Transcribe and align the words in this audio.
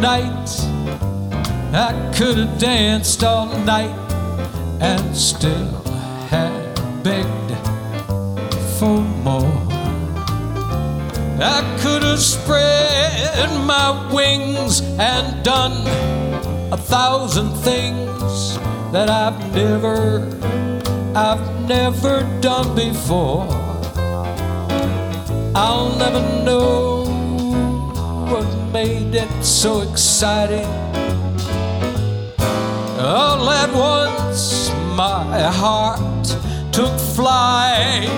Night. 0.00 0.48
I 1.72 1.92
could 2.16 2.38
have 2.38 2.58
danced 2.58 3.22
all 3.22 3.46
night 3.58 3.94
and 4.80 5.14
still 5.16 5.82
had 6.28 6.52
begged 7.04 7.52
for 8.78 9.00
more. 9.24 9.52
I 11.42 11.60
could 11.82 12.02
have 12.02 12.18
spread 12.18 13.50
my 13.66 14.10
wings 14.12 14.80
and 14.98 15.44
done 15.44 15.86
a 16.72 16.76
thousand 16.76 17.54
things 17.56 18.58
that 18.92 19.10
I've 19.10 19.54
never, 19.54 20.26
I've 21.14 21.68
never 21.68 22.22
done 22.40 22.74
before. 22.74 23.46
I'll 25.54 25.94
never 25.98 26.22
know 26.44 27.04
what 28.30 28.46
made 28.72 29.14
it 29.14 29.29
so 29.42 29.80
exciting. 29.80 30.66
All 32.98 33.48
at 33.48 33.72
once, 33.72 34.70
my 34.94 35.40
heart 35.42 36.26
took 36.72 36.98
flight. 37.16 38.08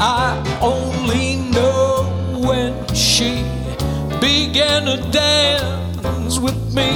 I 0.00 0.58
only 0.60 1.36
know 1.52 2.04
when 2.34 2.72
she 2.94 3.44
began 4.20 4.86
to 4.86 4.96
dance 5.12 6.38
with 6.40 6.74
me. 6.74 6.90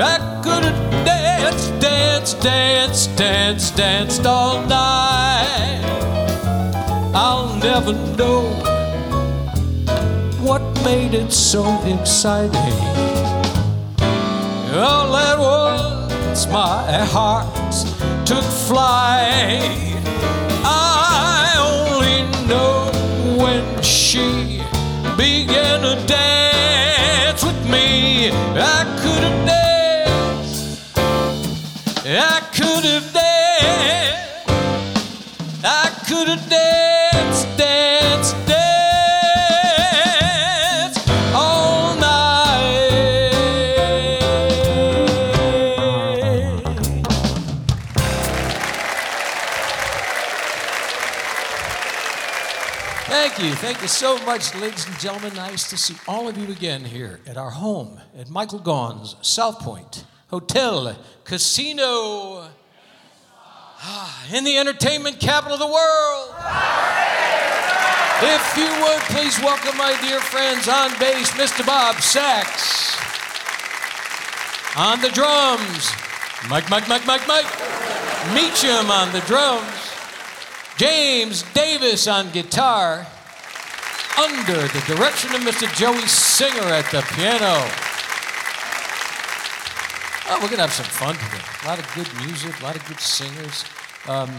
I 0.00 0.40
could 0.42 0.64
have 0.64 1.04
danced, 1.04 1.78
danced, 1.80 2.40
danced, 2.40 3.16
danced, 3.16 3.76
danced 3.76 4.24
all 4.24 4.62
night. 4.66 5.82
I'll 7.14 7.54
never 7.56 7.92
know 8.16 8.79
what 10.50 10.84
made 10.84 11.14
it 11.14 11.30
so 11.30 11.62
exciting. 11.84 12.80
All 14.74 15.14
at 15.14 15.38
once, 15.38 16.48
my 16.48 17.04
heart 17.14 17.46
took 18.26 18.42
flight. 18.42 19.94
I 20.64 21.54
only 21.70 22.22
know 22.48 22.90
when 23.40 23.80
she 23.80 24.60
began 25.16 25.82
to 25.82 25.94
dance 26.08 26.39
Thank 53.80 53.88
you. 53.92 53.96
So 53.96 54.26
much, 54.26 54.54
ladies 54.56 54.86
and 54.86 54.98
gentlemen. 54.98 55.34
Nice 55.36 55.70
to 55.70 55.78
see 55.78 55.96
all 56.06 56.28
of 56.28 56.36
you 56.36 56.52
again 56.52 56.84
here 56.84 57.18
at 57.26 57.38
our 57.38 57.48
home 57.48 57.98
at 58.14 58.28
Michael 58.28 58.58
Gaughan's 58.58 59.16
South 59.22 59.58
Point 59.60 60.04
Hotel 60.28 60.98
Casino 61.24 62.46
Ah, 63.82 64.26
in 64.34 64.44
the 64.44 64.58
entertainment 64.58 65.18
capital 65.18 65.54
of 65.54 65.60
the 65.60 65.66
world. 65.66 66.34
If 68.20 68.56
you 68.58 68.68
would, 68.82 69.00
please 69.16 69.40
welcome 69.40 69.78
my 69.78 69.98
dear 70.02 70.20
friends 70.20 70.68
on 70.68 70.90
bass, 70.98 71.30
Mr. 71.30 71.64
Bob 71.64 72.02
Sachs. 72.02 72.98
On 74.76 75.00
the 75.00 75.08
drums, 75.08 75.90
Mike, 76.50 76.68
Mike, 76.68 76.86
Mike, 76.86 77.06
Mike, 77.06 77.26
Mike. 77.26 77.46
Meacham 78.34 78.90
on 78.90 79.10
the 79.12 79.20
drums. 79.20 79.94
James 80.76 81.44
Davis 81.54 82.06
on 82.06 82.30
guitar. 82.32 83.06
Under 84.18 84.68
the 84.68 84.82
direction 84.86 85.34
of 85.34 85.40
Mr. 85.42 85.72
Joey 85.74 86.06
Singer 86.06 86.62
at 86.62 86.84
the 86.90 87.02
piano. 87.14 87.64
Oh, 90.28 90.36
we're 90.36 90.48
going 90.48 90.56
to 90.56 90.62
have 90.62 90.72
some 90.72 90.86
fun 90.86 91.14
today. 91.14 91.42
A 91.64 91.66
lot 91.66 91.78
of 91.78 91.94
good 91.94 92.08
music, 92.24 92.60
a 92.60 92.64
lot 92.64 92.76
of 92.76 92.86
good 92.86 93.00
singers. 93.00 93.64
Um, 94.06 94.30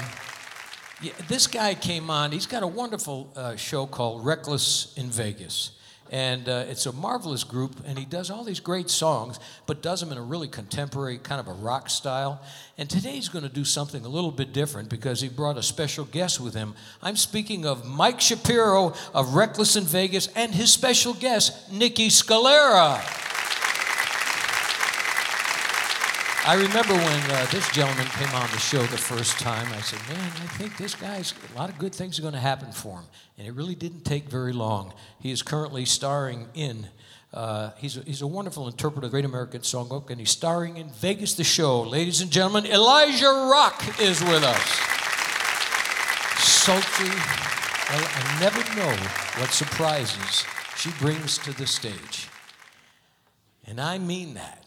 yeah, 1.01 1.13
this 1.27 1.47
guy 1.47 1.73
came 1.73 2.09
on. 2.09 2.31
He's 2.31 2.45
got 2.45 2.63
a 2.63 2.67
wonderful 2.67 3.31
uh, 3.35 3.55
show 3.55 3.85
called 3.87 4.25
Reckless 4.25 4.93
in 4.95 5.09
Vegas. 5.09 5.71
And 6.11 6.49
uh, 6.49 6.65
it's 6.67 6.85
a 6.85 6.91
marvelous 6.91 7.45
group, 7.45 7.77
and 7.85 7.97
he 7.97 8.03
does 8.03 8.29
all 8.29 8.43
these 8.43 8.59
great 8.59 8.89
songs, 8.89 9.39
but 9.65 9.81
does 9.81 10.01
them 10.01 10.11
in 10.11 10.17
a 10.17 10.21
really 10.21 10.49
contemporary, 10.49 11.17
kind 11.17 11.39
of 11.39 11.47
a 11.47 11.53
rock 11.53 11.89
style. 11.89 12.41
And 12.77 12.89
today 12.89 13.13
he's 13.13 13.29
going 13.29 13.47
to 13.47 13.53
do 13.53 13.63
something 13.63 14.03
a 14.03 14.09
little 14.09 14.31
bit 14.31 14.51
different 14.51 14.89
because 14.89 15.21
he 15.21 15.29
brought 15.29 15.57
a 15.57 15.63
special 15.63 16.03
guest 16.03 16.41
with 16.41 16.53
him. 16.53 16.75
I'm 17.01 17.15
speaking 17.15 17.65
of 17.65 17.85
Mike 17.85 18.19
Shapiro 18.19 18.93
of 19.13 19.35
Reckless 19.35 19.77
in 19.77 19.85
Vegas 19.85 20.27
and 20.35 20.53
his 20.53 20.73
special 20.73 21.13
guest, 21.13 21.71
Niki 21.71 22.07
Scalera. 22.07 23.30
I 26.43 26.55
remember 26.55 26.95
when 26.95 27.31
uh, 27.31 27.45
this 27.51 27.69
gentleman 27.69 28.07
came 28.07 28.33
on 28.33 28.49
the 28.49 28.57
show 28.57 28.81
the 28.81 28.97
first 28.97 29.37
time, 29.37 29.71
I 29.73 29.81
said, 29.81 29.99
Man, 30.09 30.19
I 30.19 30.47
think 30.57 30.75
this 30.75 30.95
guy's 30.95 31.35
a 31.53 31.57
lot 31.57 31.69
of 31.69 31.77
good 31.77 31.93
things 31.93 32.17
are 32.17 32.23
going 32.23 32.33
to 32.33 32.39
happen 32.39 32.71
for 32.71 32.97
him. 32.97 33.05
And 33.37 33.47
it 33.47 33.53
really 33.53 33.75
didn't 33.75 34.05
take 34.05 34.27
very 34.27 34.51
long. 34.51 34.91
He 35.19 35.31
is 35.31 35.43
currently 35.43 35.85
starring 35.85 36.47
in, 36.55 36.87
uh, 37.31 37.71
he's, 37.77 37.95
a, 37.95 38.01
he's 38.01 38.23
a 38.23 38.27
wonderful 38.27 38.67
interpreter 38.67 39.05
of 39.05 39.11
Great 39.11 39.23
American 39.23 39.61
Songbook, 39.61 40.09
and 40.09 40.19
he's 40.19 40.31
starring 40.31 40.77
in 40.77 40.89
Vegas 40.89 41.35
the 41.35 41.43
Show. 41.43 41.83
Ladies 41.83 42.21
and 42.21 42.31
gentlemen, 42.31 42.65
Elijah 42.65 43.25
Rock 43.51 43.79
is 44.01 44.19
with 44.21 44.43
us. 44.43 44.79
Sultry, 46.43 47.05
well, 47.07 48.09
I 48.15 48.37
never 48.39 48.75
know 48.75 48.95
what 49.39 49.51
surprises 49.51 50.43
she 50.75 50.89
brings 50.97 51.37
to 51.37 51.55
the 51.55 51.67
stage. 51.67 52.29
And 53.67 53.79
I 53.79 53.99
mean 53.99 54.33
that. 54.33 54.60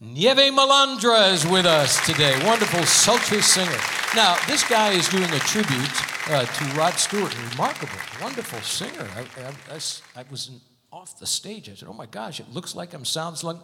Nieve 0.00 0.52
Malandra 0.54 1.32
is 1.32 1.44
with 1.44 1.66
us 1.66 2.04
today, 2.06 2.32
wonderful 2.46 2.84
sultry 2.84 3.42
singer. 3.42 3.76
Now, 4.14 4.36
this 4.46 4.62
guy 4.62 4.90
is 4.92 5.08
doing 5.08 5.24
a 5.24 5.40
tribute 5.40 6.30
uh, 6.30 6.44
to 6.44 6.64
Rod 6.78 6.92
Stewart, 6.92 7.36
remarkable, 7.50 7.98
wonderful 8.22 8.60
singer. 8.60 9.08
I, 9.16 9.22
I, 9.42 9.74
I, 9.74 10.20
I 10.20 10.24
was 10.30 10.52
off 10.92 11.18
the 11.18 11.26
stage. 11.26 11.68
I 11.68 11.74
said, 11.74 11.88
"Oh 11.88 11.94
my 11.94 12.06
gosh, 12.06 12.38
it 12.38 12.48
looks 12.52 12.76
like 12.76 12.94
I'm 12.94 13.04
sounds 13.04 13.42
like." 13.42 13.56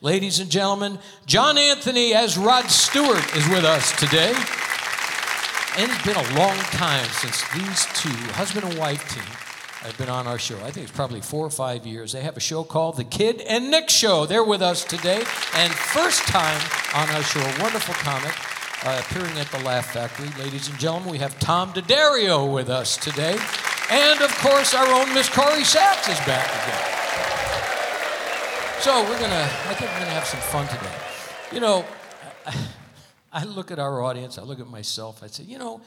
Ladies 0.00 0.40
and 0.40 0.50
gentlemen, 0.50 0.98
John 1.26 1.58
Anthony 1.58 2.14
as 2.14 2.38
Rod 2.38 2.70
Stewart 2.70 3.36
is 3.36 3.46
with 3.50 3.66
us 3.66 3.92
today, 4.00 4.32
and 5.76 5.90
it's 5.92 6.06
been 6.06 6.16
a 6.16 6.34
long 6.38 6.56
time 6.72 7.06
since 7.20 7.46
these 7.52 7.84
two, 7.92 8.08
husband 8.32 8.64
and 8.64 8.78
wife 8.78 9.06
team, 9.14 9.41
have 9.88 9.98
been 9.98 10.08
on 10.08 10.26
our 10.26 10.38
show. 10.38 10.56
I 10.58 10.70
think 10.70 10.88
it's 10.88 10.96
probably 10.96 11.20
four 11.20 11.44
or 11.44 11.50
five 11.50 11.86
years. 11.86 12.12
They 12.12 12.22
have 12.22 12.36
a 12.36 12.40
show 12.40 12.62
called 12.62 12.96
The 12.96 13.04
Kid 13.04 13.40
and 13.40 13.70
Nic 13.70 13.90
Show. 13.90 14.26
They're 14.26 14.44
with 14.44 14.62
us 14.62 14.84
today. 14.84 15.24
And 15.56 15.72
first 15.72 16.22
time 16.28 16.60
on 16.94 17.08
our 17.10 17.22
show, 17.22 17.40
a 17.40 17.62
wonderful 17.62 17.94
comic 17.94 18.32
uh, 18.84 19.02
appearing 19.04 19.36
at 19.38 19.48
the 19.48 19.58
Laugh 19.60 19.92
Factory. 19.92 20.28
Ladies 20.42 20.68
and 20.68 20.78
gentlemen, 20.78 21.10
we 21.10 21.18
have 21.18 21.38
Tom 21.40 21.72
Daddario 21.72 22.52
with 22.52 22.68
us 22.68 22.96
today. 22.96 23.36
And 23.90 24.20
of 24.20 24.30
course, 24.38 24.74
our 24.74 24.88
own 24.88 25.12
Miss 25.14 25.28
Corrie 25.28 25.64
Sachs 25.64 26.08
is 26.08 26.18
back 26.20 26.46
again. 26.46 26.98
So 28.80 29.02
we're 29.02 29.20
gonna, 29.20 29.48
I 29.68 29.74
think 29.74 29.90
we're 29.92 30.00
gonna 30.00 30.10
have 30.10 30.26
some 30.26 30.40
fun 30.40 30.66
today. 30.68 30.94
You 31.52 31.60
know, 31.60 31.84
I, 32.46 32.56
I 33.32 33.44
look 33.44 33.70
at 33.70 33.78
our 33.78 34.02
audience, 34.02 34.38
I 34.38 34.42
look 34.42 34.60
at 34.60 34.66
myself, 34.66 35.22
I 35.22 35.26
say, 35.26 35.44
you 35.44 35.58
know, 35.58 35.80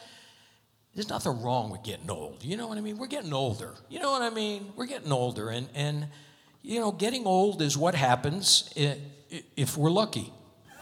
there's 0.95 1.09
nothing 1.09 1.42
wrong 1.42 1.69
with 1.69 1.83
getting 1.83 2.09
old. 2.09 2.44
You 2.44 2.57
know 2.57 2.68
what 2.68 2.77
I 2.77 2.81
mean? 2.81 2.97
We're 2.97 3.07
getting 3.07 3.33
older. 3.33 3.75
You 3.89 4.00
know 4.00 4.12
what 4.12 4.21
I 4.21 4.30
mean? 4.30 4.71
We're 4.75 4.88
getting 4.88 5.12
older. 5.12 5.50
And, 5.50 5.68
and 5.75 6.07
you 6.63 6.80
know, 6.80 6.92
getting 6.92 7.25
old 7.25 7.62
is 7.62 7.77
what 7.77 7.94
happens 7.94 8.74
if 8.75 9.77
we're 9.77 9.92
lucky. 9.92 10.31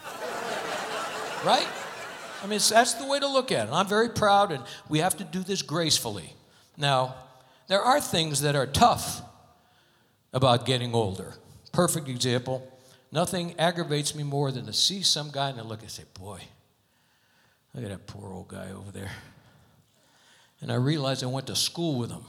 right? 1.46 1.68
I 2.44 2.48
mean, 2.48 2.60
that's 2.70 2.94
the 2.94 3.08
way 3.08 3.20
to 3.20 3.28
look 3.28 3.52
at 3.52 3.68
it. 3.68 3.72
I'm 3.72 3.88
very 3.88 4.10
proud, 4.10 4.52
and 4.52 4.64
we 4.88 5.00
have 5.00 5.18
to 5.18 5.24
do 5.24 5.40
this 5.40 5.62
gracefully. 5.62 6.34
Now, 6.78 7.16
there 7.68 7.82
are 7.82 8.00
things 8.00 8.42
that 8.42 8.56
are 8.56 8.68
tough 8.68 9.22
about 10.32 10.66
getting 10.66 10.94
older. 10.94 11.34
Perfect 11.72 12.08
example 12.08 12.70
nothing 13.14 13.54
aggravates 13.60 14.16
me 14.16 14.24
more 14.24 14.52
than 14.52 14.66
to 14.66 14.74
see 14.74 15.04
some 15.04 15.30
guy 15.32 15.50
and 15.50 15.60
I 15.60 15.64
look 15.64 15.82
and 15.82 15.92
say, 15.92 16.04
Boy, 16.20 16.42
look 17.74 17.84
at 17.86 17.92
that 17.92 18.08
poor 18.08 18.34
old 18.34 18.50
guy 18.50 18.72
over 18.72 18.92
there. 18.92 19.12
And 20.64 20.72
I 20.72 20.76
realized 20.76 21.24
I 21.26 21.28
went 21.28 21.48
to 21.48 21.58
school 21.58 22.00
with 22.00 22.10
him. 22.10 22.24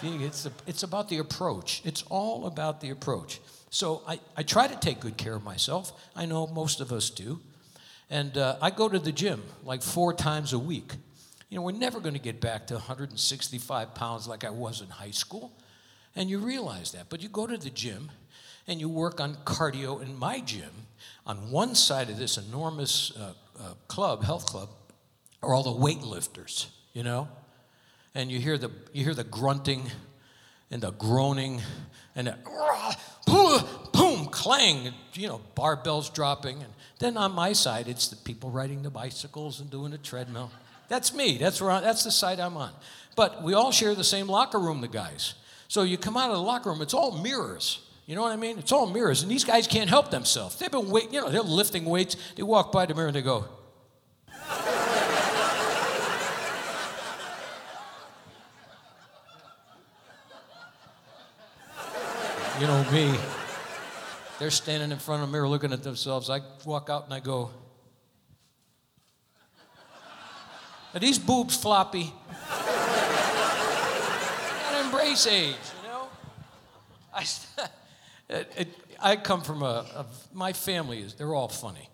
see, 0.00 0.24
it's, 0.24 0.44
a, 0.44 0.50
it's 0.66 0.82
about 0.82 1.08
the 1.08 1.18
approach. 1.18 1.82
It's 1.84 2.02
all 2.10 2.46
about 2.46 2.80
the 2.80 2.90
approach. 2.90 3.40
So 3.70 4.02
I, 4.08 4.18
I 4.36 4.42
try 4.42 4.66
to 4.66 4.74
take 4.74 4.98
good 4.98 5.16
care 5.16 5.34
of 5.34 5.44
myself. 5.44 5.92
I 6.16 6.26
know 6.26 6.48
most 6.48 6.80
of 6.80 6.90
us 6.92 7.10
do. 7.10 7.38
And 8.10 8.36
uh, 8.36 8.56
I 8.60 8.70
go 8.70 8.88
to 8.88 8.98
the 8.98 9.12
gym 9.12 9.44
like 9.62 9.82
four 9.82 10.12
times 10.12 10.52
a 10.52 10.58
week. 10.58 10.94
You 11.48 11.58
know, 11.58 11.62
we're 11.62 11.70
never 11.70 12.00
going 12.00 12.14
to 12.14 12.20
get 12.20 12.40
back 12.40 12.66
to 12.66 12.74
165 12.74 13.94
pounds 13.94 14.26
like 14.26 14.42
I 14.42 14.50
was 14.50 14.80
in 14.80 14.88
high 14.88 15.12
school. 15.12 15.52
And 16.16 16.28
you 16.28 16.40
realize 16.40 16.90
that. 16.90 17.08
But 17.08 17.22
you 17.22 17.28
go 17.28 17.46
to 17.46 17.56
the 17.56 17.70
gym 17.70 18.10
and 18.66 18.80
you 18.80 18.88
work 18.88 19.20
on 19.20 19.36
cardio 19.44 20.02
in 20.02 20.18
my 20.18 20.40
gym. 20.40 20.70
On 21.24 21.52
one 21.52 21.76
side 21.76 22.10
of 22.10 22.18
this 22.18 22.36
enormous 22.36 23.16
uh, 23.16 23.34
uh, 23.62 23.74
club, 23.88 24.24
health 24.24 24.46
club, 24.46 24.68
are 25.42 25.54
all 25.54 25.62
the 25.62 25.70
weightlifters, 25.70 26.66
you 26.92 27.02
know? 27.02 27.28
And 28.14 28.30
you 28.30 28.38
hear 28.40 28.58
the, 28.58 28.70
you 28.92 29.04
hear 29.04 29.14
the 29.14 29.24
grunting 29.24 29.90
and 30.70 30.82
the 30.82 30.90
groaning 30.92 31.60
and 32.14 32.26
the 32.26 32.36
boom, 33.26 33.62
boom, 33.92 34.26
clang, 34.26 34.92
you 35.14 35.28
know, 35.28 35.40
barbells 35.56 36.12
dropping. 36.12 36.62
And 36.62 36.72
then 36.98 37.16
on 37.16 37.32
my 37.32 37.52
side, 37.52 37.88
it's 37.88 38.08
the 38.08 38.16
people 38.16 38.50
riding 38.50 38.82
the 38.82 38.90
bicycles 38.90 39.60
and 39.60 39.70
doing 39.70 39.92
the 39.92 39.98
treadmill. 39.98 40.50
That's 40.88 41.14
me. 41.14 41.38
That's, 41.38 41.60
where 41.60 41.70
I, 41.70 41.80
that's 41.80 42.04
the 42.04 42.10
side 42.10 42.38
I'm 42.38 42.56
on. 42.56 42.72
But 43.16 43.42
we 43.42 43.54
all 43.54 43.72
share 43.72 43.94
the 43.94 44.04
same 44.04 44.26
locker 44.26 44.58
room, 44.58 44.80
the 44.80 44.88
guys. 44.88 45.34
So 45.68 45.82
you 45.82 45.96
come 45.96 46.16
out 46.16 46.30
of 46.30 46.36
the 46.36 46.42
locker 46.42 46.70
room, 46.70 46.82
it's 46.82 46.94
all 46.94 47.22
mirrors. 47.22 47.81
You 48.06 48.16
know 48.16 48.22
what 48.22 48.32
I 48.32 48.36
mean? 48.36 48.58
It's 48.58 48.72
all 48.72 48.86
mirrors. 48.86 49.22
And 49.22 49.30
these 49.30 49.44
guys 49.44 49.66
can't 49.66 49.88
help 49.88 50.10
themselves. 50.10 50.58
They've 50.58 50.70
been 50.70 50.90
waiting, 50.90 51.14
you 51.14 51.20
know, 51.20 51.30
they're 51.30 51.42
lifting 51.42 51.84
weights. 51.84 52.16
They 52.36 52.42
walk 52.42 52.72
by 52.72 52.86
the 52.86 52.94
mirror 52.94 53.08
and 53.08 53.16
they 53.16 53.22
go, 53.22 53.44
you 62.60 62.66
know 62.66 62.84
me. 62.90 63.14
They're 64.38 64.50
standing 64.50 64.90
in 64.90 64.98
front 64.98 65.22
of 65.22 65.28
a 65.28 65.32
mirror 65.32 65.48
looking 65.48 65.72
at 65.72 65.84
themselves. 65.84 66.28
I 66.28 66.40
walk 66.64 66.90
out 66.90 67.04
and 67.04 67.14
I 67.14 67.20
go, 67.20 67.50
Are 70.94 71.00
these 71.00 71.18
boobs 71.18 71.56
floppy? 71.56 72.12
embrace 74.84 75.26
age, 75.26 75.56
you 75.82 75.88
know? 75.88 76.08
I, 77.14 77.24
it, 78.32 78.52
it, 78.56 78.68
I 79.00 79.16
come 79.16 79.42
from 79.42 79.62
a, 79.62 79.86
a, 79.94 80.06
my 80.32 80.52
family 80.52 81.00
is, 81.00 81.14
they're 81.14 81.34
all 81.34 81.48
funny. 81.48 81.88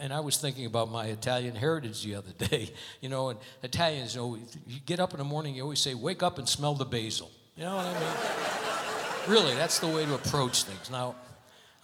And 0.00 0.12
I 0.12 0.20
was 0.20 0.36
thinking 0.36 0.64
about 0.64 0.92
my 0.92 1.06
Italian 1.06 1.56
heritage 1.56 2.04
the 2.04 2.14
other 2.14 2.32
day. 2.32 2.72
You 3.00 3.08
know, 3.08 3.30
and 3.30 3.38
Italians, 3.62 4.14
you 4.14 4.20
know, 4.20 4.38
you 4.66 4.80
get 4.84 5.00
up 5.00 5.12
in 5.12 5.18
the 5.18 5.24
morning, 5.24 5.54
you 5.54 5.62
always 5.62 5.80
say, 5.80 5.94
wake 5.94 6.22
up 6.22 6.38
and 6.38 6.48
smell 6.48 6.74
the 6.74 6.84
basil. 6.84 7.30
You 7.56 7.64
know 7.64 7.76
what 7.76 7.86
I 7.86 7.92
mean? 7.92 9.28
really, 9.28 9.54
that's 9.54 9.78
the 9.80 9.86
way 9.88 10.04
to 10.04 10.14
approach 10.14 10.64
things. 10.64 10.90
Now, 10.90 11.16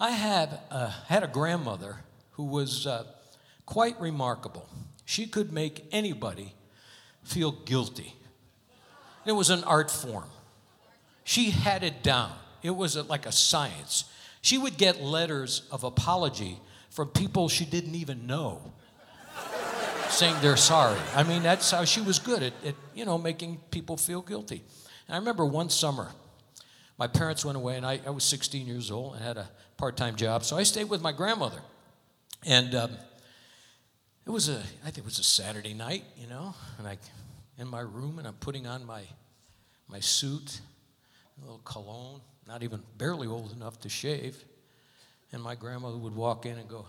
I 0.01 0.11
had, 0.11 0.59
uh, 0.71 0.91
had 1.07 1.23
a 1.23 1.27
grandmother 1.27 1.97
who 2.33 2.45
was 2.45 2.87
uh, 2.87 3.05
quite 3.67 4.01
remarkable. 4.01 4.69
She 5.05 5.27
could 5.27 5.53
make 5.53 5.87
anybody 5.93 6.55
feel 7.25 7.53
guilty. 7.53 8.15
It 9.27 9.33
was 9.33 9.51
an 9.51 9.65
art 9.65 9.91
form. 9.91 10.31
She 11.25 11.51
had 11.51 11.85
it 11.85 12.03
down. 12.03 12.33
It 12.63 12.71
was 12.71 12.97
like 13.09 13.27
a 13.27 13.33
science. 13.33 14.05
She 14.41 14.59
would 14.59 14.77
get 14.77 15.01
letters 15.01 15.63
of 15.71 15.85
apology 15.85 16.59
from 16.91 17.09
people 17.09 17.49
she 17.49 17.65
didn't 17.65 17.95
even 17.95 18.27
know 18.27 18.73
saying 20.13 20.37
they're 20.41 20.57
sorry. 20.57 20.99
I 21.15 21.23
mean, 21.23 21.43
that's 21.43 21.71
how 21.71 21.85
she 21.85 22.01
was 22.01 22.19
good 22.19 22.43
at, 22.43 22.53
at, 22.65 22.75
you 22.95 23.05
know, 23.05 23.19
making 23.19 23.59
people 23.71 23.97
feel 23.97 24.21
guilty. 24.21 24.63
And 25.09 25.15
I 25.15 25.19
remember 25.19 25.45
one 25.45 25.71
summer, 25.71 26.09
my 26.99 27.07
parents 27.07 27.45
went 27.45 27.57
away, 27.57 27.77
and 27.77 27.87
I, 27.87 28.01
I 28.07 28.11
was 28.11 28.25
16 28.25 28.67
years 28.67 28.91
old 28.91 29.15
and 29.15 29.25
had 29.25 29.37
a 29.37 29.49
part 29.77 29.97
time 29.97 30.17
job. 30.17 30.45
So 30.45 30.57
I 30.57 30.63
stayed 30.63 30.85
with 30.85 31.01
my 31.01 31.13
grandmother. 31.13 31.61
And 32.45 32.75
um, 32.75 32.91
it 34.27 34.31
was 34.31 34.49
a, 34.49 34.63
I 34.83 34.87
think 34.87 34.99
it 34.99 35.05
was 35.05 35.19
a 35.19 35.25
Saturday 35.25 35.75
night, 35.75 36.05
you 36.17 36.27
know, 36.27 36.55
and 36.79 36.87
I, 36.87 36.99
in 37.59 37.69
my 37.69 37.81
room, 37.81 38.19
and 38.19 38.27
I'm 38.27 38.35
putting 38.35 38.67
on 38.67 38.85
my, 38.85 39.03
my 39.89 40.01
suit, 40.01 40.61
a 41.39 41.45
little 41.45 41.61
cologne, 41.65 42.21
not 42.47 42.63
even 42.63 42.83
barely 42.99 43.27
old 43.27 43.53
enough 43.53 43.79
to 43.81 43.89
shave. 43.89 44.45
And 45.33 45.43
my 45.43 45.55
grandmother 45.55 45.97
would 45.97 46.15
walk 46.15 46.47
in 46.47 46.59
and 46.59 46.69
go, 46.69 46.87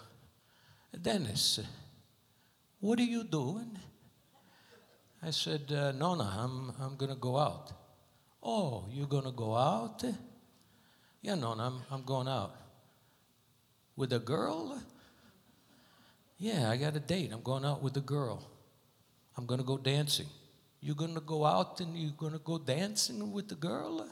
Dennis, 1.02 1.60
what 2.80 3.00
are 3.00 3.04
you 3.04 3.24
doing? 3.24 3.78
I 5.22 5.32
said, 5.32 5.72
uh, 5.72 5.94
Nona, 5.94 6.24
I'm, 6.38 6.74
I'm 6.82 6.98
going 6.98 7.12
to 7.12 7.18
go 7.18 7.38
out. 7.38 7.72
Oh, 8.42 8.86
you're 8.92 9.08
going 9.08 9.24
to 9.24 9.32
go 9.32 9.56
out? 9.56 10.04
Yeah, 11.22 11.36
Nona, 11.36 11.68
I'm, 11.68 11.82
I'm 11.90 12.04
going 12.04 12.28
out. 12.28 12.56
With 13.96 14.12
a 14.12 14.20
girl? 14.20 14.82
Yeah, 16.38 16.70
I 16.70 16.76
got 16.76 16.96
a 16.98 17.00
date. 17.00 17.32
I'm 17.32 17.42
going 17.42 17.64
out 17.64 17.82
with 17.82 17.96
a 17.96 18.02
girl. 18.02 18.46
I'm 19.38 19.46
going 19.46 19.62
to 19.62 19.66
go 19.66 19.78
dancing. 19.78 20.28
You're 20.82 20.96
going 20.96 21.14
to 21.14 21.22
go 21.22 21.46
out 21.46 21.80
and 21.80 21.96
you're 21.96 22.12
going 22.12 22.34
to 22.34 22.40
go 22.40 22.58
dancing 22.58 23.32
with 23.32 23.48
the 23.48 23.56
girl? 23.56 24.06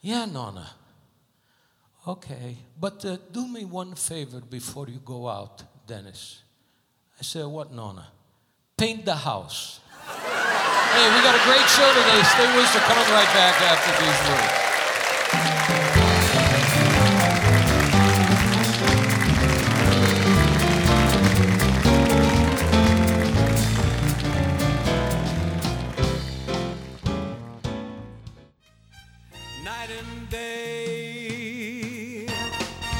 Yeah, 0.00 0.24
Nona. 0.24 0.66
Okay, 2.06 2.56
but 2.80 3.04
uh, 3.04 3.18
do 3.30 3.46
me 3.46 3.66
one 3.66 3.94
favor 3.94 4.40
before 4.40 4.88
you 4.88 5.00
go 5.04 5.28
out, 5.28 5.62
Dennis. 5.86 6.42
I 7.18 7.22
said, 7.22 7.44
What, 7.46 7.72
Nona? 7.72 8.06
Paint 8.78 9.04
the 9.04 9.14
house. 9.14 9.80
hey, 10.06 11.14
we 11.14 11.20
got 11.22 11.34
a 11.34 11.44
great 11.44 11.68
show 11.68 11.88
today. 11.92 12.22
Stay 12.24 12.56
with 12.56 12.64
us. 12.64 12.74
We're 12.74 12.80
coming 12.88 13.10
right 13.12 13.28
back 13.36 13.60
after 13.60 13.92
these 14.02 14.20
words. 14.30 15.89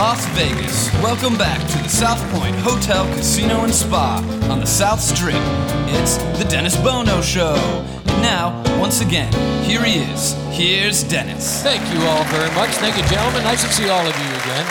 Las 0.00 0.24
Vegas. 0.28 0.90
Welcome 1.02 1.36
back 1.36 1.60
to 1.72 1.76
the 1.76 1.88
South 1.90 2.18
Point 2.32 2.56
Hotel, 2.56 3.04
Casino, 3.16 3.64
and 3.64 3.74
Spa 3.74 4.16
on 4.50 4.58
the 4.58 4.66
South 4.66 4.98
Strip. 4.98 5.34
It's 5.92 6.16
the 6.38 6.46
Dennis 6.48 6.74
Bono 6.74 7.20
Show. 7.20 7.54
And 8.06 8.22
now, 8.22 8.62
once 8.80 9.02
again, 9.02 9.30
here 9.62 9.84
he 9.84 9.98
is. 9.98 10.32
Here's 10.56 11.04
Dennis. 11.04 11.62
Thank 11.62 11.82
you 11.92 12.00
all 12.08 12.24
very 12.24 12.48
much. 12.54 12.70
Thank 12.76 12.96
you, 12.96 13.02
gentlemen. 13.10 13.42
Nice 13.44 13.62
to 13.62 13.70
see 13.70 13.90
all 13.90 14.00
of 14.00 14.16
you 14.16 14.30
again. 14.40 14.66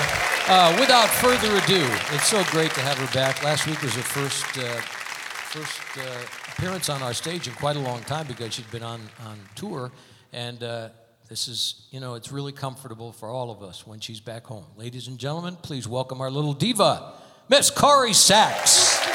Uh, 0.47 0.75
without 0.79 1.07
further 1.07 1.55
ado, 1.57 1.85
it's 2.11 2.25
so 2.25 2.43
great 2.45 2.71
to 2.71 2.81
have 2.81 2.97
her 2.97 3.13
back. 3.13 3.43
Last 3.43 3.67
week 3.67 3.79
was 3.83 3.93
her 3.93 4.01
first, 4.01 4.57
uh, 4.57 4.81
first 4.81 5.79
uh, 5.99 6.57
appearance 6.57 6.89
on 6.89 7.03
our 7.03 7.13
stage 7.13 7.47
in 7.47 7.53
quite 7.53 7.75
a 7.75 7.81
long 7.81 8.01
time 8.01 8.25
because 8.25 8.55
she'd 8.55 8.71
been 8.71 8.81
on, 8.81 8.99
on 9.27 9.37
tour. 9.53 9.91
And 10.33 10.63
uh, 10.63 10.89
this 11.29 11.47
is, 11.47 11.85
you 11.91 11.99
know, 11.99 12.15
it's 12.15 12.31
really 12.31 12.51
comfortable 12.51 13.11
for 13.11 13.29
all 13.29 13.51
of 13.51 13.61
us 13.61 13.85
when 13.85 13.99
she's 13.99 14.19
back 14.19 14.45
home. 14.45 14.65
Ladies 14.75 15.07
and 15.07 15.19
gentlemen, 15.19 15.55
please 15.61 15.87
welcome 15.87 16.21
our 16.21 16.31
little 16.31 16.53
diva, 16.53 17.13
Miss 17.47 17.69
Corrie 17.69 18.13
Sachs. 18.13 18.99
Uh, 19.05 19.09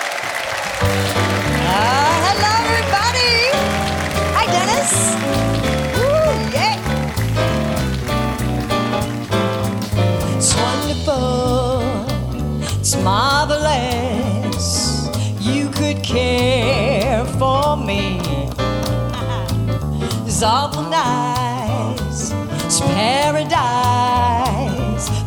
hello, 2.26 2.52
everybody. 2.71 3.50
Hi, 4.33 4.47
Dennis. 4.47 5.14
It's 12.78 12.97
marvelous. 12.97 14.64
You 15.40 15.71
could 15.71 16.02
care 16.02 17.25
for 17.25 17.76
me. 17.78 18.21
It's 20.26 20.42
awful 20.42 20.83
nice. 20.83 21.34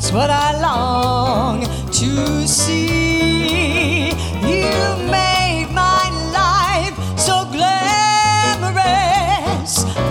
It's 0.07 0.15
what 0.15 0.29
I 0.29 0.57
long 0.61 1.63
to 1.91 2.47
see. 2.47 4.07
You 4.07 4.95
made 5.11 5.67
my 5.73 6.09
life 6.31 6.95
so 7.19 7.43
glamorous. 7.51 7.73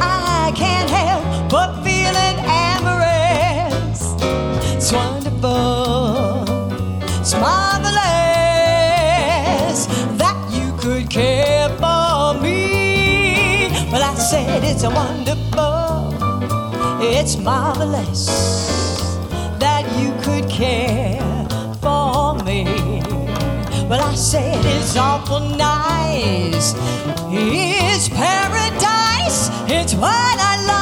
I 0.02 0.52
can't 0.54 0.90
help 0.90 1.24
but 1.50 1.82
feeling 1.82 2.38
amorous. 2.44 4.12
It's 4.76 4.92
wonderful. 4.92 6.44
It's 7.20 7.32
marvelous 7.32 7.96
that 10.18 10.36
you 10.52 10.76
could 10.76 11.08
care 11.08 11.70
for 11.70 12.34
me. 12.42 13.70
Well, 13.90 14.02
I 14.04 14.14
said 14.16 14.62
it's 14.62 14.82
a 14.82 14.90
wonderful. 14.90 16.12
It's 17.00 17.38
marvelous 17.38 18.85
Well, 23.88 24.02
I 24.02 24.16
said 24.16 24.64
it's 24.64 24.96
awful 24.96 25.38
nice. 25.38 26.74
It's 27.30 28.08
paradise. 28.08 29.48
It's 29.70 29.94
what 29.94 30.10
I 30.40 30.64
long 30.66 30.75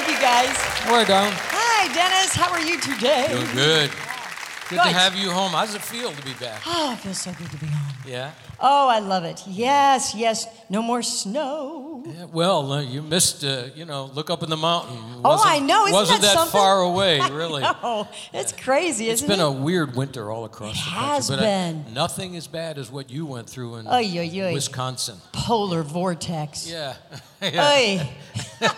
Thank 0.00 0.16
you, 0.16 0.22
guys. 0.22 0.56
We're 0.90 1.04
down. 1.04 1.28
Hi, 1.52 1.92
Dennis. 1.92 2.32
How 2.34 2.50
are 2.52 2.60
you 2.64 2.80
today? 2.80 3.28
Doing 3.28 3.52
good. 3.52 3.90
Good 4.70 4.80
to 4.80 4.88
have 4.96 5.14
you 5.14 5.30
home. 5.30 5.52
How 5.52 5.66
does 5.66 5.74
it 5.74 5.82
feel 5.82 6.10
to 6.10 6.22
be 6.24 6.32
back? 6.40 6.62
Oh, 6.64 6.94
it 6.94 7.00
feels 7.00 7.20
so 7.20 7.32
good 7.32 7.50
to 7.50 7.58
be 7.58 7.66
home. 7.66 7.94
Yeah. 8.06 8.30
Oh, 8.62 8.88
I 8.88 8.98
love 8.98 9.24
it. 9.24 9.42
Yes, 9.46 10.14
yes. 10.14 10.46
No 10.68 10.82
more 10.82 11.02
snow. 11.02 12.02
Yeah, 12.06 12.26
well, 12.32 12.72
uh, 12.72 12.80
you 12.82 13.02
missed, 13.02 13.44
uh, 13.44 13.64
you 13.74 13.84
know, 13.84 14.10
look 14.14 14.30
up 14.30 14.42
in 14.42 14.50
the 14.50 14.56
mountain. 14.56 14.98
Oh, 15.24 15.30
Wasn't- 15.30 15.50
I 15.50 15.58
know. 15.58 15.84
Isn't 15.84 15.94
wasn't 15.94 16.22
that 16.22 16.34
that, 16.34 16.48
far 16.48 16.80
away, 16.80 17.20
really. 17.30 17.62
Oh, 17.64 18.08
it's 18.32 18.52
crazy, 18.52 19.08
It's 19.08 19.22
been 19.22 19.40
it? 19.40 19.44
a 19.46 19.50
weird 19.50 19.96
winter 19.96 20.30
all 20.30 20.44
across 20.44 20.72
It 20.72 20.84
the 20.84 20.90
has 20.90 21.28
country. 21.28 21.44
but 21.44 21.48
uh, 21.48 21.72
been. 21.84 21.94
nothing 21.94 22.36
as 22.36 22.46
bad 22.46 22.78
as 22.78 22.90
what 22.90 23.10
you 23.10 23.26
went 23.26 23.48
through 23.50 23.76
in 23.76 23.86
Oy, 23.86 24.04
oy, 24.18 24.40
oy. 24.42 24.52
Wisconsin. 24.54 25.16
polar 25.32 25.82
vortex. 25.82 26.68
Yeah. 26.70 26.94
yeah. 27.42 28.04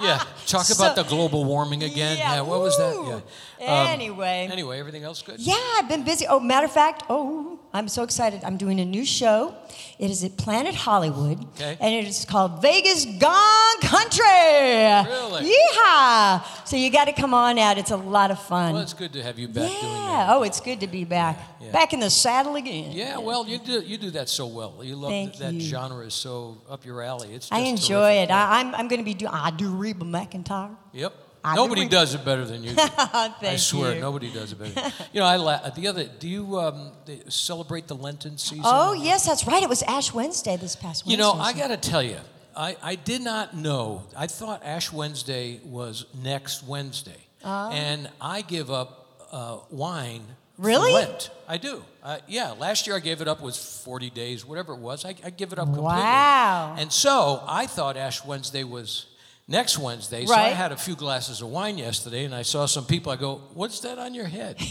Yeah. 0.00 0.22
Talk 0.46 0.64
So- 0.64 0.82
about 0.84 0.94
the 0.94 1.02
global 1.02 1.44
warming 1.44 1.82
again. 1.82 2.16
Yeah. 2.18 2.40
what 2.42 2.60
was 2.60 2.76
that? 2.78 2.94
Yeah. 3.60 3.66
Um, 3.68 3.86
Anyway. 3.88 4.48
Anyway, 4.50 4.78
everything 4.78 5.02
else 5.02 5.22
good? 5.22 5.40
Yeah, 5.40 5.54
I've 5.76 5.88
been 5.88 6.04
busy. 6.04 6.24
Oh, 6.28 6.38
matter 6.38 6.66
of 6.66 6.72
fact, 6.72 7.02
oh, 7.10 7.57
I'm 7.72 7.88
so 7.88 8.02
excited. 8.02 8.44
I'm 8.44 8.56
doing 8.56 8.80
a 8.80 8.84
new 8.84 9.04
show. 9.04 9.54
It 9.98 10.10
is 10.10 10.24
at 10.24 10.36
Planet 10.36 10.74
Hollywood. 10.74 11.44
Okay. 11.54 11.76
And 11.80 11.94
it 11.94 12.06
is 12.06 12.24
called 12.24 12.62
Vegas 12.62 13.04
Gone 13.04 13.80
Country. 13.82 14.24
Really? 14.24 15.52
Yeehaw. 15.52 16.66
So 16.66 16.76
you 16.76 16.90
got 16.90 17.06
to 17.06 17.12
come 17.12 17.34
on 17.34 17.58
out. 17.58 17.76
It's 17.76 17.90
a 17.90 17.96
lot 17.96 18.30
of 18.30 18.40
fun. 18.40 18.72
Well, 18.72 18.82
it's 18.82 18.94
good 18.94 19.12
to 19.12 19.22
have 19.22 19.38
you 19.38 19.48
back 19.48 19.68
doing 19.68 20.08
yeah. 20.08 20.28
Oh, 20.30 20.42
it's 20.42 20.60
good 20.60 20.80
to 20.80 20.86
be 20.86 21.04
back. 21.04 21.38
Yeah. 21.60 21.70
Back 21.72 21.92
in 21.92 22.00
the 22.00 22.10
saddle 22.10 22.56
again. 22.56 22.92
Yeah, 22.92 23.18
well, 23.18 23.46
you 23.46 23.58
do 23.58 23.80
you 23.80 23.98
do 23.98 24.10
that 24.12 24.28
so 24.28 24.46
well. 24.46 24.82
You 24.82 24.96
love 24.96 25.38
that 25.38 25.52
you. 25.52 25.60
genre 25.60 26.04
is 26.06 26.14
so 26.14 26.58
up 26.68 26.84
your 26.84 27.02
alley. 27.02 27.34
It's 27.34 27.48
just 27.48 27.52
I 27.52 27.66
enjoy 27.66 28.14
terrific. 28.14 28.30
it. 28.30 28.32
I, 28.32 28.60
I'm, 28.60 28.74
I'm 28.74 28.88
going 28.88 29.00
to 29.00 29.04
be 29.04 29.14
doing. 29.14 29.32
I 29.32 29.50
do 29.50 29.70
Reba 29.70 30.04
McEntire. 30.04 30.74
Yep. 30.92 31.12
I 31.52 31.54
Nobody 31.54 31.82
re- 31.82 31.88
does 31.88 32.14
it 32.14 32.24
better 32.24 32.44
than 32.44 32.62
you. 32.62 32.70
do. 32.70 32.76
I 32.98 33.56
swear, 33.56 33.94
you. 33.94 34.00
nobody 34.00 34.32
does 34.32 34.52
it 34.52 34.58
better. 34.58 34.92
you 35.12 35.20
know, 35.20 35.26
I 35.26 35.36
la- 35.36 35.68
the 35.70 35.86
other. 35.88 36.04
Do 36.04 36.28
you 36.28 36.58
um, 36.58 36.92
celebrate 37.28 37.86
the 37.88 37.94
Lenten 37.96 38.38
season? 38.38 38.64
Oh 38.66 38.92
yes, 38.92 39.26
that's 39.26 39.46
right. 39.46 39.62
It 39.62 39.68
was 39.68 39.82
Ash 39.84 40.12
Wednesday 40.12 40.56
this 40.56 40.76
past 40.76 41.04
Wednesday. 41.06 41.10
You 41.12 41.16
know, 41.18 41.32
I 41.32 41.52
got 41.52 41.68
to 41.68 41.76
tell 41.76 42.02
you, 42.02 42.18
I, 42.56 42.76
I 42.82 42.94
did 42.96 43.22
not 43.22 43.56
know. 43.56 44.04
I 44.16 44.26
thought 44.26 44.64
Ash 44.64 44.92
Wednesday 44.92 45.60
was 45.64 46.06
next 46.22 46.62
Wednesday, 46.64 47.16
Oh. 47.44 47.70
and 47.70 48.08
I 48.20 48.42
give 48.42 48.70
up 48.70 49.06
uh, 49.32 49.58
wine. 49.70 50.22
Really? 50.58 50.92
Lent. 50.92 51.30
I 51.46 51.56
do. 51.56 51.84
Uh, 52.02 52.18
yeah, 52.26 52.50
last 52.50 52.86
year 52.88 52.96
I 52.96 52.98
gave 52.98 53.20
it 53.20 53.28
up. 53.28 53.40
Was 53.40 53.56
40 53.84 54.10
days, 54.10 54.44
whatever 54.44 54.72
it 54.72 54.80
was. 54.80 55.04
I, 55.04 55.14
I 55.24 55.30
give 55.30 55.52
it 55.52 55.58
up 55.58 55.66
completely. 55.66 55.84
Wow. 55.94 56.74
And 56.76 56.92
so 56.92 57.44
I 57.46 57.66
thought 57.66 57.96
Ash 57.96 58.24
Wednesday 58.24 58.64
was 58.64 59.06
next 59.48 59.78
Wednesday. 59.78 60.26
So 60.26 60.34
I 60.34 60.50
had 60.50 60.70
a 60.72 60.76
few 60.76 60.94
glasses 60.94 61.40
of 61.40 61.48
wine 61.48 61.78
yesterday, 61.78 62.24
and 62.24 62.34
I 62.34 62.42
saw 62.42 62.66
some 62.66 62.84
people. 62.86 63.10
I 63.10 63.16
go, 63.16 63.40
"What's 63.54 63.80
that 63.80 63.98
on 63.98 64.14
your 64.14 64.26
head?" 64.26 64.56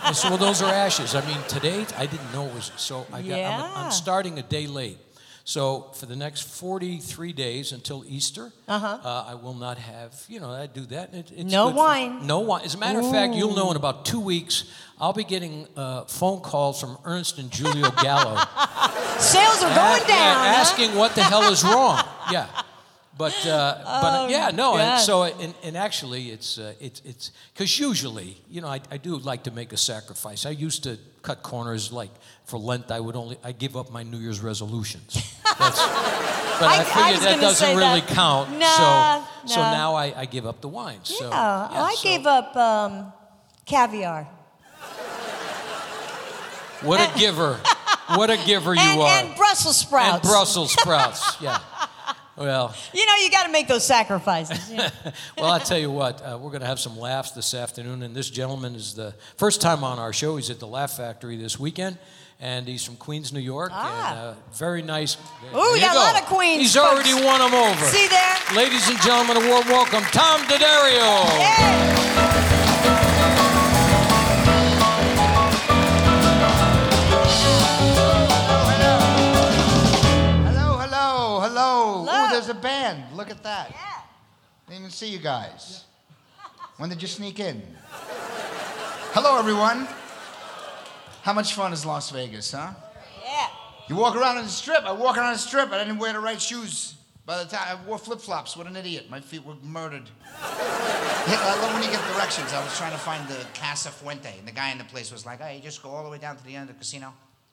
I 0.00 0.12
said, 0.14 0.28
"Well, 0.30 0.38
those 0.38 0.62
are 0.62 0.72
ashes." 0.72 1.14
I 1.14 1.26
mean, 1.26 1.38
today 1.48 1.84
I 1.96 2.06
didn't 2.06 2.32
know 2.32 2.46
it 2.46 2.54
was. 2.54 2.70
So 2.76 3.06
I 3.12 3.22
got. 3.22 3.38
I'm, 3.40 3.86
I'm 3.86 3.90
starting 3.90 4.38
a 4.38 4.42
day 4.42 4.66
late. 4.66 4.98
So 5.44 5.92
for 5.94 6.04
the 6.04 6.14
next 6.14 6.42
43 6.42 7.32
days 7.32 7.72
until 7.72 8.04
Easter, 8.06 8.52
Uh-huh. 8.68 8.98
uh, 9.02 9.24
I 9.30 9.34
will 9.34 9.54
not 9.54 9.78
have, 9.78 10.12
you 10.28 10.40
know, 10.40 10.50
I 10.50 10.66
do 10.66 10.82
that. 10.88 11.14
It, 11.14 11.32
it's 11.34 11.50
No 11.50 11.68
good 11.68 11.72
for- 11.72 11.76
wine. 11.78 12.26
no 12.26 12.40
wine. 12.40 12.64
As 12.66 12.74
a 12.74 12.78
matter 12.78 12.98
of 13.00 13.10
fact, 13.10 13.32
you'll 13.32 13.54
know 13.56 13.70
in 13.70 13.76
about 13.78 14.04
two 14.04 14.20
weeks, 14.20 14.64
I'll 15.00 15.14
be 15.14 15.24
getting 15.24 15.66
uh, 15.74 16.04
phone 16.04 16.40
calls 16.42 16.78
from 16.78 16.98
Ernest 17.02 17.38
and 17.38 17.50
Julio 17.50 17.90
Gallo. 17.92 18.36
Sales 19.18 19.62
are 19.62 19.74
going 19.74 20.02
yeah, 20.02 20.06
down. 20.06 20.36
huh? 20.36 20.60
asking 20.60 20.94
what 20.94 21.14
the 21.14 21.22
hell 21.22 21.50
is 21.50 21.64
wrong. 21.64 22.04
Yeah. 22.30 22.46
But, 23.18 23.34
uh, 23.46 23.74
but 23.84 23.84
uh, 23.84 24.18
Oh, 24.24 24.28
yeah, 24.28 24.50
no, 24.54 24.76
and 24.76 25.00
so, 25.00 25.24
and, 25.24 25.52
and 25.64 25.76
actually, 25.76 26.30
it's, 26.30 26.56
uh, 26.58 26.72
it's, 26.80 27.02
it's, 27.04 27.32
because 27.52 27.76
usually, 27.78 28.36
you 28.48 28.60
know, 28.60 28.68
I, 28.68 28.80
I 28.92 28.96
do 28.96 29.16
like 29.18 29.42
to 29.44 29.50
make 29.50 29.72
a 29.72 29.76
sacrifice. 29.76 30.46
I 30.46 30.50
used 30.50 30.84
to 30.84 30.98
cut 31.22 31.42
corners, 31.42 31.90
like 31.92 32.10
for 32.44 32.58
Lent, 32.60 32.90
I 32.92 33.00
would 33.00 33.16
only, 33.16 33.36
I 33.42 33.50
give 33.52 33.76
up 33.76 33.90
my 33.90 34.04
New 34.04 34.18
Year's 34.18 34.40
resolutions. 34.40 35.14
That's, 35.58 35.58
but 35.58 36.68
I, 36.68 36.76
I- 36.76 36.80
I 36.80 36.84
figured 36.84 37.14
was 37.16 37.24
that 37.24 37.40
doesn't 37.40 37.76
really 37.76 38.00
that. 38.00 38.08
count. 38.08 38.52
Nah, 38.56 39.24
so, 39.46 39.54
so 39.54 39.60
now 39.62 39.94
I, 39.96 40.20
I 40.20 40.24
give 40.26 40.46
up 40.46 40.60
the 40.60 40.68
wine. 40.68 41.00
Yeah, 41.04 41.16
So, 41.18 41.30
I 41.32 41.94
so 41.96 42.02
gave 42.08 42.24
up 42.26 42.56
um, 42.56 43.12
caviar. 43.66 44.28
What 46.82 47.00
a 47.00 47.18
giver. 47.18 47.58
What 48.14 48.30
a 48.30 48.36
giver 48.46 48.74
you 48.74 48.80
and, 48.80 49.00
are. 49.00 49.08
and 49.24 49.36
Brussels 49.36 49.76
sprouts. 49.78 50.14
And 50.14 50.22
Brussels 50.22 50.72
sprouts, 50.72 51.36
yeah. 51.42 51.58
Well, 52.38 52.74
You 52.92 53.04
know, 53.04 53.14
you 53.16 53.30
got 53.30 53.46
to 53.46 53.52
make 53.52 53.66
those 53.68 53.84
sacrifices. 53.84 54.70
yeah. 54.70 54.90
well, 55.36 55.50
I'll 55.50 55.60
tell 55.60 55.78
you 55.78 55.90
what, 55.90 56.20
uh, 56.22 56.38
we're 56.40 56.50
going 56.50 56.60
to 56.60 56.66
have 56.66 56.78
some 56.80 56.96
laughs 56.98 57.32
this 57.32 57.52
afternoon. 57.54 58.02
And 58.02 58.14
this 58.14 58.30
gentleman 58.30 58.74
is 58.74 58.94
the 58.94 59.12
first 59.36 59.60
time 59.60 59.82
on 59.84 59.98
our 59.98 60.12
show. 60.12 60.36
He's 60.36 60.50
at 60.50 60.60
the 60.60 60.66
Laugh 60.66 60.96
Factory 60.96 61.36
this 61.36 61.58
weekend. 61.58 61.98
And 62.40 62.68
he's 62.68 62.84
from 62.84 62.94
Queens, 62.96 63.32
New 63.32 63.40
York. 63.40 63.70
Ah. 63.74 64.10
And 64.10 64.18
uh, 64.20 64.34
very 64.54 64.80
nice. 64.82 65.16
Ooh, 65.52 65.72
we 65.72 65.80
you 65.80 65.80
got 65.80 65.96
a 65.96 65.98
lot 65.98 66.22
of 66.22 66.28
Queens 66.28 66.60
He's 66.62 66.74
folks. 66.76 66.92
already 66.92 67.14
won 67.24 67.40
them 67.40 67.52
over. 67.54 67.84
See 67.86 68.06
there? 68.06 68.36
Ladies 68.54 68.88
and 68.88 69.00
gentlemen, 69.00 69.42
a 69.42 69.48
warm 69.50 69.66
welcome, 69.66 70.04
Tom 70.12 70.42
Daddario. 70.42 71.24
Hey. 71.40 72.57
Hello. 82.48 82.60
Hello. 82.60 82.78
Ooh, 82.78 82.88
there's 82.88 82.88
a 82.88 82.94
band. 82.94 83.16
Look 83.16 83.30
at 83.30 83.42
that. 83.42 83.70
Yeah. 83.70 83.76
Didn't 84.68 84.80
even 84.80 84.90
see 84.90 85.08
you 85.08 85.18
guys. 85.18 85.84
When 86.76 86.88
did 86.88 87.02
you 87.02 87.08
sneak 87.08 87.40
in? 87.40 87.62
Hello, 89.12 89.38
everyone. 89.38 89.88
How 91.22 91.32
much 91.32 91.54
fun 91.54 91.72
is 91.72 91.84
Las 91.84 92.10
Vegas, 92.10 92.52
huh? 92.52 92.70
Yeah. 93.24 93.48
You 93.88 93.96
walk 93.96 94.16
around 94.16 94.38
on 94.38 94.44
the 94.44 94.50
strip. 94.50 94.84
I 94.84 94.92
walk 94.92 95.16
around 95.16 95.32
the 95.32 95.38
strip. 95.38 95.70
I 95.72 95.78
didn't 95.78 95.98
wear 95.98 96.12
the 96.12 96.20
right 96.20 96.40
shoes. 96.40 96.94
By 97.26 97.44
the 97.44 97.50
time 97.50 97.78
I 97.78 97.86
wore 97.86 97.98
flip 97.98 98.20
flops, 98.20 98.56
what 98.56 98.66
an 98.66 98.76
idiot. 98.76 99.10
My 99.10 99.20
feet 99.20 99.44
were 99.44 99.56
murdered. 99.62 100.08
Yeah, 100.40 101.36
I 101.40 101.58
love 101.60 101.74
when 101.74 101.82
you 101.82 101.90
get 101.90 102.02
directions. 102.14 102.52
I 102.52 102.64
was 102.64 102.78
trying 102.78 102.92
to 102.92 102.98
find 102.98 103.28
the 103.28 103.46
Casa 103.54 103.90
Fuente, 103.90 104.34
and 104.38 104.48
the 104.48 104.52
guy 104.52 104.70
in 104.70 104.78
the 104.78 104.84
place 104.84 105.12
was 105.12 105.26
like, 105.26 105.40
hey, 105.40 105.56
you 105.56 105.62
just 105.62 105.82
go 105.82 105.90
all 105.90 106.04
the 106.04 106.10
way 106.10 106.18
down 106.18 106.38
to 106.38 106.44
the 106.44 106.54
end 106.56 106.70
of 106.70 106.76
the 106.76 106.78
casino. 106.78 107.12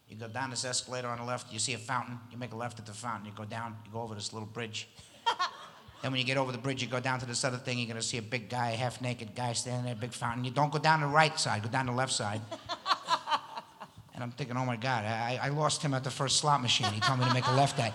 You 0.09 0.15
go 0.15 0.27
down 0.27 0.51
this 0.51 0.65
escalator 0.65 1.07
on 1.07 1.17
the 1.17 1.23
left, 1.23 1.51
you 1.51 1.59
see 1.59 1.73
a 1.73 1.77
fountain. 1.77 2.19
You 2.31 2.37
make 2.37 2.53
a 2.53 2.55
left 2.55 2.79
at 2.79 2.85
the 2.85 2.93
fountain. 2.93 3.25
You 3.25 3.31
go 3.35 3.45
down, 3.45 3.75
you 3.85 3.91
go 3.91 4.01
over 4.01 4.13
this 4.15 4.33
little 4.33 4.47
bridge. 4.47 4.87
then 6.01 6.11
when 6.11 6.19
you 6.19 6.25
get 6.25 6.37
over 6.37 6.51
the 6.51 6.57
bridge, 6.57 6.81
you 6.81 6.87
go 6.87 6.99
down 6.99 7.19
to 7.19 7.25
this 7.25 7.43
other 7.43 7.57
thing. 7.57 7.79
You're 7.79 7.87
going 7.87 7.99
to 7.99 8.05
see 8.05 8.17
a 8.17 8.21
big 8.21 8.49
guy, 8.49 8.71
a 8.71 8.75
half 8.75 9.01
naked 9.01 9.35
guy 9.35 9.53
standing 9.53 9.85
there, 9.85 9.95
big 9.95 10.13
fountain. 10.13 10.43
You 10.43 10.51
don't 10.51 10.71
go 10.71 10.79
down 10.79 11.01
the 11.01 11.07
right 11.07 11.37
side, 11.39 11.63
go 11.63 11.69
down 11.69 11.87
the 11.87 11.91
left 11.91 12.13
side. 12.13 12.41
And 14.15 14.23
I'm 14.23 14.31
thinking, 14.31 14.55
oh 14.55 14.65
my 14.65 14.77
God, 14.77 15.03
I, 15.03 15.39
I 15.43 15.49
lost 15.49 15.81
him 15.81 15.93
at 15.93 16.05
the 16.05 16.09
first 16.09 16.37
slot 16.37 16.61
machine. 16.61 16.87
He 16.93 17.01
told 17.01 17.19
me 17.19 17.25
to 17.25 17.33
make 17.33 17.47
a 17.47 17.51
left 17.51 17.77
at. 17.79 17.93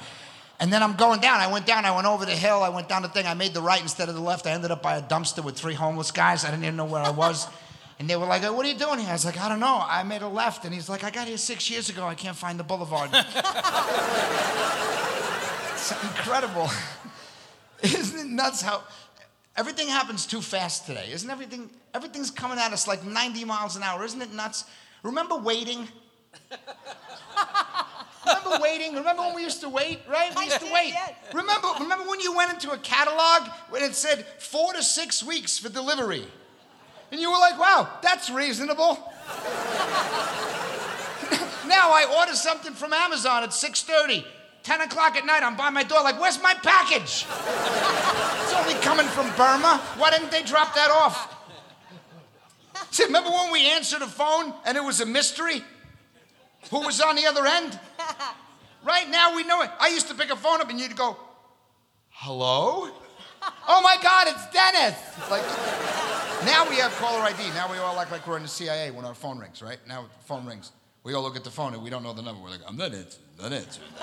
And 0.61 0.71
then 0.71 0.83
I'm 0.83 0.95
going 0.95 1.21
down. 1.21 1.41
I 1.41 1.51
went 1.51 1.65
down. 1.65 1.87
I 1.87 1.95
went 1.95 2.07
over 2.07 2.27
the 2.27 2.37
hill. 2.37 2.63
I 2.63 2.69
went 2.69 2.91
down 2.91 3.01
the 3.01 3.09
thing. 3.09 3.27
I 3.27 3.33
made 3.33 3.55
the 3.55 3.63
right 3.63 3.81
instead 3.81 4.11
of 4.11 4.15
the 4.15 4.21
left. 4.21 4.47
I 4.47 4.51
ended 4.51 4.71
up 4.71 4.83
by 4.83 4.99
a 4.99 5.03
dumpster 5.03 5.43
with 5.43 5.57
three 5.57 5.73
homeless 5.73 6.11
guys. 6.11 6.45
I 6.45 6.51
didn't 6.51 6.65
even 6.65 6.77
know 6.77 6.85
where 6.85 7.03
I 7.03 7.11
was. 7.11 7.49
And 8.01 8.09
they 8.09 8.17
were 8.17 8.25
like, 8.25 8.43
"What 8.43 8.65
are 8.65 8.69
you 8.69 8.75
doing 8.75 8.99
here?" 8.99 9.11
I 9.11 9.13
was 9.13 9.27
like, 9.27 9.39
"I 9.39 9.47
don't 9.51 9.61
know. 9.61 9.85
I 9.87 10.03
made 10.05 10.23
a 10.23 10.29
left." 10.29 10.65
And 10.65 10.73
he's 10.73 10.89
like, 10.89 11.05
"I 11.05 11.11
got 11.11 11.29
here 11.29 11.37
six 11.37 11.69
years 11.69 11.91
ago. 11.91 12.07
I 12.07 12.15
can't 12.15 12.35
find 12.35 12.59
the 12.59 12.65
boulevard." 12.65 13.11
it's 15.73 15.93
incredible. 16.03 16.71
Isn't 17.83 18.19
it 18.19 18.27
nuts 18.27 18.63
how 18.63 18.85
everything 19.55 19.89
happens 19.89 20.25
too 20.25 20.41
fast 20.41 20.87
today? 20.87 21.11
Isn't 21.13 21.29
everything? 21.29 21.69
Everything's 21.93 22.31
coming 22.31 22.59
at 22.59 22.73
us 22.73 22.89
like 22.89 23.05
90 23.05 23.45
miles 23.45 23.77
an 23.77 23.83
hour. 23.83 24.03
Isn't 24.03 24.23
it 24.23 24.33
nuts? 24.33 24.65
Remember 25.03 25.37
waiting? 25.37 25.87
Remember 28.27 28.59
waiting? 28.63 28.95
Remember 28.95 29.25
when 29.25 29.35
we 29.35 29.43
used 29.43 29.61
to 29.61 29.69
wait, 29.69 30.01
right? 30.09 30.35
We 30.35 30.45
used 30.45 30.61
to 30.61 30.73
wait. 30.73 30.95
Remember, 31.35 31.69
remember 31.79 32.09
when 32.09 32.21
you 32.21 32.35
went 32.35 32.51
into 32.51 32.71
a 32.71 32.79
catalog 32.79 33.51
when 33.69 33.83
it 33.83 33.95
said 33.95 34.25
four 34.39 34.73
to 34.73 34.83
six 34.83 35.23
weeks 35.23 35.59
for 35.59 35.69
delivery? 35.69 36.27
And 37.11 37.21
you 37.21 37.31
were 37.31 37.39
like, 37.39 37.59
wow, 37.59 37.89
that's 38.03 38.31
reasonable. 38.31 38.99
now 41.67 41.91
I 41.93 42.07
order 42.19 42.35
something 42.35 42.73
from 42.73 42.93
Amazon 42.93 43.43
at 43.43 43.51
6:30. 43.51 44.25
10 44.63 44.83
o'clock 44.83 45.17
at 45.17 45.25
night, 45.25 45.43
I'm 45.43 45.57
by 45.57 45.71
my 45.71 45.83
door, 45.83 46.03
like, 46.03 46.21
where's 46.21 46.41
my 46.43 46.53
package? 46.53 47.27
it's 48.43 48.55
only 48.55 48.75
coming 48.83 49.07
from 49.07 49.27
Burma. 49.35 49.81
Why 49.97 50.11
didn't 50.11 50.31
they 50.31 50.43
drop 50.43 50.75
that 50.75 50.91
off? 50.91 51.35
See, 52.91 53.05
remember 53.05 53.31
when 53.31 53.53
we 53.53 53.71
answered 53.71 54.03
a 54.03 54.07
phone 54.07 54.53
and 54.67 54.77
it 54.77 54.85
was 54.85 55.01
a 55.01 55.07
mystery? 55.07 55.65
Who 56.71 56.81
was 56.81 57.01
on 57.01 57.17
the 57.17 57.27
other 57.27 57.47
end? 57.47 57.79
Right 58.83 59.09
now 59.11 59.37
we 59.37 59.45
know 59.45 59.63
it. 59.63 59.71
I 59.79 59.89
used 59.89 60.09
to 60.09 60.15
pick 60.15 60.31
a 60.31 60.37
phone 60.37 60.61
up 60.61 60.71
and 60.71 60.81
you'd 60.81 60.97
go, 60.97 61.17
hello? 62.11 62.91
Oh 63.69 63.83
my 63.83 63.97
God, 64.03 64.27
it's 64.29 64.47
Dennis. 64.51 64.99
Like, 65.31 65.43
now 66.45 66.69
we 66.69 66.77
have 66.77 66.93
caller 66.93 67.21
ID. 67.21 67.49
Now 67.51 67.71
we 67.71 67.79
all 67.79 67.99
act 67.99 68.11
like 68.11 68.27
we're 68.27 68.37
in 68.37 68.43
the 68.43 68.49
CIA 68.49 68.91
when 68.91 69.05
our 69.05 69.15
phone 69.15 69.39
rings, 69.39 69.63
right? 69.63 69.79
Now 69.87 70.03
the 70.03 70.25
phone 70.25 70.47
rings. 70.47 70.73
We 71.03 71.15
all 71.15 71.23
look 71.23 71.37
at 71.37 71.45
the 71.45 71.51
phone 71.51 71.73
and 71.75 71.83
we 71.83 71.91
don't 71.91 72.03
know 72.03 72.13
the 72.13 72.23
number. 72.23 72.43
We're 72.43 72.51
like, 72.51 72.61
I'm 72.67 72.77
not 72.77 72.93
answering, 72.93 73.25
not 73.41 73.53
answering. 73.53 73.89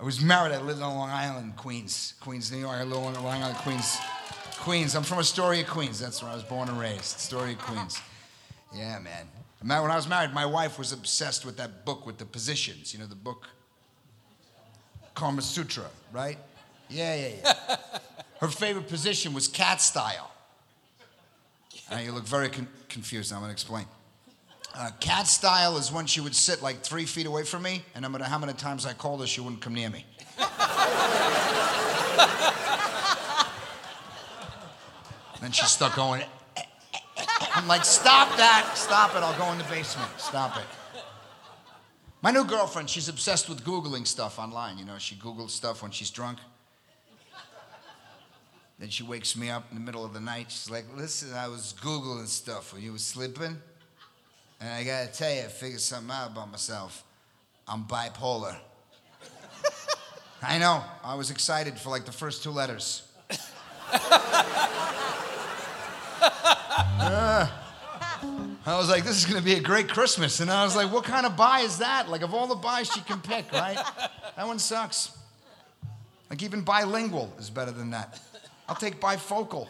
I 0.00 0.04
was 0.04 0.20
married. 0.20 0.52
I 0.52 0.60
lived 0.60 0.82
on 0.82 0.96
Long 0.96 1.10
Island, 1.10 1.54
Queens, 1.56 2.14
Queens, 2.18 2.50
New 2.50 2.58
York. 2.58 2.76
I 2.76 2.82
lived 2.82 2.96
on 2.96 3.14
Long 3.22 3.40
Island, 3.40 3.56
Queens, 3.58 3.98
Queens. 4.58 4.96
I'm 4.96 5.04
from 5.04 5.20
Astoria, 5.20 5.62
Queens. 5.62 6.00
That's 6.00 6.20
where 6.22 6.32
I 6.32 6.34
was 6.34 6.42
born 6.42 6.68
and 6.68 6.78
raised. 6.78 7.16
Astoria, 7.16 7.54
Queens. 7.54 8.00
Yeah, 8.74 8.98
man. 8.98 9.28
When 9.60 9.92
I 9.92 9.94
was 9.94 10.08
married, 10.08 10.32
my 10.34 10.44
wife 10.44 10.76
was 10.76 10.92
obsessed 10.92 11.46
with 11.46 11.56
that 11.58 11.84
book 11.84 12.04
with 12.04 12.18
the 12.18 12.24
positions. 12.24 12.92
You 12.92 12.98
know, 12.98 13.06
the 13.06 13.14
book 13.14 13.46
Karma 15.14 15.42
Sutra, 15.42 15.84
right? 16.12 16.38
Yeah, 16.92 17.14
yeah, 17.14 17.28
yeah. 17.42 17.76
Her 18.40 18.48
favorite 18.48 18.88
position 18.88 19.32
was 19.34 19.48
cat 19.48 19.80
style. 19.80 20.30
Now 21.90 22.00
you 22.00 22.12
look 22.12 22.24
very 22.24 22.48
con- 22.48 22.68
confused. 22.88 23.32
I'm 23.32 23.38
going 23.38 23.48
to 23.48 23.52
explain. 23.52 23.86
Uh, 24.74 24.90
cat 25.00 25.26
style 25.26 25.76
is 25.76 25.92
when 25.92 26.06
she 26.06 26.20
would 26.20 26.34
sit 26.34 26.62
like 26.62 26.82
three 26.82 27.04
feet 27.04 27.26
away 27.26 27.44
from 27.44 27.62
me, 27.62 27.82
and 27.94 28.02
no 28.02 28.08
matter 28.08 28.24
how 28.24 28.38
many 28.38 28.54
times 28.54 28.86
I 28.86 28.94
called 28.94 29.20
her, 29.20 29.26
she 29.26 29.40
wouldn't 29.40 29.60
come 29.60 29.74
near 29.74 29.90
me. 29.90 30.04
then 35.40 35.52
she 35.52 35.66
stuck 35.66 35.94
going. 35.94 36.22
I'm 37.54 37.68
like, 37.68 37.84
stop 37.84 38.34
that, 38.38 38.72
stop 38.74 39.14
it. 39.14 39.22
I'll 39.22 39.38
go 39.38 39.52
in 39.52 39.58
the 39.58 39.64
basement. 39.64 40.10
Stop 40.16 40.56
it. 40.56 40.64
My 42.22 42.30
new 42.30 42.44
girlfriend, 42.44 42.88
she's 42.88 43.08
obsessed 43.08 43.48
with 43.48 43.64
Googling 43.64 44.06
stuff 44.06 44.38
online. 44.38 44.78
You 44.78 44.84
know, 44.84 44.96
she 44.96 45.16
Googles 45.16 45.50
stuff 45.50 45.82
when 45.82 45.90
she's 45.90 46.10
drunk. 46.10 46.38
Then 48.82 48.90
she 48.90 49.04
wakes 49.04 49.36
me 49.36 49.48
up 49.48 49.70
in 49.70 49.78
the 49.78 49.80
middle 49.80 50.04
of 50.04 50.12
the 50.12 50.18
night. 50.18 50.46
She's 50.48 50.68
like, 50.68 50.84
listen, 50.96 51.32
I 51.34 51.46
was 51.46 51.72
Googling 51.80 52.26
stuff 52.26 52.74
when 52.74 52.82
you 52.82 52.90
were 52.90 52.98
sleeping. 52.98 53.56
And 54.60 54.68
I 54.68 54.82
gotta 54.82 55.06
tell 55.06 55.32
you, 55.32 55.42
I 55.42 55.44
figured 55.44 55.80
something 55.80 56.10
out 56.10 56.32
about 56.32 56.50
myself. 56.50 57.04
I'm 57.68 57.84
bipolar. 57.84 58.56
I 60.42 60.58
know. 60.58 60.82
I 61.04 61.14
was 61.14 61.30
excited 61.30 61.78
for 61.78 61.90
like 61.90 62.06
the 62.06 62.10
first 62.10 62.42
two 62.42 62.50
letters. 62.50 63.08
Uh, 67.04 67.48
I 68.64 68.78
was 68.78 68.88
like, 68.88 69.04
this 69.04 69.16
is 69.18 69.26
gonna 69.26 69.44
be 69.44 69.54
a 69.54 69.60
great 69.60 69.88
Christmas. 69.88 70.40
And 70.40 70.50
I 70.50 70.64
was 70.64 70.74
like, 70.74 70.92
what 70.92 71.04
kind 71.04 71.26
of 71.26 71.36
buy 71.36 71.60
is 71.60 71.78
that? 71.78 72.08
Like, 72.08 72.22
of 72.22 72.32
all 72.32 72.46
the 72.46 72.54
buys 72.54 72.90
she 72.90 73.00
can 73.00 73.20
pick, 73.20 73.52
right? 73.52 73.76
That 74.36 74.46
one 74.46 74.58
sucks. 74.58 75.16
Like, 76.30 76.42
even 76.42 76.62
bilingual 76.62 77.32
is 77.38 77.50
better 77.50 77.72
than 77.72 77.90
that. 77.90 78.20
I'll 78.68 78.76
take 78.76 79.00
bifocal. 79.00 79.68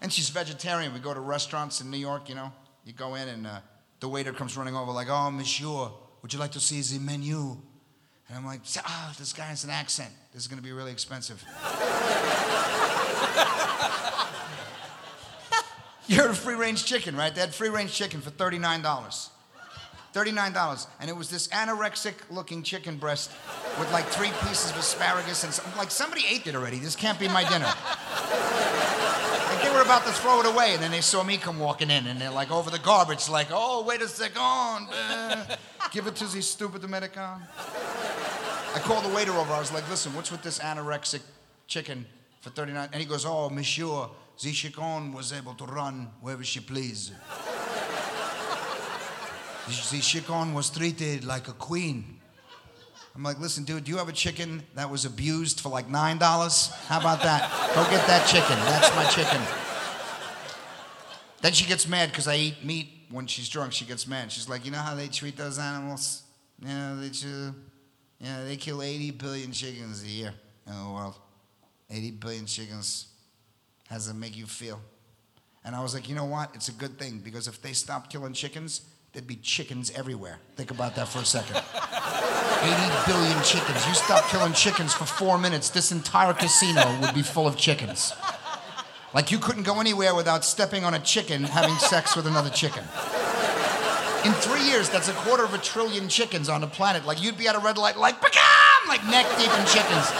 And 0.00 0.12
she's 0.12 0.28
vegetarian. 0.28 0.92
We 0.92 1.00
go 1.00 1.14
to 1.14 1.20
restaurants 1.20 1.80
in 1.80 1.90
New 1.90 1.96
York, 1.96 2.28
you 2.28 2.34
know. 2.34 2.52
You 2.84 2.92
go 2.92 3.14
in 3.14 3.26
and 3.26 3.46
uh, 3.46 3.60
the 4.00 4.08
waiter 4.08 4.34
comes 4.34 4.54
running 4.54 4.76
over 4.76 4.92
like, 4.92 5.08
oh, 5.08 5.30
monsieur, 5.30 5.88
would 6.20 6.32
you 6.32 6.38
like 6.38 6.52
to 6.52 6.60
see 6.60 6.80
the 6.82 7.02
menu? 7.02 7.56
And 8.28 8.36
I'm 8.36 8.44
like, 8.44 8.60
ah, 8.84 9.14
this 9.18 9.32
guy 9.32 9.44
has 9.44 9.64
an 9.64 9.70
accent. 9.70 10.10
This 10.32 10.42
is 10.42 10.48
going 10.48 10.58
to 10.58 10.62
be 10.62 10.72
really 10.72 10.92
expensive. 10.92 11.42
You 16.06 16.18
heard 16.18 16.30
of 16.30 16.38
free 16.38 16.54
range 16.54 16.84
chicken, 16.84 17.16
right? 17.16 17.34
They 17.34 17.40
had 17.40 17.54
free 17.54 17.70
range 17.70 17.92
chicken 17.94 18.20
for 18.20 18.30
$39. 18.30 19.30
$39. 20.14 20.86
And 21.00 21.10
it 21.10 21.16
was 21.16 21.28
this 21.28 21.48
anorexic 21.48 22.14
looking 22.30 22.62
chicken 22.62 22.96
breast 22.96 23.30
with 23.78 23.90
like 23.92 24.04
three 24.06 24.30
pieces 24.46 24.70
of 24.70 24.76
asparagus 24.78 25.42
and 25.44 25.52
some, 25.52 25.76
like 25.76 25.90
somebody 25.90 26.22
ate 26.30 26.46
it 26.46 26.54
already. 26.54 26.78
This 26.78 26.94
can't 26.94 27.18
be 27.18 27.28
my 27.28 27.48
dinner. 27.48 27.72
Like 29.54 29.62
they 29.62 29.70
were 29.70 29.82
about 29.82 30.04
to 30.04 30.10
throw 30.10 30.40
it 30.40 30.46
away, 30.46 30.72
and 30.74 30.82
then 30.82 30.90
they 30.90 31.00
saw 31.00 31.22
me 31.22 31.36
come 31.36 31.60
walking 31.60 31.88
in, 31.88 32.08
and 32.08 32.20
they're 32.20 32.30
like 32.30 32.50
over 32.50 32.70
the 32.70 32.78
garbage, 32.78 33.28
like, 33.28 33.48
oh, 33.52 33.84
wait 33.84 34.02
a 34.02 34.08
second, 34.08 34.38
uh, 34.40 35.44
give 35.92 36.08
it 36.08 36.16
to 36.16 36.24
the 36.24 36.42
stupid 36.42 36.82
American. 36.82 37.22
I 37.22 38.80
called 38.80 39.04
the 39.04 39.14
waiter 39.14 39.30
over. 39.30 39.52
I 39.52 39.60
was 39.60 39.72
like, 39.72 39.88
listen, 39.88 40.12
what's 40.14 40.32
with 40.32 40.42
this 40.42 40.58
anorexic 40.58 41.20
chicken 41.68 42.04
for 42.40 42.50
39? 42.50 42.88
And 42.92 43.00
he 43.00 43.06
goes, 43.06 43.24
oh, 43.24 43.48
monsieur, 43.48 44.08
the 44.42 44.50
chicken 44.50 45.12
was 45.12 45.32
able 45.32 45.54
to 45.54 45.64
run 45.64 46.10
wherever 46.20 46.42
she 46.42 46.58
pleased. 46.58 47.12
The 49.66 50.00
chicken 50.00 50.52
was 50.52 50.68
treated 50.70 51.24
like 51.24 51.48
a 51.48 51.52
queen. 51.52 52.20
I'm 53.14 53.22
like, 53.22 53.38
listen, 53.38 53.64
dude, 53.64 53.84
do 53.84 53.92
you 53.92 53.98
have 53.98 54.08
a 54.08 54.12
chicken 54.12 54.62
that 54.74 54.90
was 54.90 55.04
abused 55.04 55.60
for 55.60 55.68
like 55.68 55.88
$9? 55.88 56.72
How 56.86 57.00
about 57.00 57.22
that? 57.22 57.48
Go 57.74 57.88
get 57.90 58.06
that 58.06 58.26
chicken. 58.26 58.56
That's 58.66 58.94
my 58.94 59.04
chicken. 59.04 59.40
Then 61.40 61.52
she 61.52 61.64
gets 61.64 61.88
mad 61.88 62.10
because 62.10 62.26
I 62.26 62.36
eat 62.36 62.64
meat 62.64 62.88
when 63.10 63.26
she's 63.26 63.48
drunk. 63.48 63.72
She 63.72 63.84
gets 63.84 64.06
mad. 64.06 64.32
She's 64.32 64.48
like, 64.48 64.64
you 64.64 64.70
know 64.70 64.78
how 64.78 64.94
they 64.94 65.08
treat 65.08 65.36
those 65.36 65.58
animals? 65.58 66.24
You 66.60 66.68
know, 66.68 67.00
they, 67.00 67.06
you 67.06 67.54
know, 68.20 68.44
they 68.46 68.56
kill 68.56 68.82
80 68.82 69.12
billion 69.12 69.52
chickens 69.52 70.02
a 70.02 70.08
year 70.08 70.34
in 70.66 70.72
the 70.72 70.90
world. 70.90 71.14
80 71.90 72.10
billion 72.12 72.46
chickens. 72.46 73.06
How 73.88 73.96
does 73.96 74.08
it 74.08 74.14
make 74.14 74.36
you 74.36 74.46
feel? 74.46 74.80
And 75.64 75.76
I 75.76 75.82
was 75.82 75.94
like, 75.94 76.08
you 76.08 76.14
know 76.14 76.24
what? 76.24 76.54
It's 76.54 76.68
a 76.68 76.72
good 76.72 76.98
thing 76.98 77.20
because 77.24 77.46
if 77.46 77.62
they 77.62 77.72
stop 77.72 78.10
killing 78.10 78.32
chickens, 78.32 78.82
there'd 79.14 79.26
be 79.26 79.36
chickens 79.36 79.92
everywhere. 79.92 80.38
Think 80.56 80.70
about 80.72 80.96
that 80.96 81.08
for 81.08 81.20
a 81.20 81.24
second. 81.24 81.56
80 82.64 83.12
billion 83.12 83.42
chickens. 83.42 83.86
You 83.86 83.94
stop 83.94 84.28
killing 84.28 84.52
chickens 84.52 84.92
for 84.92 85.04
four 85.04 85.38
minutes, 85.38 85.70
this 85.70 85.92
entire 85.92 86.32
casino 86.32 86.82
would 87.00 87.14
be 87.14 87.22
full 87.22 87.46
of 87.46 87.56
chickens. 87.56 88.12
Like 89.14 89.30
you 89.30 89.38
couldn't 89.38 89.62
go 89.62 89.78
anywhere 89.80 90.14
without 90.14 90.44
stepping 90.44 90.84
on 90.84 90.94
a 90.94 90.98
chicken 90.98 91.44
having 91.44 91.76
sex 91.76 92.16
with 92.16 92.26
another 92.26 92.50
chicken. 92.50 92.82
In 94.24 94.32
three 94.32 94.64
years, 94.64 94.88
that's 94.88 95.08
a 95.08 95.12
quarter 95.12 95.44
of 95.44 95.54
a 95.54 95.58
trillion 95.58 96.08
chickens 96.08 96.48
on 96.48 96.60
the 96.60 96.66
planet. 96.66 97.06
Like 97.06 97.22
you'd 97.22 97.38
be 97.38 97.46
at 97.46 97.54
a 97.54 97.60
red 97.60 97.78
light, 97.78 97.96
like, 97.96 98.20
Bacam! 98.20 98.88
like 98.88 99.04
neck 99.06 99.26
deep 99.38 99.52
in 99.52 99.66
chickens. 99.66 100.10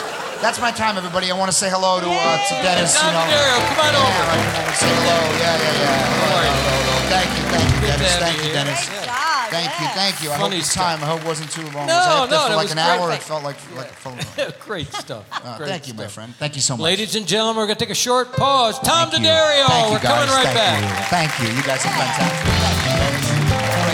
That's 0.41 0.61
my 0.61 0.71
time, 0.71 0.97
everybody. 0.97 1.31
I 1.31 1.39
want 1.39 1.51
to 1.51 1.57
say 1.57 1.71
hello 1.71 2.01
to, 2.01 2.07
uh, 2.07 2.49
to 2.49 2.55
Dennis. 2.63 2.95
You 2.95 3.11
know. 3.11 3.27
come 3.73 3.81
on 3.81 3.95
over. 3.97 4.25
Want 4.29 4.69
to 4.69 4.77
say 4.77 4.93
hello. 4.93 5.19
Yeah, 5.41 5.57
yeah, 5.57 5.81
yeah. 5.81 6.05
Hello, 6.21 6.37
hello, 6.37 6.71
hello. 6.71 6.84
Thank 7.09 7.31
you, 7.37 7.45
thank 7.53 7.69
you, 7.75 7.81
Dennis. 7.87 8.17
Thank 8.17 8.39
you 8.39 8.45
you. 8.49 8.53
Dennis. 8.55 8.89
Great 8.89 9.05
job. 9.05 9.49
Thank 9.51 9.71
you, 9.81 9.87
thank 9.95 10.23
you. 10.23 10.31
I 10.31 10.35
hope 10.35 10.43
Funny 10.51 10.61
the 10.61 10.67
time, 10.67 11.03
I 11.03 11.07
hope 11.07 11.21
it 11.21 11.27
wasn't 11.27 11.51
too 11.53 11.63
long. 11.71 11.87
No, 11.87 11.95
was 11.95 12.07
I 12.07 12.23
up 12.25 12.31
there 12.31 12.39
no, 12.39 12.47
for 12.49 12.55
like 12.57 12.65
was 12.65 12.73
an 12.73 12.79
hour? 12.79 13.13
It 13.13 13.23
felt 13.23 13.45
like, 13.45 13.57
like 13.77 13.91
a 13.91 13.95
phone 13.95 14.19
call. 14.37 14.47
Great 14.67 14.93
stuff. 14.95 15.25
Uh, 15.31 15.57
Great 15.59 15.69
thank 15.69 15.87
you, 15.89 15.95
my 15.95 16.07
friend. 16.09 16.35
Thank 16.37 16.55
you 16.57 16.63
so 16.63 16.77
much. 16.77 16.83
Ladies 16.85 17.15
and 17.15 17.27
gentlemen, 17.27 17.57
we're 17.61 17.67
going 17.67 17.77
to 17.77 17.85
take 17.85 17.91
a 17.93 17.95
short 17.95 18.33
pause. 18.33 18.79
Tom 18.81 19.11
Thank 19.11 19.23
you. 19.23 19.29
D'Addario, 19.29 19.67
Thank 19.69 19.87
you, 19.87 19.93
we're 19.93 19.99
coming 20.01 20.27
guys. 20.27 20.35
right 20.35 20.47
Thank 20.47 20.57
back. 20.57 20.83
You. 20.83 20.89
Thank 21.07 21.39
you. 21.41 21.49
You 21.57 21.63
guys 21.63 21.85
are 21.85 21.93
fantastic. 21.95 23.94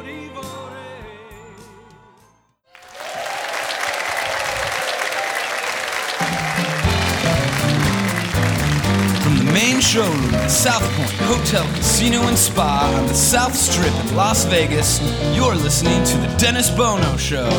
From 9.81 9.87
the 9.89 10.05
showroom 10.05 10.35
at 10.35 10.51
South 10.51 10.83
Point 10.95 11.09
Hotel, 11.25 11.63
Casino, 11.73 12.21
and 12.27 12.37
Spa 12.37 12.93
on 12.95 13.07
the 13.07 13.15
South 13.15 13.55
Strip 13.55 13.91
in 14.05 14.15
Las 14.15 14.45
Vegas, 14.45 15.01
you're 15.35 15.55
listening 15.55 16.03
to 16.03 16.17
The 16.17 16.27
Dennis 16.37 16.69
Bono 16.69 17.17
Show. 17.17 17.49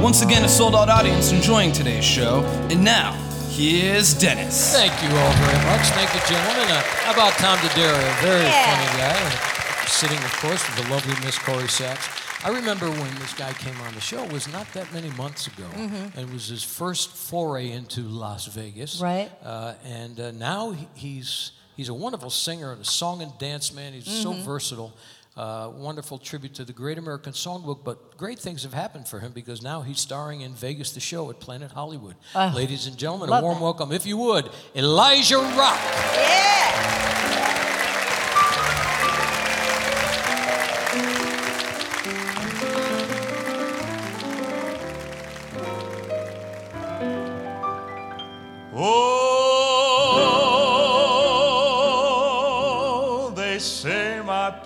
Once 0.00 0.22
again, 0.22 0.42
a 0.42 0.48
sold 0.48 0.74
out 0.74 0.88
audience 0.88 1.32
enjoying 1.32 1.72
today's 1.72 2.04
show. 2.04 2.40
And 2.70 2.82
now, 2.82 3.12
here's 3.50 4.14
Dennis. 4.14 4.72
Thank 4.74 4.94
you 5.02 5.10
all 5.18 5.32
very 5.34 5.64
much. 5.66 5.86
Thank 5.90 6.14
you, 6.14 6.20
gentlemen. 6.34 6.70
Uh, 6.70 6.80
how 7.04 7.12
about 7.12 7.32
Tom 7.34 7.58
D'Addario? 7.58 8.20
Very 8.22 8.44
Yeah. 8.46 8.64
funny 8.64 8.98
guy. 8.98 9.59
Sitting, 9.90 10.18
of 10.18 10.32
course, 10.38 10.64
with 10.66 10.76
the 10.86 10.90
lovely 10.90 11.14
Miss 11.26 11.38
Corrie 11.38 11.68
Sachs. 11.68 12.08
I 12.42 12.48
remember 12.48 12.88
when 12.88 13.14
this 13.16 13.34
guy 13.34 13.52
came 13.52 13.78
on 13.82 13.92
the 13.94 14.00
show. 14.00 14.22
It 14.24 14.32
was 14.32 14.50
not 14.50 14.66
that 14.72 14.90
many 14.94 15.10
months 15.10 15.46
ago, 15.46 15.66
and 15.76 16.16
it 16.16 16.32
was 16.32 16.46
his 16.48 16.62
first 16.62 17.10
foray 17.10 17.70
into 17.72 18.00
Las 18.02 18.46
Vegas. 18.46 19.00
Right. 19.02 19.30
Uh, 19.44 19.74
and 19.84 20.18
uh, 20.18 20.30
now 20.30 20.74
he's 20.94 21.52
he's 21.76 21.90
a 21.90 21.94
wonderful 21.94 22.30
singer 22.30 22.72
and 22.72 22.80
a 22.80 22.84
song 22.84 23.20
and 23.20 23.36
dance 23.38 23.74
man. 23.74 23.92
He's 23.92 24.06
so 24.06 24.32
versatile. 24.32 24.96
Uh, 25.36 25.70
wonderful 25.74 26.18
tribute 26.18 26.54
to 26.54 26.64
the 26.64 26.72
Great 26.72 26.96
American 26.96 27.32
Songbook, 27.32 27.84
but 27.84 28.16
great 28.16 28.38
things 28.38 28.62
have 28.62 28.72
happened 28.74 29.06
for 29.06 29.20
him 29.20 29.32
because 29.32 29.60
now 29.60 29.82
he's 29.82 30.00
starring 30.00 30.40
in 30.40 30.54
Vegas 30.54 30.92
the 30.92 31.00
Show 31.00 31.28
at 31.30 31.40
Planet 31.40 31.72
Hollywood. 31.72 32.16
Ladies 32.34 32.86
and 32.86 32.96
gentlemen, 32.96 33.28
a 33.28 33.42
warm 33.42 33.56
that. 33.56 33.62
welcome, 33.62 33.92
if 33.92 34.06
you 34.06 34.16
would, 34.16 34.50
Elijah 34.74 35.36
Rock. 35.36 35.78
Yeah. 36.14 37.59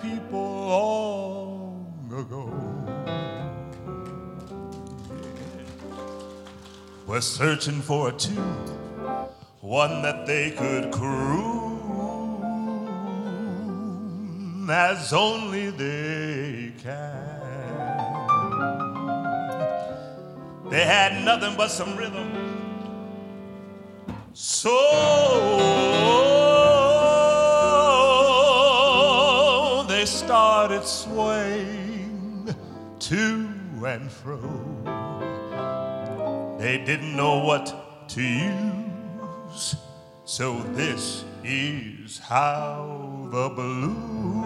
People 0.01 0.67
long 0.67 2.11
ago 2.11 2.51
were 7.07 7.21
searching 7.21 7.81
for 7.81 8.09
a 8.09 8.11
tune, 8.11 8.35
one 9.61 10.01
that 10.01 10.25
they 10.25 10.51
could 10.51 10.91
croon 10.91 11.55
as 14.69 15.13
only 15.13 15.69
they 15.69 16.73
can. 16.81 17.25
They 20.69 20.83
had 20.83 21.23
nothing 21.23 21.55
but 21.55 21.69
some 21.69 21.95
rhythm. 21.95 22.31
So 24.33 24.75
swaying 31.15 32.53
to 32.99 33.47
and 33.85 34.11
fro. 34.11 34.37
They 36.59 36.77
didn't 36.77 37.15
know 37.15 37.37
what 37.39 38.09
to 38.09 38.21
use, 38.21 39.75
so 40.25 40.61
this 40.73 41.23
is 41.43 42.17
how 42.19 43.29
the 43.31 43.47
blues 43.47 44.44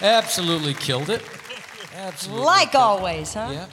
Absolutely 0.00 0.74
killed 0.74 1.10
it. 1.10 1.22
Absolutely. 1.94 2.44
Like 2.44 2.72
killed 2.72 2.82
it. 2.82 2.86
always, 2.86 3.34
huh? 3.34 3.50
Yeah. 3.52 3.66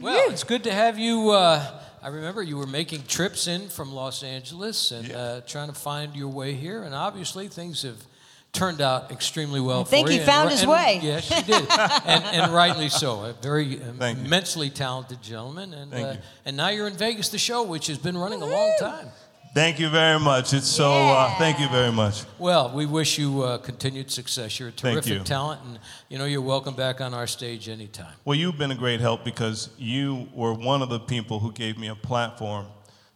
Well, 0.00 0.30
it's 0.30 0.44
good 0.44 0.64
to 0.64 0.72
have 0.72 0.98
you. 0.98 1.30
Uh, 1.30 1.80
I 2.02 2.08
remember 2.08 2.42
you 2.42 2.56
were 2.56 2.66
making 2.66 3.04
trips 3.04 3.46
in 3.46 3.68
from 3.68 3.92
Los 3.92 4.22
Angeles 4.22 4.90
and 4.90 5.12
uh, 5.12 5.40
trying 5.42 5.68
to 5.68 5.74
find 5.74 6.16
your 6.16 6.28
way 6.28 6.54
here, 6.54 6.82
and 6.82 6.94
obviously 6.94 7.46
things 7.48 7.82
have 7.82 7.96
turned 8.52 8.80
out 8.80 9.10
extremely 9.12 9.60
well 9.60 9.80
I 9.80 9.84
think 9.84 10.08
he 10.08 10.16
you. 10.16 10.22
found 10.22 10.42
and, 10.42 10.50
his 10.50 10.62
and- 10.62 10.70
way. 10.70 11.00
Yes, 11.02 11.28
he 11.28 11.42
did, 11.42 11.66
and, 11.70 12.24
and 12.24 12.52
rightly 12.52 12.88
so. 12.88 13.24
A 13.24 13.32
very 13.34 13.80
um, 13.80 13.96
Thank 13.98 14.18
you. 14.18 14.24
immensely 14.24 14.68
talented 14.70 15.22
gentleman, 15.22 15.72
and 15.72 15.90
Thank 15.92 16.06
uh, 16.06 16.12
you. 16.12 16.18
and 16.44 16.56
now 16.56 16.68
you're 16.68 16.88
in 16.88 16.94
Vegas, 16.94 17.28
the 17.28 17.38
show, 17.38 17.62
which 17.62 17.86
has 17.86 17.98
been 17.98 18.18
running 18.18 18.42
a 18.42 18.46
long 18.46 18.74
time. 18.80 19.06
Thank 19.54 19.78
you 19.78 19.90
very 19.90 20.18
much. 20.18 20.54
It's 20.54 20.66
so, 20.66 20.90
uh, 20.90 21.36
thank 21.36 21.60
you 21.60 21.68
very 21.68 21.92
much. 21.92 22.24
Well, 22.38 22.72
we 22.74 22.86
wish 22.86 23.18
you 23.18 23.42
uh, 23.42 23.58
continued 23.58 24.10
success. 24.10 24.58
You're 24.58 24.70
a 24.70 24.72
terrific 24.72 25.12
you. 25.12 25.18
talent, 25.20 25.60
and 25.66 25.78
you 26.08 26.16
know 26.16 26.24
you're 26.24 26.40
welcome 26.40 26.74
back 26.74 27.02
on 27.02 27.12
our 27.12 27.26
stage 27.26 27.68
anytime. 27.68 28.14
Well, 28.24 28.34
you've 28.34 28.56
been 28.56 28.70
a 28.70 28.74
great 28.74 29.00
help 29.00 29.26
because 29.26 29.68
you 29.76 30.26
were 30.32 30.54
one 30.54 30.80
of 30.80 30.88
the 30.88 31.00
people 31.00 31.38
who 31.38 31.52
gave 31.52 31.76
me 31.76 31.88
a 31.88 31.94
platform 31.94 32.64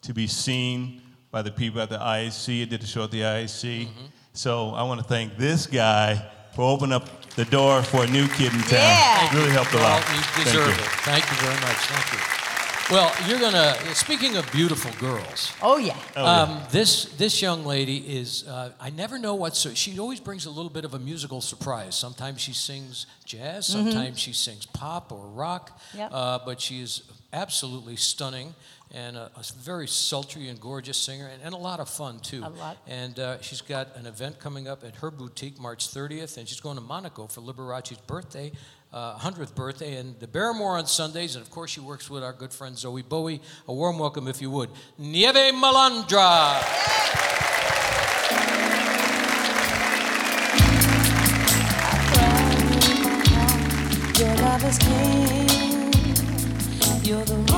to 0.03 0.12
be 0.12 0.27
seen 0.27 1.01
by 1.31 1.40
the 1.40 1.51
people 1.51 1.81
at 1.81 1.88
the 1.88 1.99
IAC. 1.99 2.62
I 2.62 2.64
did 2.66 2.83
the 2.83 2.87
show 2.87 3.05
at 3.05 3.11
the 3.11 3.22
IAC. 3.22 3.87
Mm-hmm. 3.87 4.07
So 4.35 4.70
I 4.70 4.83
want 4.83 5.01
to 5.01 5.07
thank 5.07 5.38
this 5.38 5.66
guy 5.66 6.22
for 6.55 6.70
opening 6.70 6.92
up 6.92 7.09
the 7.37 7.46
door 7.46 7.83
for 7.83 8.05
a 8.05 8.07
new 8.09 8.29
kid 8.29 8.53
in 8.53 8.61
town. 8.61 8.72
Yeah. 8.72 9.35
Really 9.35 9.53
helped 9.53 9.72
a 9.72 9.79
lot. 9.79 10.05
Well, 10.05 10.16
you 10.16 10.22
Thank 10.22 10.46
deserve 10.49 10.66
you. 10.66 10.72
it. 10.72 10.90
Thank 11.01 11.31
you 11.31 11.37
very 11.38 11.61
much. 11.61 11.77
Thank 11.77 12.12
you. 12.12 12.45
Well, 12.88 13.12
you're 13.27 13.40
gonna. 13.40 13.75
Speaking 13.94 14.37
of 14.37 14.51
beautiful 14.53 14.92
girls, 15.01 15.53
Oh, 15.61 15.77
yeah. 15.77 15.96
Oh, 16.14 16.22
yeah. 16.22 16.42
um, 16.42 16.62
this 16.70 17.07
this 17.16 17.42
young 17.42 17.64
lady 17.66 17.96
is. 17.96 18.46
Uh, 18.46 18.70
I 18.81 18.90
never 18.90 19.18
know 19.18 19.35
what. 19.35 19.57
So 19.57 19.75
she 19.75 19.99
always 19.99 20.20
brings 20.20 20.46
a 20.46 20.51
little 20.51 20.70
bit 20.70 20.85
of 20.85 20.94
a 20.94 20.99
musical 21.01 21.40
surprise. 21.40 21.96
Sometimes 21.96 22.40
she 22.40 22.53
sings 22.53 23.07
jazz. 23.25 23.66
Sometimes 23.66 24.20
she 24.20 24.33
sings 24.33 24.66
pop 24.66 25.11
or 25.11 25.27
rock. 25.27 25.77
Yep. 25.96 26.11
Uh, 26.12 26.38
but 26.46 26.61
she 26.61 26.81
is 26.81 27.03
absolutely 27.33 27.96
stunning 27.96 28.55
and 28.94 29.16
a, 29.16 29.33
a 29.37 29.42
very 29.59 29.88
sultry 29.88 30.49
and 30.49 30.61
gorgeous 30.61 30.96
singer, 30.96 31.27
and, 31.27 31.42
and 31.42 31.55
a 31.55 31.59
lot 31.59 31.81
of 31.81 31.88
fun 31.88 32.20
too. 32.20 32.44
A 32.44 32.49
lot. 32.51 32.77
And 32.87 33.18
uh, 33.18 33.40
she's 33.40 33.61
got 33.62 33.96
an 33.96 34.07
event 34.07 34.38
coming 34.38 34.68
up 34.68 34.85
at 34.85 34.94
her 34.96 35.11
boutique 35.11 35.59
March 35.59 35.88
30th, 35.88 36.37
and 36.38 36.49
she's 36.49 36.61
going 36.61 36.77
to 36.77 36.81
Monaco 36.83 37.27
for 37.27 37.40
Liberace's 37.40 37.99
birthday, 38.07 38.53
uh, 38.96 39.18
100th 39.18 39.54
birthday, 39.54 39.96
and 39.96 40.18
the 40.20 40.26
Barrymore 40.26 40.78
on 40.78 40.87
Sundays. 40.87 41.37
And 41.37 41.44
of 41.44 41.50
course, 41.50 41.70
she 41.70 41.80
works 41.80 42.09
with 42.09 42.24
our 42.24 42.32
good 42.32 42.50
friend 42.50 42.78
Zoe 42.78 43.02
Bowie. 43.02 43.42
A 43.68 43.74
warm 43.74 43.98
welcome, 43.98 44.26
if 44.26 44.40
you 44.40 44.50
would. 44.50 44.70
Nieve 44.96 45.35
Malandra. 45.35 46.62
Your 54.18 54.35
love 54.37 54.64
is 54.64 54.78
king. 54.78 55.92
You're 57.04 57.24
the 57.26 57.56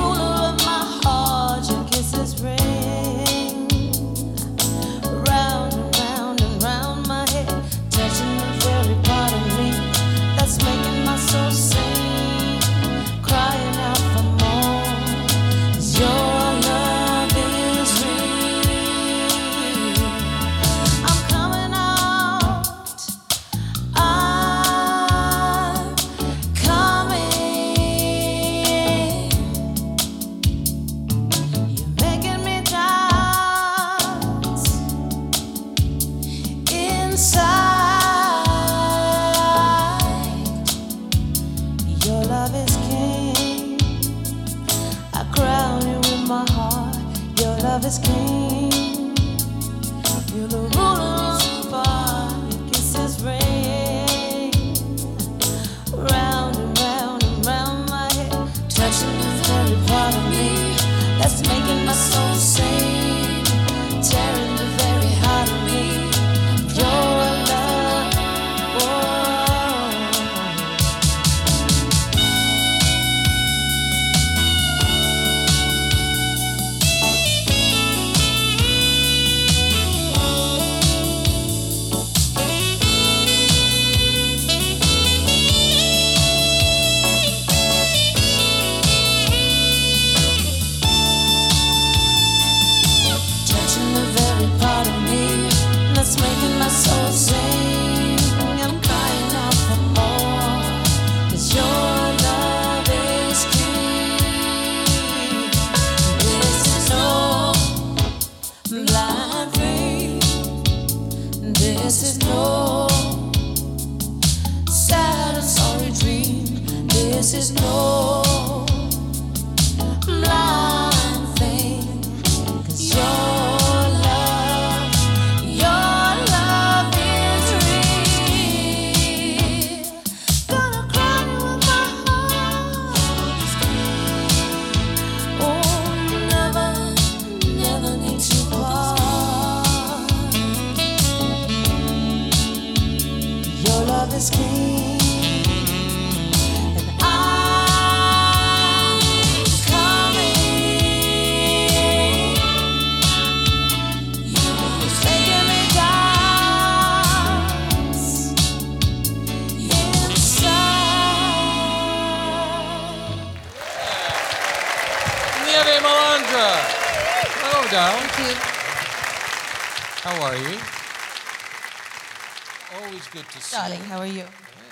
Darling, 173.69 173.85
how 173.85 173.99
are 173.99 174.07
you? 174.07 174.23
Yeah, 174.23 174.25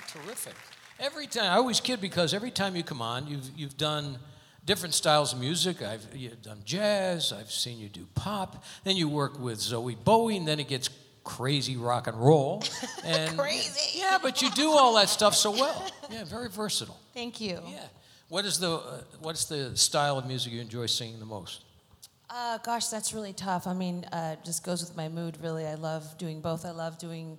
terrific. 0.08 0.54
Every 0.98 1.28
time, 1.28 1.52
I 1.52 1.54
always 1.54 1.78
kid 1.78 2.00
because 2.00 2.34
every 2.34 2.50
time 2.50 2.74
you 2.74 2.82
come 2.82 3.00
on, 3.00 3.28
you've, 3.28 3.48
you've 3.56 3.76
done 3.76 4.18
different 4.64 4.92
styles 4.92 5.32
of 5.32 5.38
music. 5.38 5.82
I've 5.82 6.04
you've 6.12 6.42
done 6.42 6.62
jazz, 6.64 7.32
I've 7.32 7.52
seen 7.52 7.78
you 7.78 7.88
do 7.88 8.08
pop, 8.16 8.64
then 8.82 8.96
you 8.96 9.08
work 9.08 9.38
with 9.38 9.58
Zowie 9.60 9.96
Bowie, 10.02 10.36
and 10.36 10.48
then 10.48 10.58
it 10.58 10.66
gets 10.66 10.90
crazy 11.22 11.76
rock 11.76 12.08
and 12.08 12.16
roll. 12.18 12.64
And 13.04 13.38
Crazy. 13.38 14.00
Yeah, 14.00 14.18
but 14.20 14.42
you 14.42 14.50
do 14.50 14.70
all 14.72 14.96
that 14.96 15.08
stuff 15.08 15.36
so 15.36 15.52
well. 15.52 15.88
Yeah, 16.10 16.24
very 16.24 16.48
versatile. 16.48 16.98
Thank 17.14 17.40
you. 17.40 17.60
Yeah. 17.68 17.84
What 18.28 18.44
is 18.46 18.58
the 18.58 18.72
uh, 18.72 19.02
what's 19.20 19.44
the 19.44 19.76
style 19.76 20.18
of 20.18 20.26
music 20.26 20.52
you 20.52 20.60
enjoy 20.60 20.86
singing 20.86 21.20
the 21.20 21.24
most? 21.24 21.62
Uh, 22.28 22.58
gosh, 22.58 22.88
that's 22.88 23.14
really 23.14 23.32
tough. 23.32 23.68
I 23.68 23.74
mean, 23.74 24.04
uh, 24.06 24.34
just 24.44 24.64
goes 24.64 24.80
with 24.82 24.96
my 24.96 25.08
mood, 25.08 25.38
really. 25.40 25.66
I 25.66 25.74
love 25.74 26.18
doing 26.18 26.40
both. 26.40 26.66
I 26.66 26.72
love 26.72 26.98
doing 26.98 27.38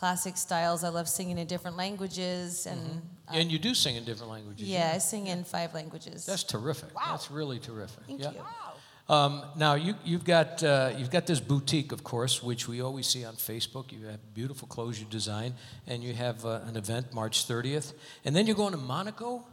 classic 0.00 0.38
styles. 0.38 0.82
I 0.82 0.88
love 0.88 1.08
singing 1.08 1.36
in 1.36 1.46
different 1.46 1.76
languages. 1.76 2.66
And 2.66 3.02
uh, 3.28 3.34
and 3.34 3.52
you 3.52 3.58
do 3.58 3.74
sing 3.74 3.96
in 3.96 4.04
different 4.04 4.32
languages. 4.32 4.66
yeah, 4.66 4.92
I 4.94 4.98
sing 4.98 5.26
in 5.26 5.44
five 5.44 5.74
languages. 5.74 6.24
That's 6.24 6.42
terrific. 6.42 6.94
Wow. 6.94 7.02
That's 7.10 7.30
really 7.30 7.58
terrific. 7.58 8.04
Thank 8.06 8.22
yeah. 8.22 8.32
you. 8.32 9.14
Um, 9.14 9.42
now 9.56 9.74
you, 9.74 9.94
you've 10.04 10.24
got 10.24 10.62
uh, 10.62 10.92
you've 10.96 11.10
got 11.10 11.26
this 11.26 11.40
boutique, 11.40 11.92
of 11.92 12.02
course, 12.02 12.42
which 12.42 12.66
we 12.66 12.80
always 12.80 13.06
see 13.08 13.24
on 13.26 13.34
Facebook. 13.34 13.92
You 13.92 14.06
have 14.06 14.20
beautiful 14.34 14.66
clothes 14.68 14.98
you 14.98 15.06
design, 15.06 15.54
and 15.86 16.02
you 16.02 16.14
have 16.14 16.46
uh, 16.46 16.60
an 16.66 16.76
event 16.76 17.12
March 17.12 17.46
30th, 17.46 17.92
and 18.24 18.34
then 18.34 18.46
you're 18.46 18.56
going 18.56 18.72
to 18.72 18.78
Monaco. 18.78 19.44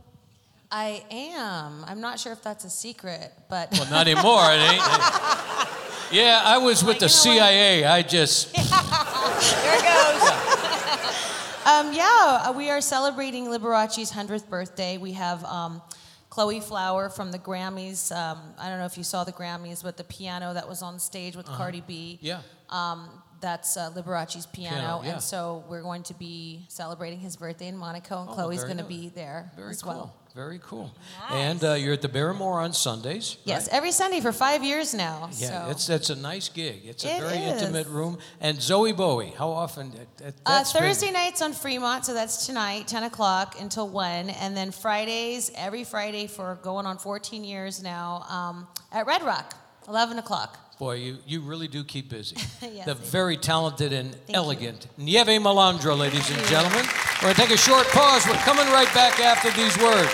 I 0.72 1.04
am. 1.12 1.86
I'm 1.88 2.02
not 2.02 2.20
sure 2.20 2.34
if 2.34 2.44
that's 2.44 2.66
a 2.66 2.70
secret, 2.70 3.32
but 3.50 3.72
Well, 3.72 3.90
not 3.90 4.08
anymore. 4.08 4.42
it 4.52 4.60
ain't. 4.74 4.84
Yeah, 6.10 6.42
I 6.42 6.58
was 6.58 6.86
with 6.86 7.00
the 7.00 7.10
CIA. 7.10 7.84
I 7.84 8.02
just 8.02 8.54
There 8.56 8.64
it 8.64 9.84
goes. 9.84 11.66
um, 11.66 11.92
yeah, 11.92 12.52
we 12.52 12.70
are 12.70 12.80
celebrating 12.80 13.50
Liberace's 13.50 14.10
100th 14.14 14.48
birthday. 14.48 14.98
We 14.98 15.12
have 15.14 15.44
um, 15.44 15.82
Chloe 16.30 16.62
Flower 16.62 17.10
from 17.10 17.34
the 17.34 17.40
Grammys. 17.40 18.16
Um, 18.16 18.40
I 18.58 18.70
don't 18.70 18.80
know 18.80 18.86
if 18.86 18.98
you 18.98 19.04
saw 19.04 19.26
the 19.26 19.34
Grammys, 19.34 19.84
but 19.84 19.98
the 19.98 20.06
piano 20.06 20.54
that 20.54 20.70
was 20.70 20.82
on 20.82 20.98
stage 20.98 21.36
with 21.36 21.46
Cardi 21.46 21.84
B. 21.86 22.20
yeah. 22.22 22.40
Um, 22.70 23.10
that's 23.40 23.76
uh, 23.78 23.92
Liberace's 23.94 24.48
piano, 24.48 24.78
Piano, 24.78 25.02
yeah. 25.04 25.12
and 25.14 25.22
so 25.22 25.64
we're 25.70 25.84
going 25.84 26.02
to 26.04 26.14
be 26.16 26.66
celebrating 26.70 27.20
his 27.20 27.36
birthday 27.36 27.68
in 27.68 27.78
Monaco, 27.78 28.22
and 28.22 28.30
Oh, 28.30 28.34
Chloe's 28.34 28.64
going 28.64 28.78
to 28.78 28.84
be 28.84 29.10
there 29.10 29.52
Very 29.56 29.70
as 29.72 29.82
cool. 29.84 29.92
well. 29.94 30.16
Very 30.38 30.60
cool. 30.62 30.94
And 31.32 31.64
uh, 31.64 31.74
you're 31.74 31.94
at 31.94 32.04
the 32.04 32.08
Barrymore 32.08 32.62
on 32.62 32.72
Sundays. 32.72 33.38
Yes, 33.44 33.68
right? 33.68 33.76
every 33.78 33.92
Sunday 33.92 34.20
for 34.22 34.32
five 34.32 34.64
years 34.64 34.94
now. 34.94 35.30
Yeah, 35.34 35.66
so. 35.66 35.72
it's 35.72 35.90
it's 35.90 36.10
a 36.12 36.16
nice 36.16 36.48
gig. 36.48 36.82
It's 36.86 37.04
a 37.04 37.16
It 37.16 37.22
very 37.22 37.38
is. 37.40 37.60
intimate 37.60 37.88
room. 37.88 38.20
And 38.40 38.60
Zowie 38.60 38.96
Bowie, 38.96 39.34
how 39.36 39.50
often? 39.50 39.90
that- 39.94 40.18
that- 40.18 40.34
Uh, 40.46 40.58
that's 40.60 40.74
been- 40.74 40.84
Thursday 40.84 41.10
nights 41.10 41.42
on 41.42 41.54
Fremont, 41.54 42.06
so 42.06 42.14
that's 42.14 42.46
tonight, 42.46 42.88
10 42.88 43.02
o'clock 43.02 43.60
until 43.60 43.90
1. 43.90 44.30
And 44.30 44.56
then 44.56 44.70
Fridays, 44.70 45.50
every 45.56 45.84
Friday 45.84 46.28
for 46.28 46.60
going 46.62 46.86
on 46.86 47.00
14 47.00 47.44
years 47.44 47.82
now, 47.82 48.24
um, 48.30 48.68
at 48.92 49.08
Red 49.08 49.24
Rock, 49.24 49.56
11 49.88 50.20
o'clock. 50.20 50.60
Boy, 50.80 50.96
you, 50.98 51.18
you 51.26 51.42
really 51.42 51.68
do 51.68 51.84
keep 51.84 52.10
busy. 52.10 52.36
Yes, 52.62 52.86
the 52.86 52.92
I 52.92 52.96
do. 52.96 53.00
very 53.06 53.38
talented 53.38 53.94
and 53.94 54.14
you. 54.28 54.36
elegant 54.36 54.88
Nieve 54.98 55.26
Malandra, 55.42 55.98
ladies 55.98 56.30
and 56.30 56.40
gentlemen. 56.46 56.86
We're 57.22 57.34
going 57.34 57.36
to 57.36 57.42
take 57.42 57.52
a 57.52 57.58
short 57.58 57.88
pause. 57.88 58.28
We're 58.28 58.34
coming 58.36 58.68
right 58.68 58.92
back 58.94 59.20
after 59.20 59.50
these 59.52 59.76
words. 59.78 60.12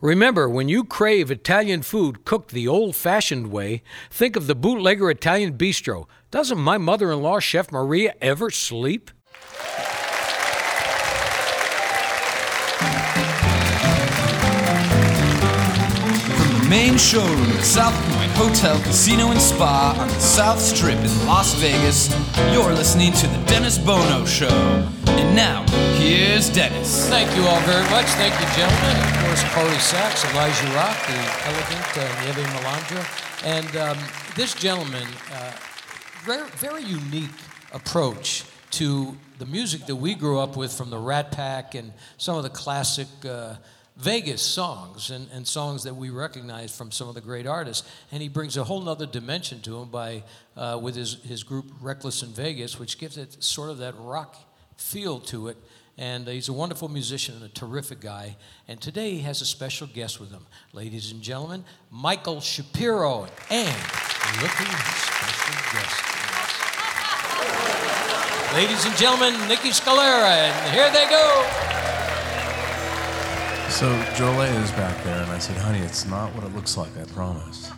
Remember, 0.00 0.48
when 0.48 0.68
you 0.68 0.84
crave 0.84 1.30
Italian 1.30 1.82
food 1.82 2.24
cooked 2.24 2.50
the 2.50 2.68
old 2.68 2.94
fashioned 2.94 3.50
way, 3.50 3.82
think 4.10 4.36
of 4.36 4.46
the 4.46 4.54
Bootlegger 4.54 5.10
Italian 5.10 5.56
Bistro. 5.56 6.06
Doesn't 6.30 6.58
my 6.58 6.76
mother 6.78 7.10
in 7.10 7.22
law, 7.22 7.38
Chef 7.40 7.72
Maria, 7.72 8.14
ever 8.20 8.50
sleep? 8.50 9.10
Main 16.74 16.98
showroom 16.98 17.52
at 17.52 17.64
South 17.64 17.94
Point 18.16 18.32
Hotel, 18.32 18.76
Casino, 18.82 19.30
and 19.30 19.40
Spa 19.40 19.96
on 19.96 20.08
the 20.08 20.18
South 20.18 20.58
Strip 20.58 20.98
in 20.98 21.24
Las 21.24 21.54
Vegas, 21.60 22.10
you're 22.52 22.72
listening 22.72 23.12
to 23.12 23.28
The 23.28 23.38
Dennis 23.46 23.78
Bono 23.78 24.26
Show. 24.26 24.48
And 25.06 25.36
now, 25.36 25.64
here's 25.98 26.52
Dennis. 26.52 27.08
Thank 27.08 27.30
you 27.36 27.44
all 27.44 27.60
very 27.60 27.88
much. 27.90 28.06
Thank 28.18 28.34
you, 28.40 28.46
gentlemen. 28.56 28.96
Of 29.06 29.24
course, 29.24 29.44
Corrie 29.54 29.78
Sachs, 29.78 30.24
Elijah 30.32 30.66
Rock, 30.74 30.96
the 31.06 31.20
elegant 31.46 31.96
uh, 31.96 32.58
Malandra. 32.58 33.44
And 33.44 33.76
um, 33.76 33.98
this 34.34 34.52
gentleman, 34.52 35.06
uh, 35.32 35.52
very, 36.24 36.48
very 36.56 36.82
unique 36.82 37.30
approach 37.72 38.46
to 38.72 39.16
the 39.38 39.46
music 39.46 39.86
that 39.86 39.94
we 39.94 40.16
grew 40.16 40.40
up 40.40 40.56
with 40.56 40.72
from 40.72 40.90
the 40.90 40.98
Rat 40.98 41.30
Pack 41.30 41.76
and 41.76 41.92
some 42.18 42.36
of 42.36 42.42
the 42.42 42.50
classic 42.50 43.06
uh, 43.24 43.54
Vegas 43.96 44.42
songs 44.42 45.10
and, 45.10 45.28
and 45.32 45.46
songs 45.46 45.84
that 45.84 45.94
we 45.94 46.10
recognize 46.10 46.76
from 46.76 46.90
some 46.90 47.08
of 47.08 47.14
the 47.14 47.20
great 47.20 47.46
artists. 47.46 47.88
And 48.10 48.20
he 48.20 48.28
brings 48.28 48.56
a 48.56 48.64
whole 48.64 48.80
nother 48.80 49.06
dimension 49.06 49.60
to 49.62 49.70
them 49.78 49.88
by, 49.90 50.24
uh, 50.56 50.78
with 50.82 50.96
his, 50.96 51.22
his 51.22 51.44
group 51.44 51.66
Reckless 51.80 52.22
in 52.22 52.30
Vegas, 52.30 52.78
which 52.78 52.98
gives 52.98 53.16
it 53.16 53.42
sort 53.42 53.70
of 53.70 53.78
that 53.78 53.94
rock 53.98 54.36
feel 54.76 55.20
to 55.20 55.48
it. 55.48 55.56
And 55.96 56.26
he's 56.26 56.48
a 56.48 56.52
wonderful 56.52 56.88
musician 56.88 57.36
and 57.36 57.44
a 57.44 57.48
terrific 57.48 58.00
guy. 58.00 58.36
And 58.66 58.80
today 58.80 59.12
he 59.12 59.20
has 59.20 59.40
a 59.42 59.46
special 59.46 59.86
guest 59.86 60.18
with 60.18 60.32
him. 60.32 60.44
Ladies 60.72 61.12
and 61.12 61.22
gentlemen, 61.22 61.64
Michael 61.92 62.40
Shapiro. 62.40 63.28
And 63.48 63.76
look 64.42 64.50
who's 64.50 64.84
special 64.96 65.54
guest. 65.72 66.14
Ladies 68.54 68.84
and 68.84 68.96
gentlemen, 68.96 69.34
Niki 69.48 69.72
Scalera, 69.72 70.30
and 70.30 70.74
here 70.74 70.90
they 70.90 71.08
go. 71.08 71.83
So 73.74 73.90
Jolie 74.14 74.46
is 74.62 74.70
back 74.70 75.02
there, 75.02 75.20
and 75.20 75.32
I 75.32 75.38
said, 75.40 75.56
honey, 75.56 75.80
it's 75.80 76.06
not 76.06 76.32
what 76.36 76.44
it 76.44 76.54
looks 76.54 76.76
like, 76.76 76.96
I 76.96 77.02
promise. 77.06 77.72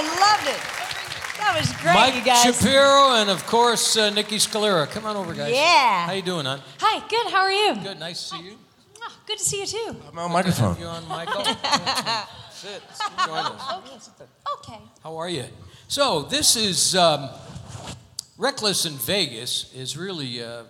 I 0.00 0.02
loved 0.02 0.48
it. 0.48 0.60
That 1.38 1.56
was 1.58 1.72
great, 1.82 1.94
Mike 1.94 2.14
you 2.14 2.22
guys. 2.22 2.42
Shapiro 2.42 3.16
and 3.16 3.28
of 3.28 3.46
course 3.46 3.98
uh, 3.98 4.10
Niki 4.10 4.40
Scalera. 4.40 4.86
Come 4.86 5.04
on 5.04 5.14
over, 5.14 5.34
guys. 5.34 5.52
Yeah. 5.52 6.06
How 6.06 6.12
you 6.12 6.22
doing, 6.22 6.46
hon? 6.46 6.62
Hi, 6.78 7.06
good. 7.06 7.30
How 7.30 7.42
are 7.42 7.52
you? 7.52 7.76
Good. 7.82 7.98
Nice 7.98 8.30
to 8.30 8.36
see 8.36 8.42
you. 8.44 8.56
Oh, 9.02 9.12
good 9.26 9.36
to 9.36 9.44
see 9.44 9.60
you 9.60 9.66
too. 9.66 9.96
I'm 10.08 10.18
on 10.18 10.32
microphone. 10.32 10.78
You 10.78 10.86
on, 10.86 11.06
Michael? 11.06 11.44
Sit. 12.50 12.82
Join 13.26 13.44
us. 13.44 14.10
Okay. 14.58 14.78
How 15.02 15.18
are 15.18 15.28
you? 15.28 15.44
So 15.86 16.22
this 16.22 16.56
is 16.56 16.96
um, 16.96 17.28
Reckless 18.38 18.86
in 18.86 18.94
Vegas 18.94 19.70
is 19.74 19.98
really 19.98 20.42
uh, 20.42 20.62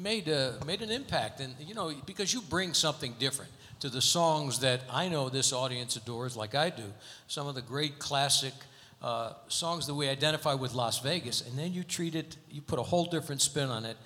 made 0.00 0.28
uh, 0.28 0.54
made 0.66 0.82
an 0.82 0.90
impact, 0.90 1.38
and 1.38 1.54
you 1.60 1.74
know 1.74 1.92
because 2.06 2.34
you 2.34 2.40
bring 2.40 2.74
something 2.74 3.14
different 3.20 3.52
to 3.84 3.90
the 3.90 4.00
songs 4.00 4.60
that 4.60 4.80
I 4.90 5.10
know 5.10 5.28
this 5.28 5.52
audience 5.52 5.94
adores, 5.96 6.38
like 6.38 6.54
I 6.54 6.70
do. 6.70 6.84
Some 7.26 7.46
of 7.46 7.54
the 7.54 7.60
great 7.60 7.98
classic. 7.98 8.54
Uh, 9.02 9.34
songs 9.48 9.86
that 9.86 9.92
we 9.92 10.08
identify 10.08 10.54
with 10.54 10.72
Las 10.72 11.00
Vegas, 11.00 11.46
and 11.46 11.58
then 11.58 11.74
you 11.74 11.84
treat 11.84 12.14
it, 12.14 12.38
you 12.50 12.62
put 12.62 12.78
a 12.78 12.82
whole 12.82 13.04
different 13.04 13.42
spin 13.42 13.68
on 13.68 13.84
it, 13.84 13.98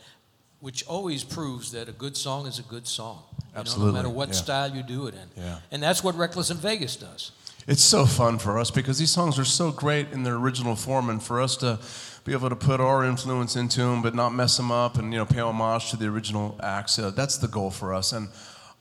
which 0.58 0.84
always 0.88 1.22
proves 1.22 1.70
that 1.70 1.88
a 1.88 1.92
good 1.92 2.16
song 2.16 2.48
is 2.48 2.58
a 2.58 2.64
good 2.64 2.88
song. 2.88 3.22
You 3.56 3.62
know, 3.62 3.86
no 3.86 3.92
matter 3.92 4.08
what 4.08 4.30
yeah. 4.30 4.34
style 4.34 4.74
you 4.74 4.82
do 4.82 5.06
it 5.06 5.14
in. 5.14 5.44
Yeah. 5.44 5.60
And 5.70 5.80
that's 5.80 6.02
what 6.02 6.16
Reckless 6.16 6.50
in 6.50 6.56
Vegas 6.56 6.96
does. 6.96 7.30
It's 7.68 7.84
so 7.84 8.04
fun 8.06 8.40
for 8.40 8.58
us 8.58 8.72
because 8.72 8.98
these 8.98 9.12
songs 9.12 9.38
are 9.38 9.44
so 9.44 9.70
great 9.70 10.10
in 10.10 10.24
their 10.24 10.34
original 10.34 10.74
form, 10.74 11.08
and 11.08 11.22
for 11.22 11.40
us 11.40 11.56
to 11.58 11.78
be 12.24 12.32
able 12.32 12.48
to 12.48 12.56
put 12.56 12.80
our 12.80 13.04
influence 13.04 13.54
into 13.54 13.82
them, 13.82 14.02
but 14.02 14.16
not 14.16 14.30
mess 14.30 14.56
them 14.56 14.72
up, 14.72 14.98
and 14.98 15.12
you 15.12 15.18
know, 15.20 15.26
pay 15.26 15.38
homage 15.38 15.90
to 15.90 15.96
the 15.96 16.06
original 16.06 16.58
acts. 16.60 16.98
Uh, 16.98 17.10
that's 17.10 17.36
the 17.38 17.46
goal 17.46 17.70
for 17.70 17.94
us, 17.94 18.12
and 18.12 18.28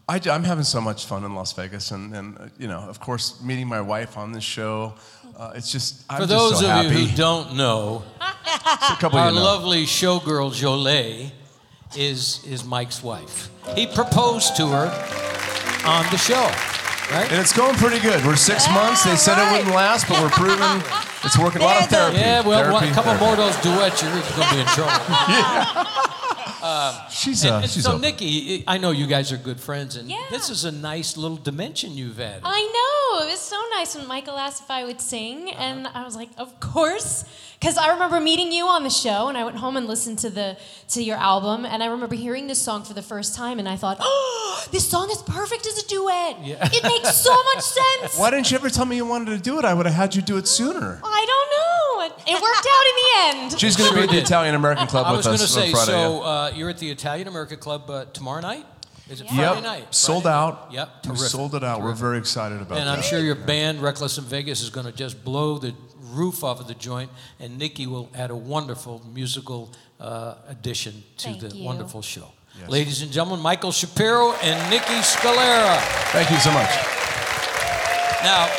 I, 0.09 0.19
am 0.29 0.43
having 0.43 0.63
so 0.63 0.79
much 0.79 1.05
fun 1.05 1.25
in 1.25 1.35
Las 1.35 1.51
Vegas, 1.53 1.91
and, 1.91 2.15
and 2.15 2.37
uh, 2.37 2.45
you 2.57 2.67
know, 2.67 2.79
of 2.79 2.99
course, 2.99 3.41
meeting 3.41 3.67
my 3.67 3.81
wife 3.81 4.17
on 4.17 4.31
this 4.31 4.43
show. 4.43 4.93
Uh, 5.37 5.51
it's 5.55 5.71
just 5.71 6.03
I'm 6.09 6.21
For 6.21 6.27
just 6.27 6.29
those 6.29 6.59
so 6.61 6.65
of 6.65 6.71
happy. 6.71 6.87
you 7.01 7.07
who 7.07 7.15
don't 7.17 7.55
know, 7.55 8.03
a 8.21 9.05
our 9.05 9.29
you 9.29 9.35
know. 9.35 9.43
lovely 9.43 9.85
showgirl 9.85 10.53
Jolie 10.53 11.31
is, 11.95 12.43
is 12.45 12.63
Mike's 12.63 13.03
wife. 13.03 13.49
He 13.75 13.85
proposed 13.85 14.55
to 14.57 14.67
her 14.67 14.87
on 15.85 16.05
the 16.09 16.17
show, 16.17 16.41
right? 17.13 17.27
And 17.29 17.39
it's 17.41 17.53
going 17.53 17.75
pretty 17.75 17.99
good. 17.99 18.25
We're 18.25 18.35
six 18.37 18.67
months. 18.69 19.03
They 19.03 19.15
said 19.17 19.37
it 19.37 19.51
wouldn't 19.51 19.75
last, 19.75 20.07
but 20.07 20.21
we're 20.21 20.29
proving 20.29 20.81
it's 21.23 21.37
working. 21.37 21.61
A 21.61 21.65
lot 21.65 21.83
of 21.83 21.89
therapy. 21.89 22.17
Yeah, 22.17 22.47
well, 22.47 22.71
one, 22.71 22.81
Therapy, 22.83 22.91
a 22.91 22.93
couple 22.95 23.11
therapy. 23.13 23.25
more 23.25 23.33
of 23.33 23.37
those 23.39 23.57
duets, 23.61 24.01
you're 24.01 24.11
going 24.11 24.23
to 24.23 24.53
be 24.55 24.59
in 24.61 24.67
trouble. 24.67 24.93
She's 27.09 27.43
And- 27.43 27.53
uh, 27.53 27.57
and 27.63 27.69
she's 27.71 27.83
so, 27.83 27.95
a- 27.95 27.99
Niki, 27.99 28.63
I 28.67 28.77
know 28.77 28.91
you 28.91 29.07
guys 29.07 29.31
are 29.31 29.37
good 29.37 29.59
friends, 29.59 29.95
and 29.95 30.09
Yeah. 30.09 30.17
this 30.29 30.49
is 30.49 30.65
a 30.65 30.71
nice 30.71 31.17
little 31.17 31.37
dimension 31.37 31.95
you've 31.97 32.19
added. 32.19 32.41
I 32.43 32.61
know. 32.75 33.25
It 33.25 33.31
was 33.31 33.39
so 33.39 33.57
nice 33.77 33.95
when 33.95 34.05
Michael 34.07 34.37
asked 34.37 34.61
if 34.63 34.69
I 34.69 34.83
would 34.85 35.01
sing, 35.01 35.49
Uh-huh. 35.49 35.63
and 35.63 35.87
I 35.93 36.03
was 36.03 36.15
like, 36.15 36.29
"Of 36.37 36.59
course," 36.59 37.23
because 37.59 37.77
I 37.77 37.87
remember 37.89 38.19
meeting 38.19 38.51
you 38.51 38.65
on 38.67 38.83
the 38.83 38.89
show, 38.89 39.27
and 39.29 39.37
I 39.37 39.43
went 39.43 39.57
home 39.57 39.75
and 39.77 39.87
listened 39.87 40.19
to 40.19 40.29
the 40.29 40.57
to 40.93 41.01
your 41.01 41.17
album, 41.17 41.65
and 41.65 41.81
I 41.83 41.87
remember 41.87 42.15
hearing 42.15 42.47
this 42.47 42.61
song 42.61 42.83
for 42.83 42.93
the 42.93 43.01
first 43.01 43.33
time, 43.35 43.57
and 43.59 43.67
I 43.67 43.75
thought, 43.75 43.97
"Oh, 43.99 44.63
this 44.71 44.87
song 44.87 45.09
is 45.09 45.17
perfect 45.39 45.65
as 45.65 45.77
a 45.83 45.87
duet. 45.87 46.35
Yeah. 46.43 46.69
It 46.77 46.83
makes 46.83 47.15
so 47.17 47.33
much 47.53 47.63
sense." 47.79 48.17
Why 48.17 48.29
didn't 48.31 48.51
you 48.51 48.57
ever 48.57 48.69
tell 48.69 48.85
me 48.85 48.95
you 48.97 49.05
wanted 49.05 49.31
to 49.31 49.39
do 49.49 49.57
it? 49.59 49.65
I 49.65 49.73
would 49.73 49.85
have 49.85 49.95
had 49.95 50.15
you 50.15 50.21
do 50.21 50.37
it 50.37 50.47
sooner. 50.47 50.99
I 51.03 51.25
don't 51.31 51.46
know. 52.09 52.15
It, 52.15 52.35
it 52.35 52.41
worked 52.41 52.67
out 52.67 52.85
in 52.89 52.95
the 52.95 53.43
end. 53.51 53.59
She's 53.59 53.75
going 53.75 53.89
to 53.89 53.95
be 53.95 54.03
at 54.03 54.09
the. 54.09 54.17
Italian 54.17 54.55
American 54.55 54.87
Club 54.87 55.05
I 55.05 55.11
with 55.11 55.19
was 55.19 55.25
going 55.25 55.37
to 55.37 55.43
us 55.43 55.53
say, 55.53 55.65
on 55.67 55.71
Friday. 55.71 55.91
so 55.91 56.21
uh, 56.23 56.51
you're 56.55 56.69
at 56.69 56.79
the 56.79 56.89
Italian 56.89 57.27
American 57.27 57.59
Club 57.59 57.89
uh, 57.89 58.05
tomorrow 58.05 58.41
night? 58.41 58.65
Is 59.09 59.21
it 59.21 59.27
Friday 59.27 59.41
yep, 59.41 59.63
night? 59.63 59.95
sold 59.95 60.23
Friday 60.23 60.37
out. 60.37 60.73
night? 60.73 60.89
Yep, 61.05 61.11
we 61.11 61.15
sold 61.17 61.55
it 61.55 61.63
out. 61.63 61.81
We're 61.81 61.93
very 61.93 62.17
excited 62.17 62.61
about 62.61 62.75
it. 62.75 62.79
And 62.81 62.89
that. 62.89 62.97
I'm 62.97 63.03
sure 63.03 63.19
your 63.19 63.35
band, 63.35 63.81
Reckless 63.81 64.17
in 64.17 64.25
Vegas, 64.25 64.61
is 64.61 64.69
going 64.69 64.85
to 64.85 64.91
just 64.91 65.23
blow 65.23 65.57
the 65.57 65.73
roof 66.11 66.43
off 66.43 66.59
of 66.59 66.67
the 66.67 66.73
joint, 66.73 67.09
and 67.39 67.59
Niki 67.59 67.87
will 67.87 68.09
add 68.13 68.31
a 68.31 68.35
wonderful 68.35 69.01
musical 69.13 69.71
uh, 69.99 70.35
addition 70.47 71.03
to 71.17 71.29
Thank 71.29 71.39
the 71.39 71.55
you. 71.55 71.63
wonderful 71.63 72.01
show. 72.01 72.31
Yes. 72.59 72.69
Ladies 72.69 73.01
and 73.01 73.11
gentlemen, 73.11 73.39
Michael 73.41 73.71
Shapiro 73.71 74.33
and 74.41 74.73
Niki 74.73 75.01
Scalera. 75.03 75.79
Thank 76.11 76.29
you 76.31 76.37
so 76.37 76.51
much. 76.51 76.69
Now, 78.23 78.49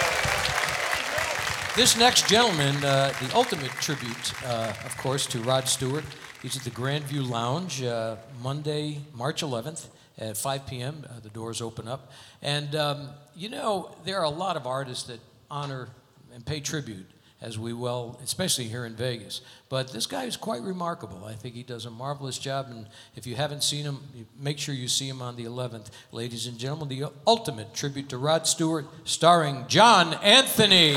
this 1.78 1.96
next 1.96 2.26
gentleman, 2.26 2.74
uh, 2.84 3.12
the 3.22 3.36
ultimate 3.36 3.70
tribute, 3.70 4.32
uh, 4.44 4.72
of 4.84 4.96
course, 4.96 5.26
to 5.26 5.38
Rod 5.38 5.68
Stewart. 5.68 6.02
He's 6.42 6.56
at 6.56 6.64
the 6.64 6.70
Grandview 6.70 7.30
Lounge 7.30 7.84
uh, 7.84 8.16
Monday, 8.42 9.02
March 9.14 9.44
11th 9.44 9.86
at 10.18 10.36
5 10.36 10.66
p.m. 10.66 11.06
Uh, 11.08 11.20
the 11.20 11.28
doors 11.28 11.62
open 11.62 11.86
up. 11.86 12.10
And, 12.42 12.74
um, 12.74 13.10
you 13.36 13.48
know, 13.48 13.94
there 14.04 14.18
are 14.18 14.24
a 14.24 14.28
lot 14.28 14.56
of 14.56 14.66
artists 14.66 15.04
that 15.04 15.20
honor 15.52 15.88
and 16.34 16.44
pay 16.44 16.58
tribute, 16.58 17.06
as 17.40 17.58
we 17.58 17.72
well, 17.72 18.18
especially 18.22 18.64
here 18.64 18.84
in 18.84 18.96
Vegas. 18.96 19.42
But 19.68 19.92
this 19.92 20.06
guy 20.06 20.24
is 20.24 20.36
quite 20.36 20.62
remarkable. 20.62 21.24
I 21.24 21.34
think 21.34 21.54
he 21.54 21.62
does 21.62 21.84
a 21.84 21.90
marvelous 21.90 22.38
job. 22.38 22.66
And 22.70 22.86
if 23.14 23.26
you 23.26 23.36
haven't 23.36 23.62
seen 23.62 23.84
him, 23.84 24.00
make 24.38 24.58
sure 24.58 24.74
you 24.74 24.88
see 24.88 25.08
him 25.08 25.22
on 25.22 25.36
the 25.36 25.44
11th. 25.44 25.86
Ladies 26.10 26.46
and 26.46 26.58
gentlemen, 26.58 26.88
the 26.88 27.04
ultimate 27.26 27.74
tribute 27.74 28.08
to 28.08 28.18
Rod 28.18 28.46
Stewart, 28.46 28.86
starring 29.04 29.66
John 29.68 30.14
Anthony. 30.14 30.96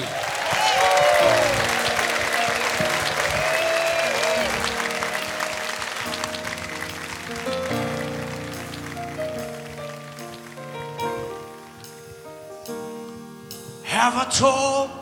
Have 13.84 14.28
a 14.28 14.32
told 14.32 15.01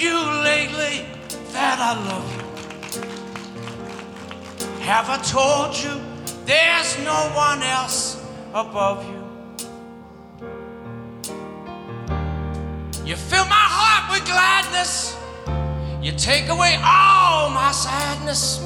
you 0.00 0.16
lately 0.16 1.04
that 1.52 1.78
I 1.78 1.92
love 2.08 2.26
you? 2.36 2.44
Have 4.82 5.10
I 5.10 5.18
told 5.18 5.76
you 5.76 6.00
there's 6.46 6.98
no 7.04 7.30
one 7.34 7.62
else 7.62 8.24
above 8.54 9.04
you? 9.10 9.20
You 13.04 13.16
fill 13.16 13.44
my 13.44 13.66
heart 13.76 14.10
with 14.12 14.24
gladness. 14.24 15.16
You 16.00 16.12
take 16.12 16.48
away 16.48 16.76
all 16.82 17.50
my 17.50 17.70
sadness. 17.72 18.64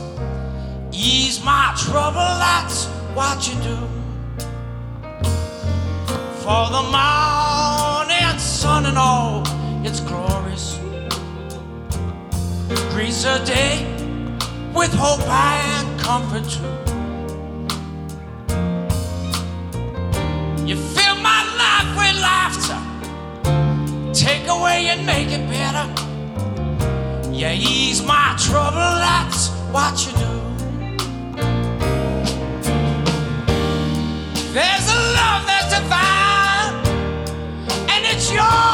Ease 0.92 1.42
my 1.44 1.74
trouble, 1.76 2.30
that's 2.38 2.86
what 3.16 3.48
you 3.48 3.54
do. 3.60 3.78
For 6.44 6.70
the 6.70 6.84
morning 6.94 8.38
sun 8.38 8.86
and 8.86 8.96
all 8.96 9.42
its 9.84 9.98
glories 10.00 10.83
greets 12.90 13.24
a 13.24 13.44
day 13.44 13.84
with 14.74 14.92
hope 14.92 15.20
and 15.28 16.00
comfort 16.00 16.44
too. 16.48 16.74
You 20.66 20.76
fill 20.76 21.16
my 21.16 21.42
life 21.62 21.90
with 22.00 22.16
laughter, 22.20 22.80
take 24.12 24.48
away 24.48 24.88
and 24.88 25.04
make 25.06 25.28
it 25.30 25.48
better. 25.48 25.86
You 27.32 27.48
ease 27.48 28.02
my 28.02 28.34
trouble, 28.38 28.90
that's 29.06 29.48
what 29.72 29.94
you 30.06 30.12
do. 30.12 30.34
There's 34.52 34.88
a 34.88 35.00
love 35.18 35.42
that's 35.46 35.68
divine, 35.74 36.74
and 37.90 38.04
it's 38.06 38.32
yours 38.32 38.73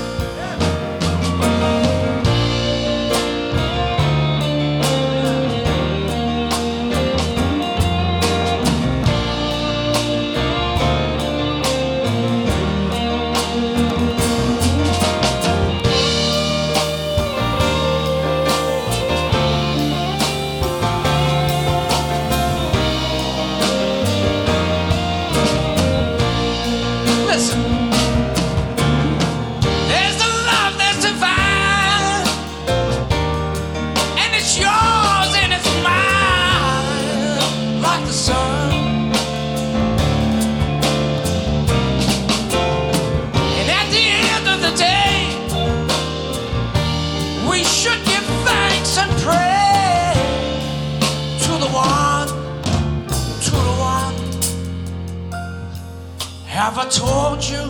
Have 56.73 56.87
I 56.87 56.89
told 56.89 57.43
you 57.43 57.63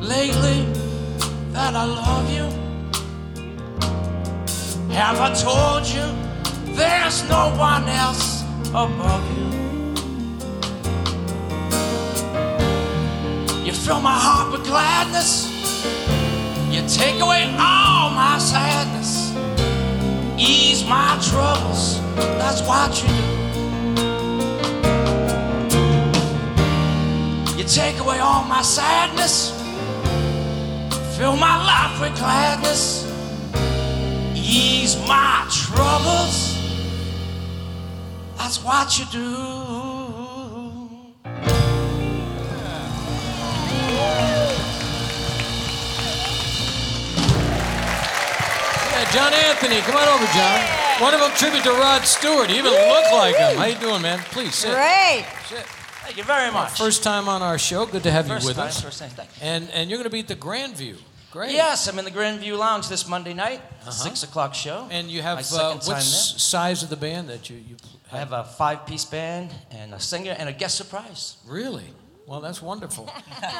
lately 0.00 0.64
that 1.52 1.74
I 1.76 1.84
love 1.84 2.30
you? 2.30 2.46
Have 4.94 5.20
I 5.20 5.34
told 5.34 5.86
you 5.86 6.06
there's 6.74 7.22
no 7.28 7.54
one 7.58 7.86
else 7.86 8.42
above 8.70 9.22
you? 9.36 9.44
You 13.62 13.72
fill 13.74 14.00
my 14.00 14.18
heart 14.18 14.52
with 14.52 14.64
gladness. 14.64 15.50
You 16.72 16.80
take 16.88 17.20
away 17.20 17.44
all 17.58 18.08
my 18.08 18.38
sadness. 18.38 19.34
Ease 20.38 20.82
my 20.86 21.20
troubles. 21.28 22.00
That's 22.16 22.62
what 22.62 23.02
you 23.02 23.08
do. 23.08 23.43
You 27.64 27.70
take 27.70 27.98
away 27.98 28.18
all 28.18 28.44
my 28.44 28.60
sadness, 28.60 29.50
fill 31.16 31.34
my 31.34 31.56
life 31.64 31.98
with 31.98 32.14
gladness, 32.18 33.06
ease 34.34 34.98
my 35.08 35.46
troubles. 35.50 36.58
That's 38.36 38.62
what 38.62 38.98
you 38.98 39.06
do. 39.10 39.18
Yeah, 48.90 49.10
John 49.10 49.32
Anthony, 49.32 49.80
come 49.80 49.96
on 49.96 50.08
over, 50.08 50.26
John. 50.34 50.60
Wonderful 51.00 51.30
tribute 51.38 51.64
to 51.64 51.70
Rod 51.70 52.02
Stewart. 52.02 52.50
You 52.50 52.56
even 52.56 52.72
look 52.72 53.10
like 53.10 53.36
him. 53.36 53.56
How 53.56 53.64
you 53.64 53.76
doing, 53.76 54.02
man? 54.02 54.18
Please 54.32 54.54
sit. 54.54 54.74
Great. 54.74 55.24
Sit. 55.48 55.66
Thank 56.04 56.18
you 56.18 56.24
very 56.24 56.52
much. 56.52 56.78
First 56.78 57.02
time 57.02 57.28
on 57.30 57.40
our 57.40 57.58
show. 57.58 57.86
Good 57.86 58.02
to 58.02 58.10
have 58.10 58.26
First 58.26 58.42
you 58.42 58.48
with 58.48 58.56
time, 58.58 58.68
us. 58.68 58.82
first 58.82 58.98
time. 58.98 59.10
Thank 59.10 59.30
you. 59.30 59.46
And 59.46 59.70
and 59.70 59.88
you're 59.88 59.96
going 59.98 60.04
to 60.04 60.10
be 60.10 60.20
at 60.20 60.28
the 60.28 60.36
Grandview. 60.36 60.96
Great. 61.32 61.52
Yes, 61.52 61.88
I'm 61.88 61.98
in 61.98 62.04
the 62.04 62.10
Grandview 62.10 62.56
Lounge 62.58 62.88
this 62.88 63.08
Monday 63.08 63.32
night, 63.34 63.60
six 63.90 64.22
o'clock 64.22 64.54
show. 64.54 64.86
And 64.90 65.10
you 65.10 65.22
have 65.22 65.38
uh, 65.52 65.78
what 65.78 66.02
size 66.02 66.82
of 66.82 66.90
the 66.90 66.96
band 66.96 67.28
that 67.28 67.48
you 67.48 67.56
you 67.56 67.76
I 68.12 68.18
have 68.18 68.32
a 68.32 68.44
five-piece 68.44 69.06
band 69.06 69.50
and 69.72 69.94
a 69.94 69.98
singer 69.98 70.36
and 70.38 70.48
a 70.48 70.52
guest 70.52 70.76
surprise. 70.76 71.38
really? 71.46 71.86
Well, 72.26 72.40
that's 72.40 72.62
wonderful. 72.62 73.10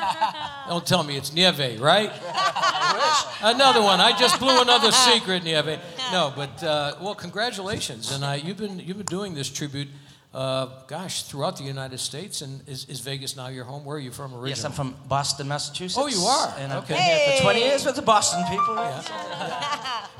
Don't 0.68 0.86
tell 0.86 1.02
me 1.02 1.16
it's 1.18 1.34
Nieve, 1.34 1.80
right? 1.80 2.10
Another 3.42 3.82
one. 3.82 4.00
I 4.00 4.16
just 4.18 4.38
blew 4.38 4.62
another 4.62 4.90
secret, 4.90 5.44
Nieve. 5.44 5.78
No, 6.12 6.32
but 6.34 6.62
uh, 6.62 6.94
well, 7.00 7.14
congratulations. 7.14 8.10
And 8.10 8.24
uh, 8.24 8.38
you've 8.42 8.56
been 8.56 8.78
you've 8.78 8.96
been 8.96 9.06
doing 9.06 9.34
this 9.34 9.50
tribute, 9.50 9.88
uh, 10.34 10.66
gosh, 10.88 11.22
throughout 11.22 11.56
the 11.56 11.62
United 11.64 11.98
States. 11.98 12.42
And 12.42 12.60
is, 12.68 12.84
is 12.86 13.00
Vegas 13.00 13.36
now 13.36 13.48
your 13.48 13.64
home? 13.64 13.84
Where 13.84 13.96
are 13.96 14.00
you 14.00 14.10
from 14.10 14.32
originally? 14.32 14.50
Yes, 14.50 14.64
I'm 14.64 14.72
from 14.72 14.96
Boston, 15.08 15.46
Massachusetts. 15.48 15.96
Oh, 15.98 16.06
you 16.08 16.20
are? 16.26 16.54
And 16.58 16.72
I've 16.72 16.82
Okay. 16.84 16.94
been 16.94 17.02
here 17.02 17.36
for 17.36 17.42
20 17.44 17.60
years 17.60 17.84
with 17.86 17.94
the 17.96 18.02
Boston 18.02 18.42
people. 18.50 18.74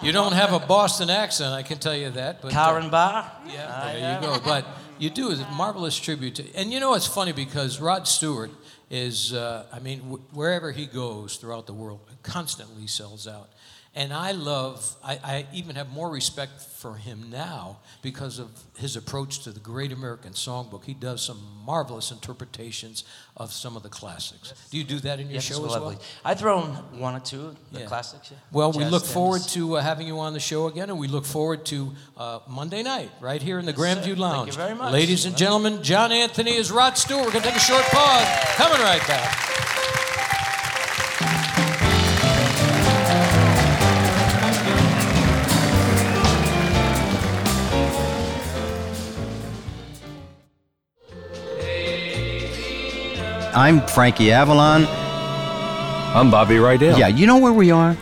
You 0.02 0.12
don't 0.12 0.32
have 0.32 0.52
a 0.52 0.58
Boston 0.60 1.08
accent, 1.10 1.52
I 1.52 1.62
can 1.62 1.78
tell 1.78 1.96
you 1.96 2.10
that. 2.10 2.42
But, 2.42 2.54
uh, 2.54 2.66
Karen 2.66 2.90
Bar. 2.90 3.30
Yeah, 3.46 3.72
I 3.82 3.86
there 3.92 3.98
you 3.98 4.04
have. 4.04 4.22
go. 4.22 4.38
But 4.44 4.66
you 4.98 5.10
do 5.10 5.30
a 5.30 5.36
marvelous 5.52 5.96
tribute 5.98 6.34
to, 6.36 6.54
and 6.54 6.72
you 6.72 6.78
know 6.80 6.94
it's 6.94 7.06
funny 7.06 7.32
because 7.32 7.80
Rod 7.80 8.06
Stewart 8.06 8.50
is, 8.90 9.32
uh, 9.32 9.66
I 9.72 9.78
mean, 9.80 10.00
wh- 10.00 10.36
wherever 10.36 10.72
he 10.72 10.86
goes 10.86 11.36
throughout 11.36 11.66
the 11.66 11.72
world, 11.72 12.00
constantly 12.22 12.86
sells 12.86 13.26
out. 13.26 13.48
And 13.96 14.12
I 14.12 14.32
love, 14.32 14.96
I, 15.04 15.20
I 15.22 15.46
even 15.54 15.76
have 15.76 15.88
more 15.92 16.10
respect 16.10 16.60
for 16.60 16.94
him 16.96 17.30
now 17.30 17.76
because 18.02 18.40
of 18.40 18.48
his 18.76 18.96
approach 18.96 19.44
to 19.44 19.52
the 19.52 19.60
Great 19.60 19.92
American 19.92 20.32
Songbook. 20.32 20.84
He 20.84 20.94
does 20.94 21.22
some 21.22 21.38
marvelous 21.64 22.10
interpretations 22.10 23.04
of 23.36 23.52
some 23.52 23.76
of 23.76 23.84
the 23.84 23.88
classics. 23.88 24.52
Do 24.72 24.78
you 24.78 24.84
do 24.84 24.98
that 25.00 25.20
in 25.20 25.26
your 25.28 25.34
Yes, 25.34 25.44
show 25.44 25.64
as 25.64 25.70
lovely. 25.70 25.94
well? 25.94 26.04
I 26.24 26.34
throw 26.34 26.64
in 26.64 26.70
one 26.98 27.14
or 27.14 27.20
two, 27.20 27.54
the 27.70 27.80
Yeah. 27.82 27.86
classics. 27.86 28.30
Yeah. 28.32 28.38
Well, 28.50 28.72
we 28.72 28.84
look 28.84 29.04
forward 29.04 29.42
to 29.50 29.76
uh, 29.76 29.80
having 29.80 30.08
you 30.08 30.18
on 30.18 30.32
the 30.32 30.40
show 30.40 30.66
again, 30.66 30.90
and 30.90 30.98
we 30.98 31.06
look 31.06 31.24
forward 31.24 31.64
to 31.66 31.94
uh, 32.16 32.40
Monday 32.48 32.82
night 32.82 33.12
right 33.20 33.40
here 33.40 33.60
in 33.60 33.64
the 33.64 33.72
Grandview 33.72 34.16
sir. 34.16 34.20
Lounge. 34.20 34.48
Thank 34.50 34.58
you 34.58 34.64
very 34.64 34.74
much. 34.74 34.92
Ladies 34.92 35.24
and 35.24 35.36
gentlemen, 35.36 35.84
John 35.84 36.10
Anthony 36.10 36.56
is 36.56 36.72
Rod 36.72 36.98
Stewart. 36.98 37.24
We're 37.26 37.30
going 37.32 37.44
to 37.44 37.48
take 37.50 37.58
a 37.58 37.60
short 37.60 37.84
pause. 37.84 38.26
Coming 38.56 38.80
right 38.80 39.06
back. 39.06 40.03
I'm 53.54 53.86
Frankie 53.86 54.32
Avalon. 54.32 54.84
I'm 54.88 56.30
Bobby 56.30 56.56
Rydell. 56.56 56.98
Yeah, 56.98 57.08
you 57.08 57.26
know 57.26 57.38
where 57.38 57.52
we 57.52 57.70
are? 57.70 57.96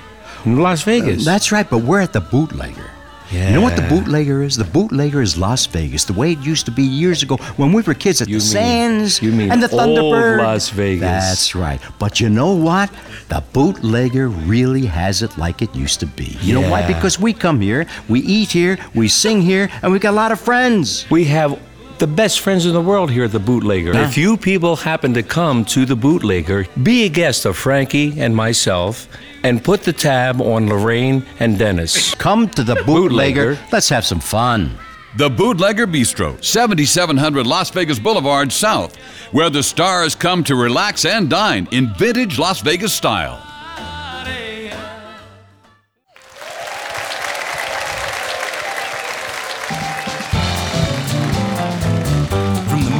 In 0.45 0.57
Las 0.59 0.83
uh, 0.83 0.87
Vegas. 0.87 1.25
That's 1.25 1.53
right, 1.53 1.69
but 1.69 1.79
we're 1.79 2.01
at 2.01 2.13
the 2.13 2.21
bootlegger. 2.21 2.91
Yeah. 3.31 3.49
You 3.49 3.55
know 3.55 3.61
what 3.63 3.77
the 3.77 3.83
bootlegger 3.83 4.43
is? 4.43 4.57
The 4.57 4.65
bootlegger 4.65 5.23
is 5.23 5.39
Las 5.39 5.65
Vegas, 5.67 6.05
the 6.05 6.13
way 6.13 6.33
it 6.33 6.39
used 6.41 6.67
to 6.67 6.71
be 6.73 6.83
years 6.83 7.23
ago 7.23 7.37
when 7.57 7.73
we 7.73 7.81
were 7.81 7.95
kids 7.95 8.21
at 8.21 8.29
You 8.29 8.39
the 8.39 8.45
mean- 8.45 8.51
Sands 8.53 9.23
you 9.23 9.33
mean 9.33 9.51
and 9.51 9.63
the 9.63 9.71
old 9.71 9.81
Thunderbird. 9.99 10.39
Las 10.39 10.69
Vegas. 10.69 11.01
That's 11.01 11.55
right. 11.55 11.81
But 11.99 12.21
you 12.21 12.29
know 12.29 12.53
what? 12.53 12.91
The 13.29 13.43
bootlegger 13.55 14.29
really 14.29 14.85
has 14.85 15.23
it 15.23 15.39
like 15.39 15.63
it 15.63 15.75
used 15.75 16.01
to 16.01 16.07
be. 16.07 16.37
You 16.43 16.55
know 16.61 16.71
why? 16.71 16.87
Because 16.87 17.19
we 17.19 17.33
come 17.33 17.61
here, 17.61 17.87
we 18.09 18.21
eat 18.21 18.51
here, 18.53 18.77
we 18.95 19.09
sing 19.09 19.41
here, 19.41 19.71
and 19.83 19.93
we 19.93 19.99
got 19.99 20.11
a 20.11 20.17
lot 20.17 20.31
of 20.33 20.39
friends. 20.41 21.07
We 21.11 21.25
have 21.25 21.59
the 22.03 22.07
best 22.09 22.41
friends 22.41 22.67
in 22.67 22.73
the 22.73 22.81
world 22.81 23.13
here 23.13 23.23
at 23.23 23.31
the 23.31 23.39
Bootlegger. 23.39 23.93
Yeah. 23.95 24.09
If 24.09 24.19
you 24.19 24.37
people 24.37 24.75
happen 24.75 25.15
to 25.15 25.23
come 25.23 25.65
to 25.67 25.87
the 25.87 25.95
Bootlegger, 25.95 26.67
be 26.83 27.05
a 27.05 27.09
guest 27.09 27.45
of 27.45 27.57
Frankie 27.57 28.21
and 28.21 28.35
myself 28.35 29.07
and 29.45 29.63
put 29.63 29.85
the 29.85 29.93
tab 29.93 30.41
on 30.41 30.69
Lorraine 30.69 31.25
and 31.39 31.57
Dennis. 31.57 32.13
Come 32.17 32.49
to 32.51 32.65
the 32.65 32.83
bootlegger. 32.85 33.57
Let's 33.71 33.89
have 33.91 34.05
some 34.05 34.19
fun. 34.19 34.77
The 35.17 35.31
Bootlegger 35.31 35.87
Bistro, 35.87 36.43
7700 36.43 37.47
Las 37.47 37.71
Vegas 37.71 38.01
Boulevard 38.01 38.51
South, 38.51 38.97
where 39.31 39.49
the 39.49 39.63
stars 39.63 40.17
come 40.17 40.43
to 40.43 40.57
relax 40.57 41.05
and 41.05 41.31
dine 41.31 41.69
in 41.71 41.95
vintage 41.95 42.37
Las 42.37 42.63
Vegas 42.63 42.93
style. 42.93 43.52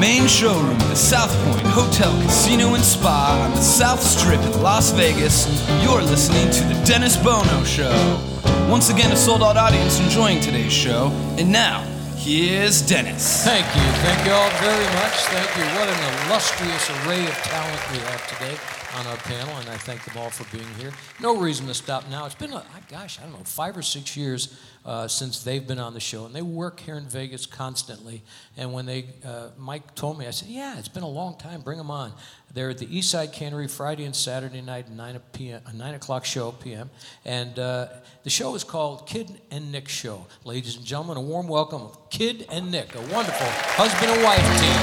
Main 0.03 0.27
showroom 0.27 0.73
of 0.73 0.89
the 0.89 0.97
South 0.97 1.33
Point 1.45 1.65
Hotel, 1.65 2.11
Casino, 2.23 2.75
and 2.75 2.83
Spa 2.83 3.41
on 3.45 3.53
the 3.53 3.63
South 3.63 4.03
Strip 4.03 4.41
in 4.41 4.61
Las 4.61 4.91
Vegas, 4.91 5.47
you're 5.81 6.03
listening 6.03 6.51
to 6.51 6.65
The 6.65 6.85
Dennis 6.85 7.17
Bono 7.17 7.63
Show. 7.63 7.95
Once 8.69 8.91
again, 8.91 9.13
a 9.13 9.17
sold 9.17 9.45
out 9.45 9.57
audience 9.57 10.01
enjoying 10.01 10.41
today's 10.41 10.73
show. 10.73 11.13
And 11.39 11.53
now, 11.53 11.92
here's 12.23 12.83
Dennis. 12.83 13.45
Thank 13.45 13.67
you. 13.75 13.83
Thank 14.07 14.27
you 14.27 14.33
all 14.33 14.51
very 14.61 14.85
much. 14.95 15.15
Thank 15.27 15.51
you. 15.57 15.65
What 15.79 15.89
an 15.89 16.27
illustrious 16.27 16.91
array 16.91 17.25
of 17.27 17.35
talent 17.43 17.81
we 17.91 17.99
have 17.99 18.27
today 18.29 18.57
on 18.95 19.07
our 19.09 19.17
panel, 19.17 19.57
and 19.57 19.69
I 19.69 19.77
thank 19.77 20.05
them 20.05 20.17
all 20.17 20.31
for 20.31 20.45
being 20.57 20.69
here. 20.79 20.93
No 21.21 21.37
reason 21.37 21.67
to 21.67 21.75
stop 21.75 22.09
now. 22.09 22.27
It's 22.27 22.35
been, 22.35 22.53
a, 22.53 22.65
gosh, 22.89 23.19
I 23.19 23.23
don't 23.23 23.33
know, 23.33 23.39
five 23.45 23.77
or 23.77 23.83
six 23.83 24.17
years 24.17 24.57
uh, 24.85 25.09
since 25.09 25.43
they've 25.43 25.67
been 25.67 25.81
on 25.81 25.95
the 25.95 26.01
show, 26.01 26.25
and 26.25 26.35
they 26.35 26.43
work 26.43 26.79
here 26.79 26.97
in 26.97 27.09
Vegas 27.09 27.45
constantly. 27.45 28.23
And 28.57 28.73
when 28.73 28.87
they, 28.87 29.07
uh, 29.25 29.49
Mike 29.59 29.95
told 29.95 30.19
me, 30.19 30.27
I 30.27 30.31
said, 30.31 30.49
"Yeah, 30.49 30.79
it's 30.79 30.89
been 30.89 31.03
a 31.03 31.09
long 31.09 31.37
time. 31.39 31.61
Bring 31.61 31.79
them 31.79 31.91
on." 31.91 32.13
They're 32.55 32.69
at 32.69 32.77
the 32.77 32.87
Eastside 32.87 33.33
Cannery 33.33 33.67
Friday 33.67 34.05
and 34.05 34.15
Saturday 34.15 34.61
night, 34.61 34.91
nine 34.91 35.19
p.m. 35.33 35.63
nine 35.75 35.95
o'clock 35.95 36.27
show 36.27 36.53
p.m. 36.53 36.91
And 37.25 37.59
uh, 37.59 37.87
the 38.25 38.31
show 38.31 38.55
is 38.55 38.63
called 38.63 39.07
Kid 39.07 39.41
and 39.51 39.73
Nic 39.73 39.89
Show. 39.89 40.27
Ladies 40.45 40.77
and 40.77 40.85
gentlemen, 40.85 41.17
a 41.17 41.23
warm 41.23 41.49
welcome 41.49 41.81
of 41.81 42.11
Kid 42.11 42.45
and 42.51 42.71
Nic, 42.71 42.95
a 42.95 43.01
wonderful 43.11 43.47
husband 43.49 44.11
and 44.11 44.23
wife 44.23 44.45
team. 44.61 44.77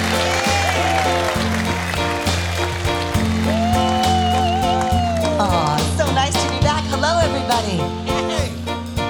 Oh, 5.40 5.96
so 5.96 6.12
nice 6.16 6.34
to 6.34 6.50
be 6.52 6.60
back. 6.62 6.84
Hello, 6.86 7.20
everybody. 7.22 7.78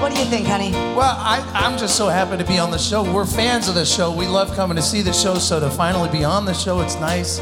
What 0.01 0.13
do 0.13 0.19
you 0.19 0.25
think, 0.25 0.47
honey? 0.47 0.71
Well, 0.71 1.15
I, 1.17 1.49
I'm 1.53 1.77
just 1.77 1.95
so 1.95 2.09
happy 2.09 2.35
to 2.37 2.43
be 2.43 2.59
on 2.59 2.71
the 2.71 2.77
show. 2.77 3.09
We're 3.09 3.25
fans 3.25 3.69
of 3.69 3.75
the 3.75 3.85
show. 3.85 4.11
We 4.11 4.27
love 4.27 4.53
coming 4.57 4.75
to 4.75 4.81
see 4.81 5.01
the 5.01 5.13
show, 5.13 5.35
so 5.35 5.61
to 5.61 5.69
finally 5.69 6.09
be 6.09 6.25
on 6.25 6.43
the 6.43 6.53
show, 6.53 6.81
it's 6.81 6.95
nice. 6.95 7.39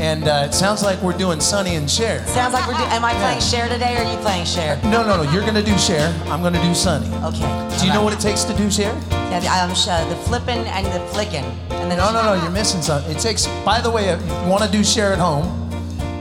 And 0.00 0.28
uh, 0.28 0.46
it 0.48 0.54
sounds 0.54 0.82
like 0.82 1.00
we're 1.02 1.16
doing 1.16 1.40
Sonny 1.40 1.74
and 1.76 1.88
Cher. 1.88 2.24
Sounds 2.26 2.54
like 2.54 2.66
we're 2.66 2.72
doing. 2.76 2.88
Am 2.88 3.04
I 3.04 3.12
playing 3.14 3.40
Cher 3.40 3.68
today, 3.68 3.96
or 3.96 4.00
are 4.02 4.10
you 4.10 4.18
playing 4.20 4.46
Cher? 4.46 4.80
No, 4.84 5.02
no, 5.06 5.22
no. 5.22 5.30
You're 5.30 5.44
gonna 5.44 5.62
do 5.62 5.76
Cher. 5.76 6.08
I'm 6.28 6.42
gonna 6.42 6.60
do 6.62 6.74
Sonny. 6.74 7.06
Okay. 7.26 7.76
Do 7.78 7.86
you 7.86 7.92
know 7.92 8.02
what 8.02 8.14
it 8.14 8.18
takes 8.20 8.44
to 8.44 8.56
do 8.56 8.70
Cher? 8.70 8.94
Yeah, 9.30 9.40
the, 9.40 9.48
um, 9.48 9.74
sh- 9.74 10.08
the 10.08 10.16
flipping 10.24 10.58
and 10.68 10.86
the 10.86 11.00
flicking. 11.12 11.44
And 11.70 11.90
then 11.90 11.98
No, 11.98 12.12
no, 12.12 12.22
no. 12.22 12.42
You're 12.42 12.50
missing 12.50 12.80
something. 12.80 13.14
It 13.14 13.20
takes. 13.20 13.46
By 13.62 13.82
the 13.82 13.90
way, 13.90 14.08
if 14.08 14.20
you 14.24 14.48
want 14.48 14.64
to 14.64 14.70
do 14.70 14.82
Cher 14.82 15.12
at 15.12 15.18
home, 15.18 15.44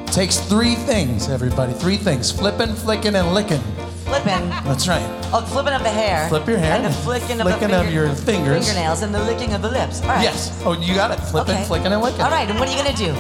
it 0.06 0.12
takes 0.12 0.38
three 0.38 0.76
things. 0.76 1.30
Everybody, 1.30 1.72
three 1.72 1.98
things: 1.98 2.32
flipping, 2.34 2.74
flicking, 2.76 3.16
and 3.16 3.34
licking. 3.34 3.62
Flipping. 4.04 4.50
That's 4.68 4.90
right. 4.90 5.06
Oh, 5.32 5.42
flipping 5.48 5.74
of 5.74 5.84
the 5.84 5.90
hair. 5.90 6.28
Flip 6.28 6.46
your 6.48 6.58
hair. 6.58 6.74
And 6.74 6.84
the 6.86 6.90
flicking 6.90 7.40
of 7.40 7.48
Flicking 7.48 7.70
the 7.70 7.80
of 7.80 7.94
your 7.94 8.10
fingers. 8.10 8.66
fingernails 8.68 9.04
and 9.04 9.16
the 9.16 9.24
licking 9.24 9.54
of 9.54 9.62
the 9.62 9.70
lips. 9.70 10.02
All 10.02 10.10
right. 10.10 10.24
Yes. 10.24 10.52
Oh, 10.66 10.74
you 10.74 10.96
got 10.96 11.12
it. 11.12 11.20
Flipping, 11.22 11.56
Okay. 11.56 11.64
flicking, 11.64 11.94
and 11.94 12.02
licking. 12.02 12.22
All 12.22 12.32
right. 12.32 12.50
And 12.50 12.60
what 12.60 12.68
are 12.68 12.72
you 12.76 12.84
gonna 12.84 12.98
do? 12.98 13.16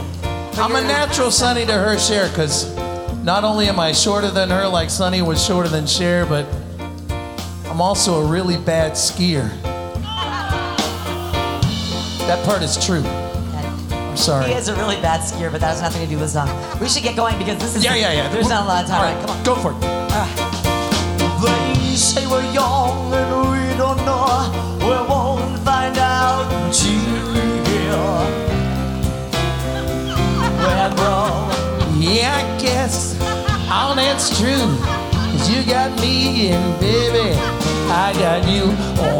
I'm 0.59 0.75
a 0.75 0.81
natural 0.81 1.31
Sonny 1.31 1.65
to 1.65 1.71
her 1.71 1.97
Cher 1.97 2.27
because 2.27 2.75
not 3.23 3.45
only 3.45 3.69
am 3.69 3.79
I 3.79 3.93
shorter 3.93 4.29
than 4.29 4.49
her, 4.49 4.67
like 4.67 4.89
Sonny 4.89 5.21
was 5.21 5.41
shorter 5.43 5.69
than 5.69 5.87
Cher, 5.87 6.25
but 6.25 6.45
I'm 7.65 7.79
also 7.79 8.19
a 8.19 8.25
really 8.29 8.57
bad 8.57 8.91
skier. 8.91 9.49
That 12.27 12.45
part 12.45 12.61
is 12.61 12.75
true. 12.85 13.03
I'm 13.05 14.17
sorry. 14.17 14.49
He 14.49 14.53
is 14.53 14.67
a 14.67 14.75
really 14.75 14.97
bad 14.97 15.21
skier, 15.21 15.49
but 15.49 15.61
that 15.61 15.69
has 15.69 15.81
nothing 15.81 16.01
to 16.03 16.07
do 16.07 16.19
with 16.19 16.33
the 16.33 16.45
song. 16.45 16.81
We 16.81 16.89
should 16.89 17.03
get 17.03 17.15
going 17.15 17.37
because 17.37 17.57
this 17.57 17.77
is. 17.77 17.83
Yeah, 17.85 17.95
yeah, 17.95 18.11
yeah. 18.11 18.27
There's 18.27 18.49
not 18.49 18.65
a 18.65 18.67
lot 18.67 18.83
of 18.83 18.89
time. 18.89 18.99
All 18.99 19.13
right, 19.13 19.25
come 19.25 19.37
on. 19.37 19.43
Go 19.45 19.55
for 19.55 19.71
it. 19.71 19.79
They 21.41 21.95
say 21.95 22.27
we're 22.27 22.43
young 22.51 23.13
and 23.13 23.49
we 23.49 23.68
me, 36.01 36.51
and 36.51 36.79
baby, 36.79 37.35
I 37.91 38.13
got 38.13 38.47
you. 38.47 38.67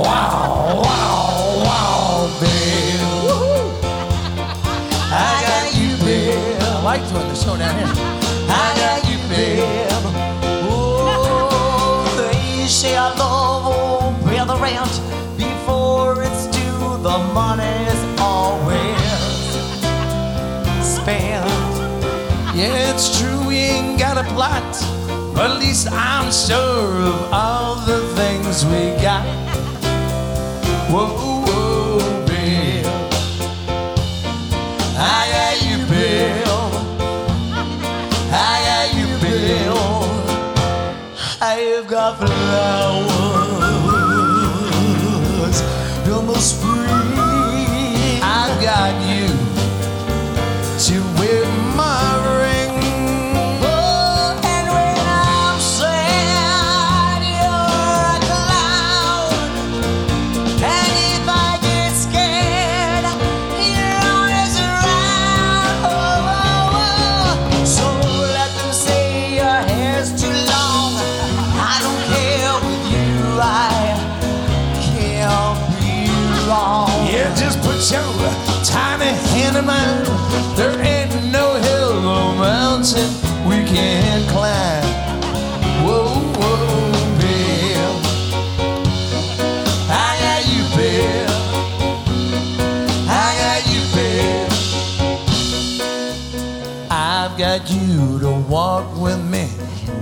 Wow, 0.03 0.81
wow, 0.83 1.63
wow, 1.65 2.39
babe. 2.39 2.99
I 5.11 5.43
got 5.47 5.75
you, 5.75 5.97
babe. 6.05 6.61
I 6.61 6.81
like 6.83 7.01
doing 7.09 7.27
the 7.27 7.35
show 7.35 7.57
down 7.57 7.75
here. 7.77 7.93
I 8.49 8.73
got 8.81 8.99
you, 9.09 9.17
babe. 9.27 10.03
Oh, 10.69 12.03
they 12.17 12.67
say 12.67 12.95
our 12.95 13.15
love 13.15 14.15
pay 14.25 14.43
the 14.45 14.57
rent 14.57 15.01
before 15.37 16.21
it's 16.23 16.47
due. 16.47 16.97
The 17.01 17.17
money's 17.33 18.01
always 18.19 18.99
spent. 20.85 21.47
Yeah, 22.55 22.91
it's 22.93 23.19
true, 23.19 23.47
we 23.47 23.55
ain't 23.55 23.99
got 23.99 24.17
a 24.17 24.23
plot. 24.33 24.98
At 25.39 25.57
least 25.57 25.87
I'm 25.89 26.31
sure 26.33 27.01
of 27.01 27.31
all 27.31 27.75
the 27.85 27.99
things 28.15 28.65
we 28.65 28.91
got. 29.01 29.23
Whoa, 30.91 31.07
whoa, 31.47 32.25
babe. 32.27 32.85
I 34.97 35.29
got 35.31 35.61
you, 35.65 35.77
Bill. 35.87 36.61
I 38.31 38.53
got 38.67 38.87
you, 38.99 39.07
Bill. 39.23 39.79
I've 41.41 41.87
got 41.87 42.17
flowers 42.17 43.59
in 46.05 46.68
got 97.39 97.71
you 97.71 98.19
to 98.19 98.31
walk 98.49 98.99
with 98.99 99.23
me. 99.23 99.47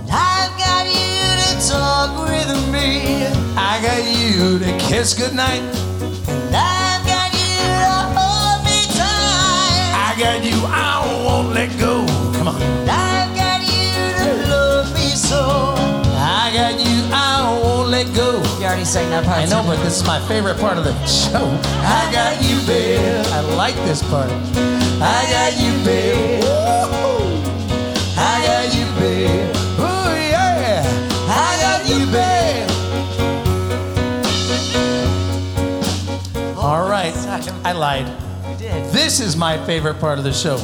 I've 0.10 0.58
got 0.58 0.88
you 0.88 1.22
to 1.38 1.70
talk 1.70 2.28
with 2.28 2.50
me. 2.74 3.28
I 3.56 3.78
got 3.80 4.02
you 4.10 4.58
to 4.58 4.76
kiss 4.80 5.14
goodnight. 5.14 5.62
I've 6.50 7.06
got 7.06 7.30
you 7.38 7.62
to 7.62 7.94
hold 8.18 8.66
me 8.66 8.82
tight. 8.98 9.94
I 9.94 10.16
got 10.18 10.44
you, 10.44 10.58
I 10.66 11.24
won't 11.24 11.54
let 11.54 11.70
go. 11.78 12.04
Come 12.40 12.48
on. 12.48 12.62
I've 12.90 13.30
got 13.36 13.62
you 13.62 13.94
to 14.18 14.50
love 14.50 14.92
me 14.96 15.10
so. 15.10 15.76
I 16.18 16.50
got 16.52 16.80
you, 16.80 17.04
I 17.14 17.60
won't 17.62 17.90
let 17.90 18.08
go. 18.16 18.42
You 18.58 18.66
already 18.66 18.84
sang 18.84 19.12
that 19.12 19.26
part. 19.26 19.38
I 19.38 19.46
know, 19.46 19.62
but 19.62 19.76
this 19.84 20.02
is 20.02 20.08
my 20.08 20.20
favorite 20.28 20.58
part 20.58 20.80
of 20.80 20.86
the 20.86 21.06
show. 21.06 21.46
I 21.86 22.10
got 22.12 22.42
you, 22.42 22.66
babe. 22.66 23.26
I 23.28 23.42
like 23.56 23.76
this 23.86 24.02
part. 24.10 24.32
I 25.00 25.28
got 25.30 25.62
you, 25.62 25.86
babe. 25.86 27.07
Babe. 29.08 29.52
Oh 29.80 30.14
yeah. 30.16 30.84
I 31.30 31.58
got 31.64 31.88
you, 31.88 32.06
babe. 32.12 32.70
All 36.58 36.90
right. 36.90 37.16
I 37.64 37.72
lied. 37.72 38.08
This 38.92 39.20
is 39.20 39.38
my 39.38 39.64
favorite 39.66 40.00
part 40.00 40.18
of 40.18 40.26
the 40.26 40.34
show. 40.34 40.58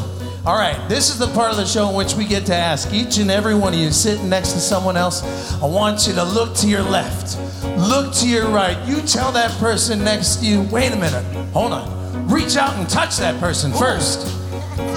All 0.46 0.58
right, 0.58 0.90
this 0.90 1.10
is 1.10 1.18
the 1.18 1.28
part 1.28 1.52
of 1.52 1.58
the 1.58 1.66
show 1.66 1.88
in 1.88 1.96
which 1.96 2.16
we 2.16 2.26
get 2.26 2.46
to 2.48 2.56
ask 2.56 2.92
each 2.92 3.18
and 3.18 3.32
every 3.32 3.56
one 3.56 3.74
of 3.74 3.80
you 3.80 3.92
sitting 3.92 4.28
next 4.28 4.52
to 4.52 4.60
someone 4.60 4.98
else. 4.98 5.24
I 5.62 5.66
want 5.66 6.06
you 6.06 6.14
to 6.16 6.24
look 6.26 6.54
to 6.56 6.68
your 6.68 6.82
left, 6.82 7.38
look 7.78 8.14
to 8.16 8.28
your 8.28 8.50
right. 8.50 8.78
You 8.86 9.02
tell 9.04 9.32
that 9.32 9.52
person 9.58 10.04
next 10.04 10.38
to 10.38 10.46
you, 10.46 10.64
wait 10.64 10.92
a 10.92 10.98
minute, 10.98 11.24
hold 11.54 11.72
on. 11.72 12.28
Reach 12.28 12.58
out 12.58 12.76
and 12.76 12.90
touch 12.90 13.16
that 13.20 13.40
person 13.40 13.72
first. 13.72 14.43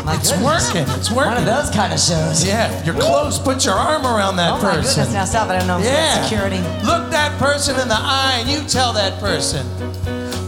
My 0.05 0.15
it's 0.15 0.31
goodness. 0.31 0.73
working, 0.75 0.95
it's 0.95 1.11
working. 1.11 1.33
One 1.33 1.37
of 1.39 1.45
those 1.47 1.71
kind 1.71 1.93
of 1.93 1.99
shows. 2.01 2.45
Yeah, 2.47 2.85
you're 2.85 2.95
close. 2.95 3.39
Put 3.39 3.65
your 3.65 3.75
arm 3.75 4.05
around 4.07 4.37
that 4.37 4.53
Oh 4.53 4.63
my 4.63 4.77
person. 4.77 5.05
goodness, 5.05 5.13
now 5.13 5.25
stop 5.25 5.49
it. 5.51 5.55
I 5.55 5.59
don't 5.59 5.67
know 5.69 5.79
if 5.79 5.85
Yeah. 5.85 6.23
security. 6.23 6.59
Look 6.85 7.11
that 7.11 7.37
person 7.39 7.79
in 7.81 7.89
the 7.89 7.99
eye 7.99 8.39
and 8.41 8.49
you 8.49 8.61
tell 8.69 8.93
that 8.95 9.19
person, 9.21 9.67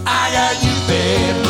I 0.06 0.30
got 0.32 0.62
you, 0.62 0.74
babe. 0.86 1.47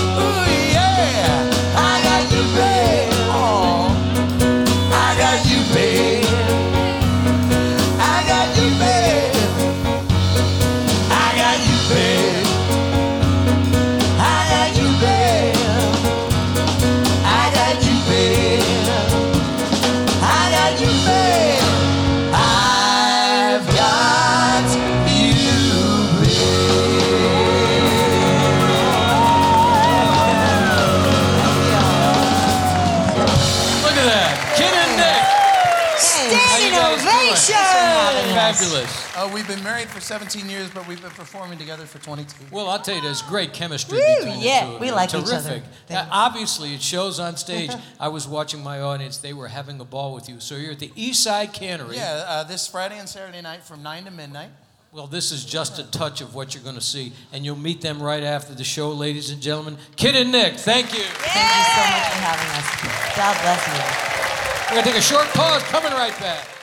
Ovation. 37.98 38.34
Fabulous. 38.34 39.16
Oh, 39.16 39.32
we've 39.32 39.46
been 39.48 39.62
married 39.62 39.88
for 39.88 40.00
17 40.00 40.48
years, 40.48 40.70
but 40.70 40.86
we've 40.86 41.00
been 41.00 41.10
performing 41.10 41.58
together 41.58 41.86
for 41.86 41.98
22. 41.98 42.46
Well, 42.50 42.68
I'll 42.68 42.78
tell 42.78 42.96
you, 42.96 43.02
there's 43.02 43.22
great 43.22 43.52
chemistry 43.52 43.98
Woo, 43.98 44.16
between 44.18 44.40
yeah, 44.40 44.60
the 44.64 44.66
two. 44.70 44.74
of 44.76 44.80
we 44.80 44.86
you. 44.88 44.92
like 44.94 45.08
each 45.10 45.14
other. 45.16 45.26
Terrific. 45.26 45.62
Uh, 45.90 46.06
obviously, 46.10 46.74
it 46.74 46.82
shows 46.82 47.18
on 47.20 47.36
stage. 47.36 47.70
I 48.00 48.08
was 48.08 48.28
watching 48.28 48.62
my 48.62 48.80
audience; 48.80 49.18
they 49.18 49.32
were 49.32 49.48
having 49.48 49.80
a 49.80 49.84
ball 49.84 50.14
with 50.14 50.28
you. 50.28 50.40
So 50.40 50.56
you're 50.56 50.72
at 50.72 50.78
the 50.78 50.92
East 50.96 51.22
Side 51.22 51.52
Cannery. 51.52 51.96
Yeah, 51.96 52.24
uh, 52.26 52.44
this 52.44 52.66
Friday 52.68 52.98
and 52.98 53.08
Saturday 53.08 53.40
night 53.42 53.62
from 53.64 53.82
9 53.82 54.04
to 54.04 54.10
midnight. 54.10 54.50
Well, 54.90 55.06
this 55.06 55.32
is 55.32 55.44
just 55.44 55.78
a 55.78 55.84
touch 55.90 56.22
of 56.22 56.34
what 56.34 56.54
you're 56.54 56.62
going 56.62 56.74
to 56.76 56.80
see, 56.80 57.12
and 57.32 57.44
you'll 57.44 57.56
meet 57.56 57.82
them 57.82 58.02
right 58.02 58.22
after 58.22 58.54
the 58.54 58.64
show, 58.64 58.90
ladies 58.90 59.28
and 59.30 59.40
gentlemen. 59.42 59.76
Kid 59.96 60.16
and 60.16 60.32
Nic, 60.32 60.54
thank 60.54 60.92
you. 60.94 61.04
Thank 61.04 61.56
you 61.56 61.74
so 61.74 61.90
much 61.92 62.08
for 62.08 62.20
having 62.24 62.50
us. 62.56 63.16
God 63.16 63.36
bless 63.42 63.66
you. 63.66 64.74
We're 64.74 64.82
going 64.82 64.84
to 64.84 64.90
take 64.90 64.98
a 64.98 65.02
short 65.02 65.26
pause. 65.34 65.62
Coming 65.64 65.92
right 65.92 66.18
back. 66.18 66.57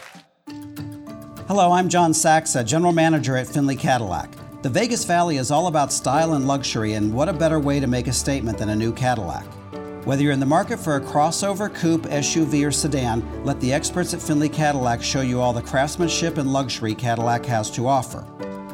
Hello, 1.48 1.74
I'm 1.74 1.90
John 1.90 2.12
Saxa, 2.12 2.64
General 2.64 2.92
Manager 2.92 3.38
at 3.38 3.46
Findlay 3.46 3.76
Cadillac. 3.76 4.32
The 4.64 4.70
Vegas 4.70 5.06
Valley 5.06 5.38
is 5.38 5.52
all 5.52 5.68
about 5.68 5.94
style 5.94 6.34
and 6.34 6.48
luxury, 6.48 6.94
and 6.94 7.14
what 7.14 7.30
a 7.30 7.34
better 7.34 7.60
way 7.60 7.80
to 7.80 7.86
make 7.86 8.08
a 8.08 8.14
statement 8.14 8.58
than 8.58 8.70
a 8.70 8.76
new 8.76 8.92
Cadillac? 8.92 9.46
Whether 10.06 10.24
you're 10.24 10.32
in 10.32 10.40
the 10.40 10.48
market 10.48 10.80
for 10.80 10.96
a 10.96 11.00
crossover, 11.00 11.72
coupe, 11.72 12.08
SUV, 12.08 12.66
or 12.66 12.72
sedan, 12.72 13.24
let 13.46 13.62
the 13.62 13.72
experts 13.72 14.12
at 14.16 14.24
Findlay 14.24 14.50
Cadillac 14.50 15.04
show 15.04 15.22
you 15.22 15.40
all 15.40 15.54
the 15.54 15.62
craftsmanship 15.62 16.40
and 16.40 16.52
luxury 16.52 16.96
Cadillac 16.96 17.46
has 17.46 17.70
to 17.76 17.88
offer. 17.88 18.26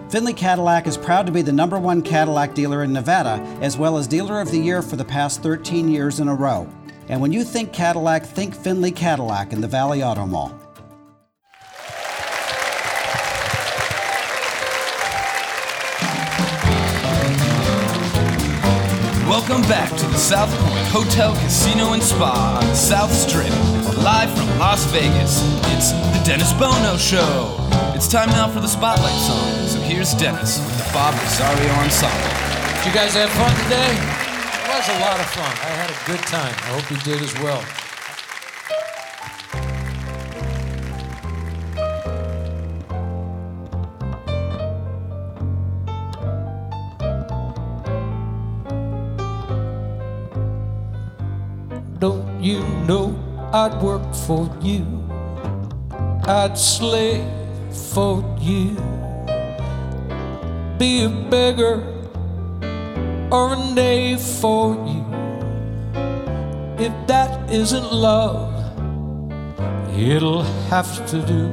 Findlay 0.08 0.32
Cadillac 0.32 0.88
is 0.88 0.96
proud 0.96 1.26
to 1.26 1.34
be 1.34 1.42
the 1.42 1.52
number 1.52 1.78
one 1.78 2.02
Cadillac 2.02 2.54
dealer 2.54 2.86
in 2.86 2.94
Nevada, 2.94 3.42
as 3.60 3.78
well 3.78 3.98
as 3.98 4.08
Dealer 4.08 4.40
of 4.40 4.50
the 4.50 4.58
Year 4.58 4.82
for 4.82 4.96
the 4.96 5.04
past 5.04 5.44
13 5.44 5.90
years 5.90 6.22
in 6.22 6.30
a 6.30 6.34
row. 6.34 6.70
And 7.10 7.20
when 7.20 7.34
you 7.34 7.44
think 7.44 7.74
Cadillac, 7.74 8.26
think 8.26 8.56
Findlay 8.56 8.92
Cadillac 8.92 9.52
in 9.52 9.60
the 9.60 9.68
Valley 9.68 10.02
Auto 10.02 10.26
Mall. 10.26 10.61
Welcome 19.32 19.62
back 19.62 19.88
to 19.96 20.06
the 20.08 20.18
South 20.18 20.52
Point 20.60 20.86
Hotel, 20.88 21.34
Casino, 21.36 21.94
and 21.94 22.04
Spa 22.04 22.60
on 22.62 22.68
the 22.68 22.76
South 22.76 23.14
Strip. 23.14 23.48
Live 24.04 24.30
from 24.36 24.60
Las 24.60 24.84
Vegas, 24.92 25.40
it's 25.72 25.94
the 26.12 26.22
Dennis 26.26 26.52
Bono 26.52 26.98
Show. 26.98 27.56
It's 27.96 28.10
time 28.10 28.28
now 28.32 28.50
for 28.50 28.60
the 28.60 28.68
Spotlight 28.68 29.18
song. 29.22 29.68
So 29.70 29.80
here's 29.80 30.14
Dennis 30.16 30.60
with 30.60 30.76
the 30.86 30.92
Bob 30.92 31.16
Rosario 31.16 31.72
Ensemble. 31.80 32.20
Did 32.84 32.88
you 32.88 32.92
guys 32.92 33.14
have 33.16 33.30
fun 33.30 33.56
today? 33.64 33.96
It 33.96 34.68
was 34.68 34.90
a 34.90 35.00
lot 35.00 35.18
of 35.18 35.26
fun. 35.28 35.56
I 35.64 35.72
had 35.80 35.90
a 35.90 36.00
good 36.06 36.28
time. 36.28 36.54
I 36.68 36.76
hope 36.76 36.92
you 36.92 36.98
did 36.98 37.22
as 37.22 37.34
well. 37.40 37.64
You 52.42 52.64
know 52.88 53.16
I'd 53.54 53.80
work 53.82 54.16
for 54.16 54.50
you. 54.62 54.84
I'd 56.26 56.58
slave 56.58 57.24
for 57.94 58.24
you. 58.40 58.76
Be 60.80 61.04
a 61.04 61.10
beggar 61.30 61.84
or 63.32 63.54
a 63.54 63.74
knave 63.74 64.20
for 64.20 64.74
you. 64.88 65.06
If 66.84 66.94
that 67.06 67.52
isn't 67.52 67.94
love, 67.94 68.50
it'll 69.96 70.42
have 70.72 71.06
to 71.12 71.22
do 71.22 71.46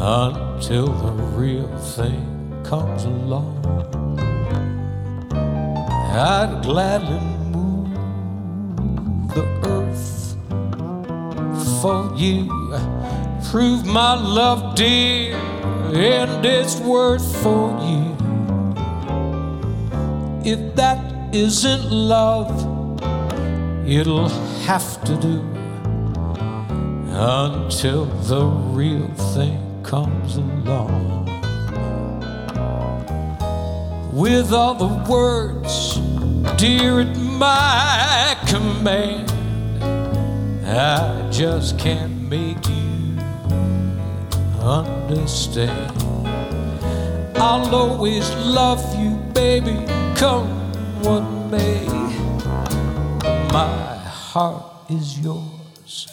until 0.00 0.86
the 0.86 1.12
real 1.36 1.68
thing 1.78 2.62
comes 2.64 3.04
along. 3.04 3.60
I'd 6.14 6.62
gladly 6.62 7.33
for 11.84 12.10
you. 12.16 12.48
Prove 13.50 13.84
my 13.84 14.14
love 14.14 14.74
dear 14.74 15.36
and 15.92 16.46
its 16.46 16.80
worth 16.80 17.26
for 17.42 17.68
you. 17.88 18.16
If 20.50 20.76
that 20.76 21.34
isn't 21.34 21.90
love, 21.90 22.48
it'll 23.86 24.30
have 24.64 25.04
to 25.04 25.14
do 25.16 25.40
until 27.10 28.06
the 28.30 28.46
real 28.80 29.08
thing 29.34 29.60
comes 29.82 30.38
along. 30.38 31.26
With 34.10 34.54
all 34.54 34.74
the 34.74 34.94
words, 35.12 35.96
dear, 36.56 37.00
at 37.00 37.14
my 37.18 38.38
command, 38.46 39.33
I 40.66 41.28
just 41.30 41.78
can't 41.78 42.22
make 42.22 42.66
you 42.68 43.18
understand. 44.60 45.92
I'll 47.36 47.74
always 47.74 48.28
love 48.36 48.82
you, 48.98 49.16
baby, 49.34 49.84
come 50.16 50.48
what 51.02 51.20
may. 51.50 51.86
My 53.52 53.98
heart 54.08 54.90
is 54.90 55.18
yours. 55.20 56.08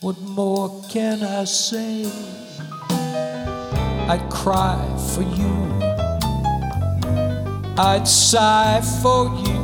What 0.00 0.20
more 0.20 0.82
can 0.90 1.22
I 1.22 1.44
say? 1.44 2.04
I'd 4.06 4.28
cry 4.28 4.76
for 5.14 5.22
you. 5.22 5.54
I'd 7.78 8.06
sigh 8.06 8.82
for 9.02 9.28
you. 9.46 9.63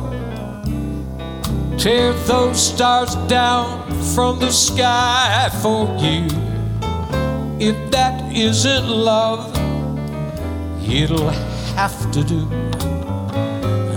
Tear 1.81 2.13
those 2.27 2.61
stars 2.61 3.15
down 3.27 3.89
from 4.13 4.37
the 4.37 4.51
sky 4.51 5.49
for 5.63 5.87
you. 5.97 6.27
If 7.59 7.75
that 7.89 8.31
isn't 8.31 8.87
love, 8.87 9.49
it'll 10.87 11.31
have 11.73 12.11
to 12.11 12.23
do 12.23 12.47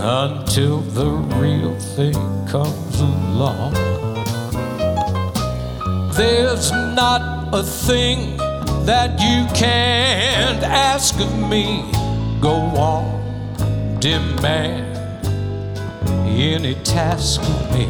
until 0.01 0.79
the 0.97 1.11
real 1.37 1.79
thing 1.79 2.15
comes 2.47 3.01
along. 3.01 3.73
There's 6.13 6.71
not 6.71 7.53
a 7.53 7.61
thing 7.61 8.37
that 8.87 9.11
you 9.21 9.45
can't 9.53 10.63
ask 10.63 11.19
of 11.19 11.37
me. 11.37 11.85
Go 12.41 12.55
on, 12.55 13.99
demand 13.99 14.84
any 16.35 16.75
task 16.83 17.39
of 17.41 17.73
me. 17.73 17.87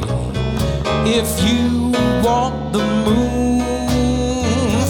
If 1.07 1.41
you 1.41 1.91
want 2.23 2.73
the 2.73 2.83
moon 3.05 3.61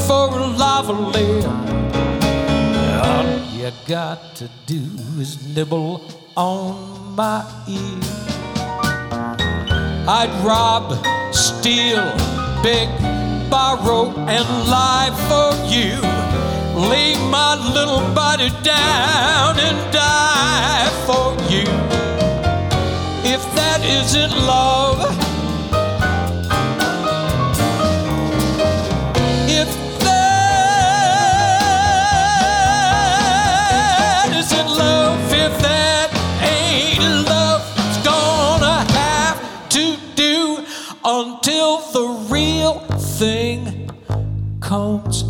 for 0.05 0.27
a 0.27 0.47
lavalier, 0.59 1.47
all 3.01 3.55
you 3.55 3.71
got 3.87 4.35
to 4.35 4.49
do 4.65 4.83
is 5.17 5.55
nibble 5.55 6.03
on 6.35 7.15
my 7.15 7.45
ear. 7.67 8.01
I'd 10.07 10.29
rob, 10.43 10.93
steal, 11.33 12.03
beg, 12.61 12.89
borrow, 13.49 14.09
and 14.27 14.47
lie 14.69 15.11
for 15.29 15.55
you. 15.71 15.95
Lay 16.89 17.15
my 17.29 17.55
little 17.73 18.01
body 18.13 18.49
down 18.63 19.57
and 19.59 19.93
die 19.93 20.89
for 21.05 21.33
you. 21.49 22.04
If 23.27 23.41
that 23.55 23.83
isn't 23.83 24.37
love, 24.37 25.01
if 29.49 29.67
that 30.01 30.35
isn't 34.37 34.67
love, 34.77 35.33
if 35.33 35.59
that 35.63 36.11
ain't 36.43 37.27
love, 37.27 37.63
it's 37.77 37.97
gonna 38.05 38.85
have 38.93 39.41
to 39.69 39.97
do 40.15 40.63
until 41.03 41.77
the 41.93 42.07
real 42.29 42.79
thing 43.17 43.89
comes 44.61 45.24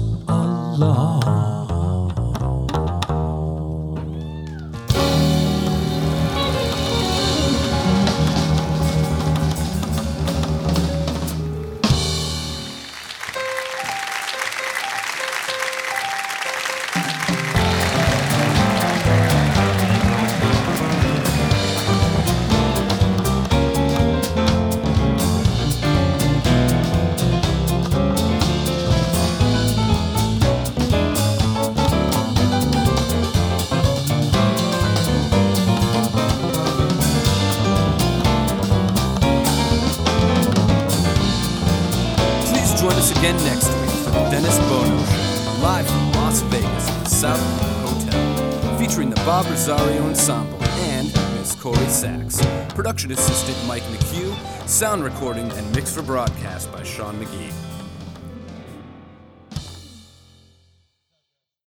Bob 49.26 49.47
Rosario 49.47 50.03
Ensemble 50.03 50.63
and 50.63 51.11
Miss 51.34 51.55
Corrie 51.55 51.88
Sachs. 51.88 52.45
Production 52.76 53.11
assistant 53.11 53.57
Mike 53.67 53.82
McHugh, 53.86 54.67
sound 54.67 55.03
recording 55.03 55.49
and 55.53 55.76
mix 55.76 55.91
for 55.91 56.03
broadcast 56.03 56.71
by 56.71 56.84
Sean 56.84 57.15
McGee. 57.15 57.64